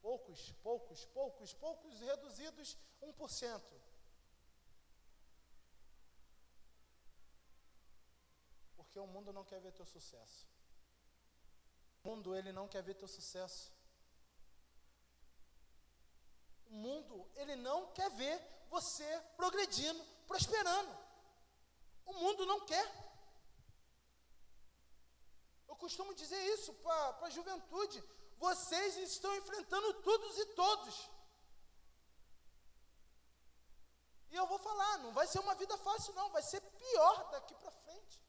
Poucos, 0.00 0.52
poucos, 0.62 1.04
poucos, 1.06 1.52
poucos 1.54 1.98
reduzidos 1.98 2.78
1%. 3.02 3.80
Porque 8.76 9.00
o 9.00 9.08
mundo 9.08 9.32
não 9.32 9.44
quer 9.44 9.60
ver 9.60 9.72
teu 9.72 9.86
sucesso. 9.86 10.46
O 12.04 12.08
mundo 12.10 12.36
ele 12.36 12.52
não 12.52 12.68
quer 12.68 12.84
ver 12.84 12.94
teu 12.94 13.08
sucesso. 13.08 13.79
O 16.70 16.74
mundo, 16.74 17.28
ele 17.34 17.56
não 17.56 17.88
quer 17.92 18.10
ver 18.10 18.36
você 18.68 19.08
progredindo, 19.36 20.02
prosperando. 20.26 20.96
O 22.06 22.12
mundo 22.14 22.46
não 22.46 22.60
quer. 22.64 22.88
Eu 25.68 25.76
costumo 25.76 26.14
dizer 26.14 26.40
isso 26.54 26.72
para 26.74 27.26
a 27.26 27.30
juventude. 27.30 28.02
Vocês 28.38 28.96
estão 28.96 29.34
enfrentando 29.36 29.94
todos 29.94 30.38
e 30.38 30.46
todos. 30.46 31.10
E 34.30 34.36
eu 34.36 34.46
vou 34.46 34.58
falar, 34.58 34.98
não 34.98 35.12
vai 35.12 35.26
ser 35.26 35.40
uma 35.40 35.56
vida 35.56 35.76
fácil, 35.78 36.14
não, 36.14 36.30
vai 36.30 36.42
ser 36.42 36.60
pior 36.60 37.30
daqui 37.32 37.54
para 37.56 37.70
frente. 37.72 38.22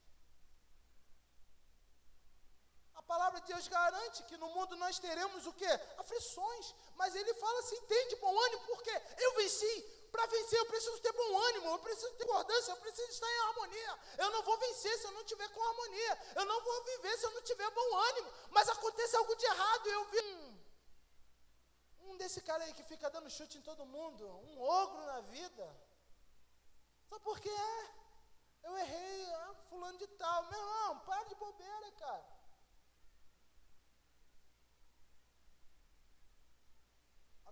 A 2.95 3.00
palavra 3.11 3.41
de 3.41 3.47
Deus 3.53 3.67
garante 3.67 4.23
que 4.29 4.37
no 4.37 4.49
mundo 4.55 4.75
nós 4.83 4.97
teremos 5.05 5.45
o 5.45 5.53
quê? 5.53 5.71
Aflições. 6.03 6.73
Mas 6.95 7.15
ele 7.15 7.33
fala 7.45 7.59
assim: 7.59 7.79
tem 7.93 8.07
de 8.11 8.15
bom 8.23 8.35
ânimo, 8.45 8.61
porque 8.67 8.93
eu 9.25 9.33
venci. 9.41 9.75
Para 10.11 10.25
vencer 10.25 10.59
eu 10.59 10.65
preciso 10.65 10.99
ter 11.05 11.13
bom 11.13 11.31
ânimo, 11.49 11.67
eu 11.71 11.79
preciso 11.79 12.13
ter 12.15 12.25
concordância, 12.25 12.71
eu 12.71 12.77
preciso 12.85 13.09
estar 13.09 13.29
em 13.33 13.41
harmonia. 13.47 13.99
Eu 14.23 14.29
não 14.31 14.41
vou 14.47 14.57
vencer 14.57 14.97
se 14.99 15.05
eu 15.07 15.13
não 15.17 15.23
tiver 15.23 15.49
com 15.49 15.63
harmonia. 15.69 16.13
Eu 16.39 16.45
não 16.45 16.59
vou 16.67 16.83
viver 16.83 17.17
se 17.17 17.25
eu 17.27 17.31
não 17.31 17.41
tiver 17.49 17.69
bom 17.79 17.95
ânimo. 18.09 18.33
Mas 18.49 18.69
acontece 18.69 19.15
algo 19.15 19.35
de 19.35 19.45
errado. 19.45 19.87
Eu 19.87 20.03
vi 20.13 20.19
um, 22.07 22.17
desse 22.17 22.41
cara 22.41 22.63
aí 22.65 22.73
que 22.73 22.83
fica 22.91 23.09
dando 23.09 23.29
chute 23.37 23.57
em 23.57 23.67
todo 23.69 23.85
mundo, 23.85 24.27
um 24.49 24.61
ogro 24.61 25.01
na 25.05 25.21
vida. 25.35 25.65
Só 27.09 27.17
porque 27.19 27.49
é. 27.49 28.01
Eu 28.63 28.77
errei, 28.77 29.33
ah, 29.33 29.55
fulano 29.69 29.97
de 29.97 30.07
tal. 30.07 30.43
Meu 30.49 30.59
irmão, 30.59 30.99
para 30.99 31.23
de 31.23 31.35
bobeira, 31.35 31.91
cara. 32.03 32.40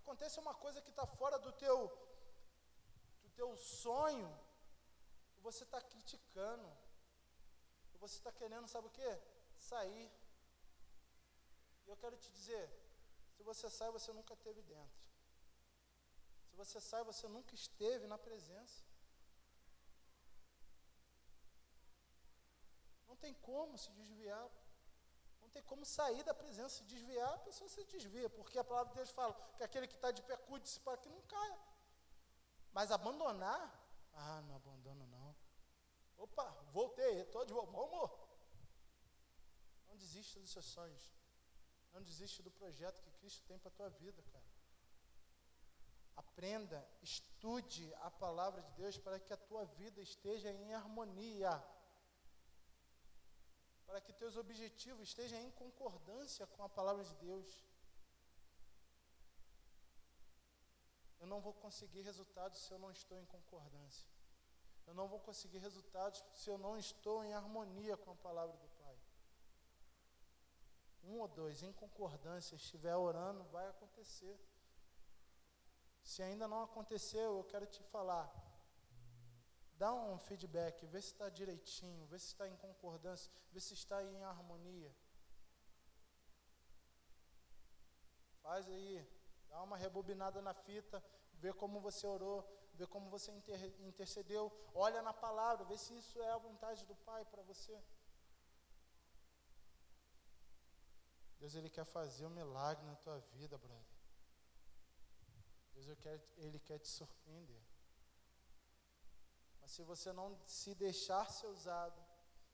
Acontece 0.09 0.39
uma 0.39 0.55
coisa 0.55 0.81
que 0.81 0.89
está 0.89 1.05
fora 1.05 1.37
do 1.37 1.51
teu, 1.51 1.77
do 3.21 3.29
teu 3.39 3.55
sonho, 3.55 4.27
você 5.47 5.63
está 5.63 5.79
criticando, 5.79 6.67
você 7.99 8.17
está 8.17 8.31
querendo, 8.31 8.67
sabe 8.67 8.87
o 8.87 8.95
que? 8.99 9.11
Sair. 9.55 10.11
E 11.85 11.89
eu 11.89 11.97
quero 11.97 12.17
te 12.17 12.31
dizer, 12.31 12.65
se 13.35 13.43
você 13.43 13.69
sai, 13.69 13.91
você 13.91 14.11
nunca 14.11 14.33
esteve 14.33 14.63
dentro. 14.63 14.99
Se 16.47 16.55
você 16.55 16.81
sai, 16.81 17.03
você 17.03 17.27
nunca 17.27 17.53
esteve 17.53 18.07
na 18.07 18.17
presença. 18.17 18.83
Não 23.07 23.15
tem 23.15 23.35
como 23.35 23.77
se 23.77 23.91
desviar. 23.91 24.49
Não 25.49 25.53
tem 25.53 25.63
como 25.63 25.83
sair 25.83 26.21
da 26.23 26.31
presença, 26.31 26.69
se 26.69 26.83
desviar, 26.83 27.33
a 27.33 27.39
pessoa 27.39 27.67
se 27.67 27.83
desvia, 27.85 28.29
porque 28.29 28.59
a 28.59 28.63
palavra 28.63 28.91
de 28.91 28.97
Deus 28.97 29.09
fala 29.09 29.33
que 29.57 29.63
aquele 29.63 29.87
que 29.87 29.95
está 29.95 30.11
de 30.11 30.21
pé 30.21 30.37
cuide-se 30.37 30.79
para 30.81 30.95
que 30.95 31.09
não 31.09 31.19
caia. 31.23 31.57
Mas 32.71 32.91
abandonar, 32.91 33.67
ah, 34.13 34.41
não 34.41 34.57
abandono 34.57 35.07
não. 35.07 35.35
Opa, 36.19 36.43
voltei, 36.71 37.21
estou 37.21 37.43
de 37.45 37.51
volta, 37.51 37.71
vamos. 37.71 38.11
Não 39.87 39.97
desista 39.97 40.39
dos 40.39 40.51
seus 40.51 40.65
sonhos. 40.65 41.11
Não 41.91 42.03
desista 42.03 42.43
do 42.43 42.51
projeto 42.51 43.01
que 43.01 43.09
Cristo 43.13 43.43
tem 43.47 43.57
para 43.57 43.69
a 43.69 43.73
tua 43.73 43.89
vida, 43.89 44.21
cara. 44.31 44.45
Aprenda, 46.15 46.87
estude 47.01 47.91
a 48.01 48.11
palavra 48.11 48.61
de 48.61 48.71
Deus 48.73 48.99
para 48.99 49.19
que 49.19 49.33
a 49.33 49.37
tua 49.37 49.65
vida 49.65 49.99
esteja 49.99 50.51
em 50.51 50.75
harmonia 50.75 51.51
para 53.89 53.99
que 53.99 54.13
teus 54.13 54.37
objetivos 54.37 55.09
estejam 55.09 55.39
em 55.39 55.49
concordância 55.49 56.45
com 56.45 56.63
a 56.63 56.69
palavra 56.69 57.03
de 57.03 57.15
Deus. 57.15 57.47
Eu 61.19 61.25
não 61.25 61.41
vou 61.41 61.53
conseguir 61.53 62.03
resultados 62.03 62.59
se 62.59 62.71
eu 62.71 62.77
não 62.77 62.91
estou 62.91 63.17
em 63.19 63.25
concordância. 63.25 64.07
Eu 64.85 64.93
não 64.93 65.07
vou 65.07 65.19
conseguir 65.19 65.57
resultados 65.57 66.23
se 66.35 66.47
eu 66.51 66.57
não 66.57 66.77
estou 66.77 67.23
em 67.23 67.33
harmonia 67.33 67.97
com 67.97 68.11
a 68.11 68.15
palavra 68.27 68.55
do 68.57 68.69
Pai. 68.81 68.97
Um 71.03 71.17
ou 71.19 71.27
dois 71.27 71.63
em 71.63 71.73
concordância, 71.73 72.55
estiver 72.55 72.95
orando, 72.95 73.43
vai 73.45 73.67
acontecer. 73.67 74.39
Se 76.03 76.21
ainda 76.21 76.47
não 76.47 76.61
aconteceu, 76.61 77.37
eu 77.37 77.43
quero 77.43 77.65
te 77.65 77.81
falar 77.85 78.31
Dá 79.79 79.93
um 79.93 80.19
feedback, 80.19 80.85
vê 80.87 81.01
se 81.01 81.13
está 81.13 81.29
direitinho, 81.29 82.05
vê 82.07 82.19
se 82.19 82.27
está 82.27 82.45
em 82.49 82.57
concordância, 82.57 83.31
vê 83.49 83.61
se 83.61 83.73
está 83.73 84.03
em 84.03 84.23
harmonia. 84.25 84.93
Faz 88.41 88.67
aí, 88.67 89.07
dá 89.47 89.63
uma 89.63 89.77
rebobinada 89.77 90.41
na 90.41 90.53
fita, 90.53 91.01
vê 91.35 91.53
como 91.53 91.79
você 91.79 92.05
orou, 92.05 92.45
vê 92.73 92.85
como 92.87 93.09
você 93.09 93.31
inter 93.31 93.73
intercedeu, 93.79 94.51
olha 94.73 95.01
na 95.01 95.13
palavra, 95.13 95.63
vê 95.63 95.77
se 95.77 95.97
isso 95.97 96.21
é 96.21 96.29
a 96.29 96.37
vontade 96.37 96.83
do 96.85 96.95
Pai 96.97 97.23
para 97.23 97.41
você. 97.43 97.81
Deus 101.39 101.55
ele 101.55 101.69
quer 101.69 101.85
fazer 101.85 102.25
um 102.25 102.37
milagre 102.41 102.85
na 102.85 102.97
tua 102.97 103.17
vida, 103.31 103.57
brother. 103.57 103.97
Deus 105.73 105.87
ele 105.87 105.95
quer, 105.95 106.21
ele 106.35 106.59
quer 106.59 106.79
te 106.79 106.89
surpreender 106.89 107.68
se 109.69 109.83
você 109.83 110.11
não 110.11 110.27
se 110.47 110.73
deixar 110.73 111.29
ser 111.29 111.47
usado, 111.47 111.99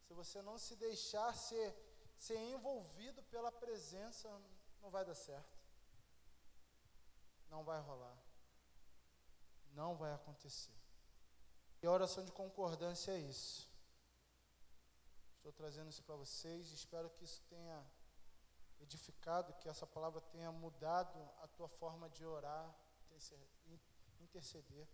se 0.06 0.14
você 0.14 0.42
não 0.42 0.58
se 0.58 0.76
deixar 0.76 1.34
ser 1.34 1.70
ser 2.18 2.38
envolvido 2.38 3.24
pela 3.24 3.52
presença, 3.52 4.30
não 4.82 4.90
vai 4.90 5.04
dar 5.06 5.16
certo. 5.16 5.58
Não 7.50 7.64
vai 7.64 7.80
rolar. 7.80 8.18
Não 9.72 9.96
vai 9.96 10.14
acontecer. 10.14 10.76
E 11.82 11.88
a 11.88 11.92
oração 11.92 12.24
de 12.26 12.32
concordância 12.32 13.12
é 13.12 13.20
isso. 13.20 13.70
Estou 15.38 15.54
trazendo 15.54 15.90
isso 15.90 16.04
para 16.04 16.16
vocês. 16.16 16.72
Espero 16.72 17.10
que 17.12 17.24
isso 17.24 17.42
tenha 17.44 17.86
edificado, 18.82 19.54
que 19.54 19.70
essa 19.70 19.88
palavra 19.88 20.20
tenha 20.20 20.52
mudado 20.52 21.18
a 21.42 21.48
tua 21.48 21.70
forma 21.70 22.10
de 22.10 22.26
orar, 22.26 22.76
interceder. 24.20 24.88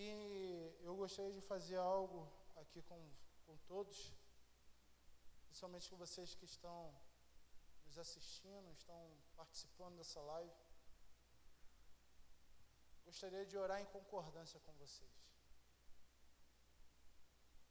E 0.00 0.78
eu 0.82 0.94
gostaria 0.94 1.32
de 1.32 1.40
fazer 1.40 1.74
algo 1.74 2.32
aqui 2.54 2.80
com, 2.82 3.00
com 3.44 3.56
todos, 3.66 4.14
principalmente 5.46 5.90
com 5.90 5.96
vocês 5.96 6.36
que 6.36 6.44
estão 6.44 6.94
nos 7.84 7.98
assistindo, 7.98 8.70
estão 8.70 9.00
participando 9.36 9.96
dessa 9.96 10.20
live. 10.20 10.54
Gostaria 13.06 13.44
de 13.44 13.58
orar 13.58 13.80
em 13.80 13.86
concordância 13.86 14.60
com 14.60 14.72
vocês. 14.74 15.10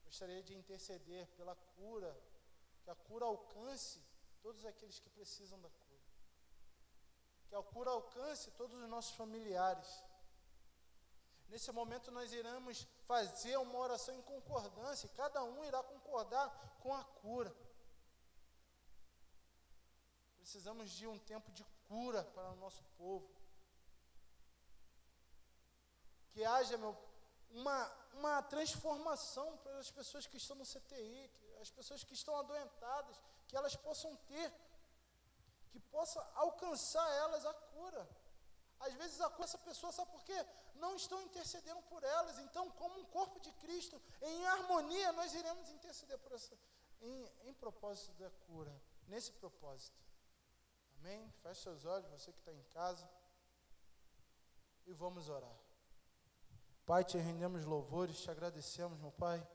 Gostaria 0.03 0.43
de 0.43 0.53
interceder 0.53 1.27
pela 1.37 1.55
cura, 1.55 2.13
que 2.83 2.89
a 2.89 2.95
cura 2.95 3.23
alcance 3.23 4.03
todos 4.41 4.65
aqueles 4.65 4.99
que 4.99 5.09
precisam 5.09 5.61
da 5.61 5.69
cura. 5.69 6.03
Que 7.47 7.55
a 7.55 7.63
cura 7.63 7.91
alcance 7.91 8.51
todos 8.51 8.81
os 8.81 8.89
nossos 8.89 9.15
familiares. 9.15 10.03
Nesse 11.49 11.71
momento 11.71 12.11
nós 12.11 12.31
iremos 12.33 12.85
fazer 13.07 13.57
uma 13.57 13.79
oração 13.79 14.13
em 14.13 14.21
concordância, 14.21 15.09
cada 15.15 15.43
um 15.43 15.63
irá 15.63 15.81
concordar 15.81 16.49
com 16.81 16.93
a 16.93 17.03
cura. 17.03 17.55
Precisamos 20.37 20.91
de 20.91 21.07
um 21.07 21.17
tempo 21.19 21.51
de 21.51 21.63
cura 21.87 22.23
para 22.23 22.51
o 22.51 22.55
nosso 22.57 22.83
povo. 22.97 23.29
Que 26.31 26.43
haja, 26.43 26.77
meu, 26.77 26.95
uma, 27.49 27.91
uma 28.13 28.41
transformação 28.43 29.57
para 29.57 29.77
as 29.79 29.89
pessoas 29.89 30.27
que 30.27 30.37
estão 30.37 30.55
no 30.55 30.65
CTI, 30.65 31.31
as 31.61 31.71
pessoas 31.71 32.03
que 32.03 32.13
estão 32.13 32.35
adoentadas, 32.37 33.19
que 33.47 33.55
elas 33.55 33.75
possam 33.75 34.15
ter, 34.27 34.53
que 35.69 35.79
possa 35.79 36.21
alcançar 36.35 37.09
elas 37.13 37.45
a 37.45 37.53
cura. 37.53 38.07
Às 38.79 38.93
vezes 38.93 39.19
a 39.21 39.29
cura 39.29 39.45
essa 39.45 39.57
pessoa, 39.57 39.91
sabe 39.91 40.11
por 40.11 40.23
quê? 40.23 40.45
Não 40.75 40.95
estão 40.95 41.21
intercedendo 41.21 41.81
por 41.83 42.03
elas. 42.03 42.37
Então, 42.39 42.69
como 42.71 42.99
um 42.99 43.05
corpo 43.05 43.39
de 43.39 43.51
Cristo, 43.53 44.01
em 44.21 44.47
harmonia, 44.47 45.11
nós 45.13 45.33
iremos 45.33 45.69
interceder 45.69 46.17
por 46.19 46.31
essa, 46.31 46.57
em, 47.01 47.31
em 47.45 47.53
propósito 47.53 48.11
da 48.13 48.29
cura, 48.47 48.73
nesse 49.07 49.31
propósito. 49.31 49.97
Amém? 50.99 51.31
Feche 51.41 51.61
seus 51.61 51.85
olhos, 51.85 52.09
você 52.11 52.31
que 52.31 52.39
está 52.39 52.53
em 52.53 52.63
casa. 52.65 53.09
E 54.85 54.93
vamos 54.93 55.29
orar. 55.29 55.57
Pai, 56.85 57.03
te 57.03 57.17
rendemos 57.17 57.65
louvores, 57.65 58.21
te 58.21 58.31
agradecemos, 58.31 58.97
meu 58.99 59.11
Pai 59.11 59.45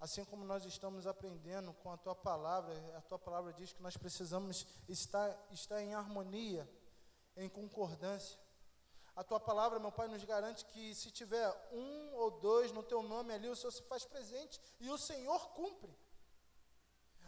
Assim 0.00 0.24
como 0.24 0.44
nós 0.44 0.64
estamos 0.64 1.08
aprendendo 1.08 1.72
com 1.72 1.90
a 1.90 1.96
tua 1.96 2.14
palavra, 2.14 2.72
a 2.96 3.00
tua 3.00 3.18
palavra 3.18 3.52
diz 3.52 3.72
que 3.72 3.82
nós 3.82 3.96
precisamos 3.96 4.64
estar, 4.88 5.36
estar 5.50 5.82
em 5.82 5.92
harmonia, 5.92 6.70
em 7.38 7.48
concordância. 7.48 8.38
A 9.16 9.24
tua 9.24 9.40
palavra, 9.40 9.80
meu 9.80 9.90
Pai, 9.90 10.06
nos 10.06 10.24
garante 10.24 10.64
que 10.66 10.94
se 10.94 11.10
tiver 11.10 11.48
um 11.72 12.14
ou 12.14 12.30
dois 12.30 12.70
no 12.70 12.82
teu 12.82 13.02
nome 13.02 13.32
ali, 13.32 13.48
o 13.48 13.56
Senhor 13.56 13.72
se 13.72 13.82
faz 13.82 14.04
presente 14.04 14.60
e 14.78 14.88
o 14.90 14.98
Senhor 14.98 15.48
cumpre. 15.50 15.92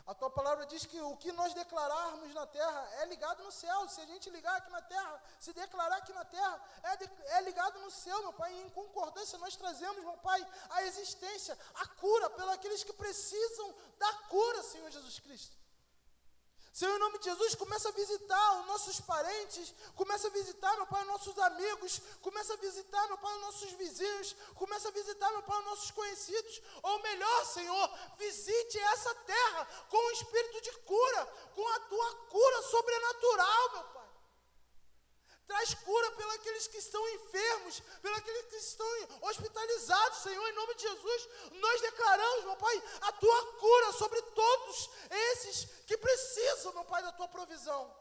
A 0.06 0.14
tua 0.14 0.30
palavra 0.30 0.66
diz 0.66 0.84
que 0.86 1.00
o 1.00 1.16
que 1.16 1.30
nós 1.30 1.54
declararmos 1.54 2.34
na 2.34 2.46
terra 2.46 2.88
é 3.00 3.04
ligado 3.06 3.44
no 3.44 3.52
céu. 3.52 3.88
Se 3.88 4.00
a 4.00 4.06
gente 4.06 4.28
ligar 4.30 4.56
aqui 4.56 4.70
na 4.70 4.82
terra, 4.82 5.22
se 5.38 5.52
declarar 5.52 5.98
aqui 5.98 6.12
na 6.12 6.24
terra, 6.24 6.60
é, 6.82 6.96
de, 6.96 7.10
é 7.36 7.40
ligado 7.42 7.78
no 7.80 7.90
céu, 7.90 8.20
meu 8.22 8.32
Pai. 8.32 8.52
E 8.52 8.62
em 8.62 8.70
concordância 8.70 9.38
nós 9.38 9.54
trazemos, 9.54 10.02
meu 10.02 10.16
Pai, 10.18 10.44
a 10.70 10.82
existência, 10.84 11.56
a 11.74 11.86
cura 11.86 12.30
pelos 12.30 12.82
que 12.82 12.92
precisam 12.92 13.74
da 13.98 14.12
cura, 14.28 14.62
Senhor 14.64 14.90
Jesus 14.90 15.20
Cristo. 15.20 15.59
Senhor, 16.72 16.94
em 16.94 17.00
nome 17.00 17.18
de 17.18 17.24
Jesus, 17.24 17.56
começa 17.56 17.88
a 17.88 17.92
visitar 17.92 18.60
os 18.60 18.66
nossos 18.66 19.00
parentes, 19.00 19.74
começa 19.96 20.28
a 20.28 20.30
visitar, 20.30 20.76
meu 20.76 20.86
Pai, 20.86 21.02
os 21.02 21.08
nossos 21.08 21.36
amigos, 21.38 22.00
começa 22.22 22.54
a 22.54 22.56
visitar, 22.56 23.08
meu 23.08 23.18
Pai, 23.18 23.34
os 23.34 23.40
nossos 23.40 23.72
vizinhos, 23.72 24.36
começa 24.54 24.88
a 24.88 24.92
visitar, 24.92 25.30
meu 25.32 25.42
Pai, 25.42 25.58
os 25.58 25.64
nossos 25.64 25.90
conhecidos. 25.90 26.62
Ou 26.82 27.02
melhor, 27.02 27.44
Senhor, 27.46 27.90
visite 28.18 28.78
essa 28.78 29.12
terra 29.14 29.66
com 29.88 29.96
o 29.96 30.10
espírito 30.12 30.60
de 30.60 30.72
cura, 30.78 31.26
com 31.56 31.68
a 31.68 31.80
tua 31.80 32.14
cura 32.28 32.62
sobrenatural, 32.62 33.72
meu 33.72 33.84
Pai. 33.84 33.99
Traz 35.50 35.74
cura 35.74 36.12
pelos 36.12 36.34
aqueles 36.34 36.68
que 36.68 36.78
estão 36.78 37.08
enfermos, 37.08 37.80
pelos 38.00 38.18
aqueles 38.18 38.44
que 38.46 38.54
estão 38.54 38.86
hospitalizados, 39.22 40.18
Senhor, 40.18 40.48
em 40.48 40.52
nome 40.52 40.76
de 40.76 40.82
Jesus. 40.82 41.28
Nós 41.50 41.80
declaramos, 41.80 42.44
meu 42.44 42.54
Pai, 42.54 42.82
a 43.00 43.12
tua 43.12 43.46
cura 43.54 43.92
sobre 43.94 44.22
todos 44.22 44.90
esses 45.10 45.64
que 45.88 45.98
precisam, 45.98 46.72
meu 46.72 46.84
Pai, 46.84 47.02
da 47.02 47.10
tua 47.10 47.26
provisão. 47.26 47.99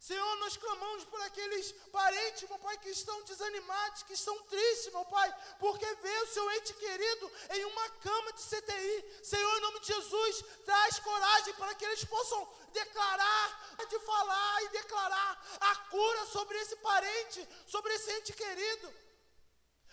Senhor, 0.00 0.36
nós 0.36 0.56
clamamos 0.56 1.04
por 1.04 1.20
aqueles 1.20 1.72
parentes, 1.92 2.48
meu 2.48 2.58
Pai, 2.58 2.78
que 2.78 2.88
estão 2.88 3.22
desanimados, 3.24 4.02
que 4.04 4.14
estão 4.14 4.34
tristes, 4.44 4.90
meu 4.94 5.04
Pai, 5.04 5.28
porque 5.58 5.84
vê 5.96 6.18
o 6.20 6.26
seu 6.26 6.50
ente 6.52 6.72
querido 6.72 7.30
em 7.50 7.64
uma 7.66 7.88
cama 8.06 8.32
de 8.32 8.42
CTI. 8.42 9.20
Senhor, 9.22 9.58
em 9.58 9.60
nome 9.60 9.80
de 9.80 9.88
Jesus, 9.88 10.42
traz 10.64 10.98
coragem 11.00 11.52
para 11.52 11.74
que 11.74 11.84
eles 11.84 12.02
possam 12.06 12.48
declarar, 12.72 13.76
de 13.90 13.98
falar 14.00 14.62
e 14.62 14.68
declarar 14.70 15.46
a 15.60 15.76
cura 15.90 16.24
sobre 16.26 16.58
esse 16.60 16.76
parente, 16.76 17.46
sobre 17.66 17.92
esse 17.92 18.10
ente 18.12 18.32
querido. 18.32 18.94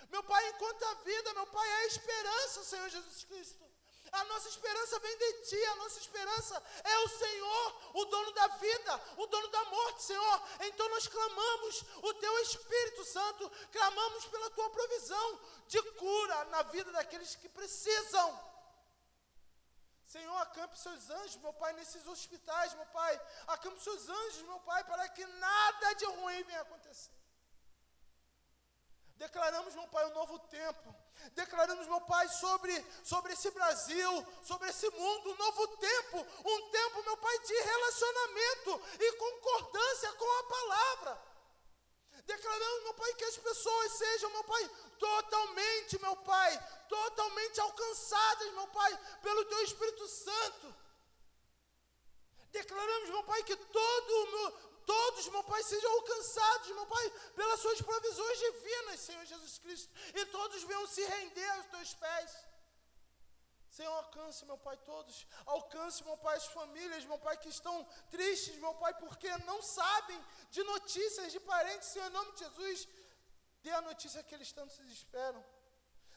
Meu 0.10 0.24
Pai, 0.24 0.48
enquanto 0.52 0.84
a 0.84 0.94
vida, 1.04 1.34
meu 1.34 1.48
Pai, 1.48 1.68
é 1.68 1.76
a 1.76 1.88
esperança, 1.88 2.64
Senhor 2.64 2.88
Jesus 2.88 3.26
Cristo. 3.26 3.67
A 4.18 4.24
nossa 4.26 4.50
esperança 4.50 5.00
vem 5.00 5.18
de 5.18 5.34
Ti, 5.48 5.64
a 5.66 5.76
nossa 5.76 6.00
esperança 6.00 6.64
é 6.84 6.98
o 7.00 7.08
Senhor, 7.08 7.66
o 7.94 8.06
dono 8.06 8.32
da 8.34 8.48
vida, 8.48 9.02
o 9.18 9.28
dono 9.28 9.48
da 9.50 9.64
morte, 9.66 10.04
Senhor. 10.04 10.42
Então 10.62 10.90
nós 10.90 11.08
clamamos 11.08 11.84
o 12.02 12.14
Teu 12.16 12.40
Espírito 12.40 13.06
Santo, 13.06 13.52
clamamos 13.72 14.26
pela 14.26 14.50
Tua 14.52 14.70
provisão 14.72 15.40
de 15.68 15.82
cura 15.94 16.46
na 16.46 16.64
vida 16.64 16.92
daqueles 16.92 17.36
que 17.36 17.50
precisam. 17.50 18.28
Senhor, 20.08 20.38
acampe 20.38 20.80
seus 20.80 21.10
anjos, 21.10 21.36
meu 21.38 21.54
Pai, 21.54 21.74
nesses 21.74 22.08
hospitais, 22.08 22.74
meu 22.74 22.86
Pai. 22.88 23.22
Acampe 23.48 23.84
seus 23.84 24.08
anjos, 24.10 24.42
meu 24.44 24.60
Pai, 24.62 24.84
para 24.86 25.08
que 25.10 25.26
nada 25.26 25.94
de 25.94 26.06
ruim 26.06 26.44
venha 26.44 26.62
acontecer. 26.62 27.12
Declaramos, 29.18 29.74
meu 29.74 29.88
Pai, 29.88 30.06
um 30.06 30.14
novo 30.14 30.38
tempo. 30.40 30.96
Declaramos, 31.34 31.88
meu 31.88 32.02
Pai, 32.02 32.28
sobre, 32.30 32.86
sobre 33.04 33.34
esse 33.34 33.50
Brasil, 33.52 34.28
sobre 34.44 34.70
esse 34.70 34.90
mundo, 34.92 35.32
um 35.32 35.38
novo 35.38 35.68
tempo. 35.78 36.18
Um 36.46 36.70
tempo, 36.70 37.04
meu 37.04 37.18
Pai, 37.18 37.40
de 37.40 37.54
relacionamento 37.54 38.82
e 39.00 39.12
concordância 39.14 40.14
com 40.14 40.40
a 40.40 40.44
palavra. 40.44 41.28
Declaramos, 42.26 42.84
meu 42.84 42.94
Pai, 42.94 43.14
que 43.14 43.24
as 43.24 43.38
pessoas 43.38 43.92
sejam, 43.94 44.30
meu 44.30 44.44
Pai, 44.44 44.70
totalmente, 45.00 46.00
meu 46.00 46.16
Pai, 46.18 46.84
totalmente 46.88 47.60
alcançadas, 47.60 48.54
meu 48.54 48.68
Pai, 48.68 49.00
pelo 49.24 49.46
Teu 49.46 49.64
Espírito 49.64 50.08
Santo. 50.08 50.76
Declaramos, 52.52 53.10
meu 53.10 53.24
Pai, 53.24 53.42
que 53.44 53.56
todo, 53.56 54.54
todos, 54.92 55.28
meu 55.36 55.44
Pai, 55.52 55.62
sejam 55.64 55.92
alcançados, 56.00 56.70
meu 56.80 56.88
Pai, 56.96 57.06
pelas 57.40 57.60
suas 57.60 57.82
provisões 57.90 58.38
divinas, 58.46 59.00
Senhor 59.08 59.26
Jesus 59.34 59.56
Cristo, 59.64 59.90
e 60.20 60.26
todos 60.38 60.64
venham 60.64 60.88
se 60.88 61.04
render 61.16 61.50
aos 61.56 61.68
teus 61.74 61.94
pés. 62.06 62.32
Senhor, 63.78 63.96
alcance, 64.04 64.46
meu 64.52 64.58
Pai, 64.58 64.76
todos. 64.92 65.16
Alcance, 65.46 66.04
meu 66.04 66.18
Pai, 66.26 66.36
as 66.38 66.48
famílias, 66.48 67.06
meu 67.12 67.20
Pai, 67.26 67.36
que 67.38 67.50
estão 67.50 67.76
tristes, 68.16 68.56
meu 68.66 68.74
Pai, 68.84 68.94
porque 69.04 69.30
não 69.50 69.60
sabem 69.62 70.20
de 70.50 70.64
notícias 70.64 71.32
de 71.36 71.40
parentes, 71.52 71.90
Senhor, 71.90 72.08
em 72.08 72.18
nome 72.20 72.32
de 72.32 72.40
Jesus. 72.46 72.88
Dê 73.62 73.72
a 73.72 73.82
notícia 73.82 74.24
que 74.24 74.34
eles 74.34 74.52
tanto 74.52 74.74
se 74.74 74.82
esperam. 75.02 75.44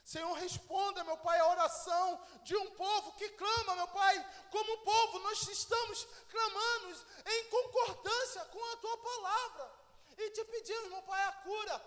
Senhor, 0.05 0.33
responda, 0.35 1.05
meu 1.05 1.17
Pai, 1.19 1.39
a 1.39 1.49
oração 1.49 2.21
de 2.43 2.57
um 2.57 2.71
povo 2.75 3.13
que 3.13 3.29
clama, 3.31 3.77
meu 3.77 3.89
Pai, 3.89 4.47
como 4.51 4.79
povo, 4.79 5.19
nós 5.21 5.47
estamos 5.49 6.05
clamando 6.29 7.07
em 7.27 7.51
concordância 7.51 8.45
com 8.47 8.65
a 8.73 8.77
tua 8.79 8.99
palavra. 8.99 9.73
E 10.17 10.31
te 10.31 10.45
pedimos, 10.45 10.89
meu 10.89 11.03
Pai, 11.03 11.23
a 11.25 11.33
cura. 11.33 11.85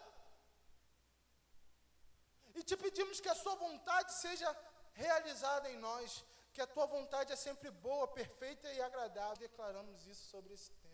E 2.56 2.64
te 2.64 2.78
pedimos 2.78 3.20
que 3.20 3.30
a 3.30 3.36
sua 3.36 3.56
vontade 3.56 4.14
seja 4.14 4.56
realizada 4.94 5.70
em 5.70 5.78
nós, 5.78 6.24
que 6.54 6.62
a 6.62 6.68
tua 6.68 6.86
vontade 6.86 7.34
é 7.34 7.36
sempre 7.36 7.72
boa, 7.72 8.08
perfeita 8.08 8.72
e 8.72 8.82
agradável. 8.82 9.38
Declaramos 9.38 10.06
isso 10.08 10.30
sobre 10.30 10.54
esse 10.54 10.72
tempo. 10.74 10.94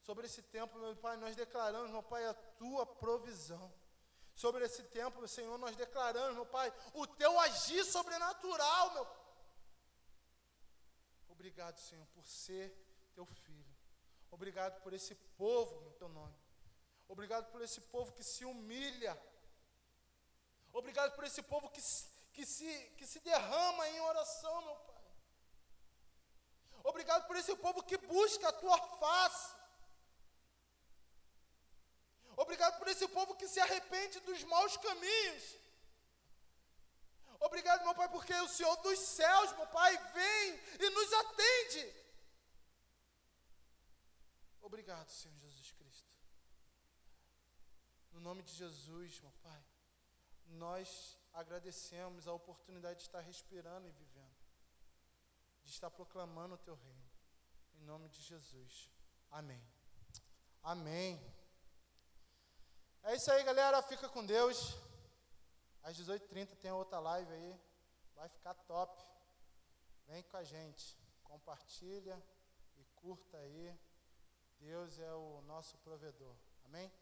Sobre 0.00 0.26
esse 0.26 0.42
tempo, 0.42 0.78
meu 0.78 0.94
Pai, 0.96 1.16
nós 1.16 1.34
declaramos, 1.34 1.90
meu 1.90 2.02
Pai, 2.02 2.24
a 2.26 2.34
tua 2.34 2.84
provisão 2.84 3.72
sobre 4.36 4.64
esse 4.66 4.82
tempo, 4.84 5.26
Senhor, 5.26 5.56
nós 5.58 5.74
declaramos, 5.74 6.34
meu 6.34 6.46
Pai, 6.46 6.72
o 6.92 7.06
teu 7.06 7.40
agir 7.40 7.82
sobrenatural, 7.84 8.92
meu 8.92 9.06
Obrigado, 11.30 11.78
Senhor, 11.78 12.06
por 12.08 12.24
ser 12.26 12.70
teu 13.14 13.24
filho. 13.24 13.76
Obrigado 14.30 14.82
por 14.82 14.92
esse 14.92 15.14
povo 15.14 15.80
no 15.80 15.92
teu 15.92 16.08
nome. 16.08 16.36
Obrigado 17.08 17.50
por 17.50 17.62
esse 17.62 17.80
povo 17.80 18.12
que 18.12 18.22
se 18.22 18.44
humilha. 18.44 19.16
Obrigado 20.72 21.14
por 21.14 21.24
esse 21.24 21.42
povo 21.42 21.70
que, 21.70 21.80
que, 22.34 22.44
se, 22.44 22.70
que 22.98 23.06
se 23.06 23.20
derrama 23.20 23.88
em 23.88 24.00
oração, 24.00 24.60
meu 24.62 24.76
Pai. 24.76 25.04
Obrigado 26.84 27.26
por 27.26 27.36
esse 27.36 27.56
povo 27.56 27.82
que 27.82 27.96
busca 27.96 28.48
a 28.48 28.52
tua 28.52 28.78
face. 28.98 29.55
Obrigado 32.36 32.78
por 32.78 32.88
esse 32.88 33.08
povo 33.08 33.34
que 33.34 33.48
se 33.48 33.60
arrepende 33.60 34.20
dos 34.20 34.42
maus 34.44 34.76
caminhos. 34.76 35.56
Obrigado, 37.40 37.84
meu 37.84 37.94
Pai, 37.94 38.08
porque 38.08 38.34
o 38.34 38.48
Senhor 38.48 38.76
dos 38.76 38.98
céus, 38.98 39.52
meu 39.52 39.66
Pai, 39.68 39.96
vem 40.12 40.60
e 40.80 40.90
nos 40.90 41.12
atende. 41.12 41.94
Obrigado, 44.60 45.08
Senhor 45.08 45.38
Jesus 45.38 45.72
Cristo. 45.72 46.10
No 48.12 48.20
nome 48.20 48.42
de 48.42 48.52
Jesus, 48.52 49.20
meu 49.20 49.32
Pai, 49.42 49.64
nós 50.46 51.18
agradecemos 51.32 52.26
a 52.26 52.32
oportunidade 52.32 52.98
de 53.00 53.06
estar 53.06 53.20
respirando 53.20 53.86
e 53.86 53.92
vivendo, 53.92 54.36
de 55.64 55.70
estar 55.70 55.90
proclamando 55.90 56.54
o 56.54 56.58
Teu 56.58 56.74
reino. 56.74 57.10
Em 57.74 57.84
nome 57.84 58.08
de 58.08 58.22
Jesus. 58.22 58.90
Amém. 59.30 59.62
Amém. 60.62 61.35
É 63.08 63.14
isso 63.14 63.30
aí, 63.30 63.44
galera. 63.44 63.80
Fica 63.82 64.08
com 64.08 64.26
Deus. 64.26 64.76
Às 65.84 65.96
18h30 65.96 66.56
tem 66.56 66.72
outra 66.72 66.98
live 66.98 67.32
aí. 67.32 67.60
Vai 68.16 68.28
ficar 68.28 68.52
top. 68.52 69.00
Vem 70.08 70.24
com 70.24 70.36
a 70.36 70.42
gente. 70.42 70.98
Compartilha 71.22 72.20
e 72.76 72.84
curta 72.96 73.38
aí. 73.38 73.78
Deus 74.58 74.98
é 74.98 75.12
o 75.12 75.40
nosso 75.42 75.78
provedor. 75.78 76.34
Amém? 76.64 76.92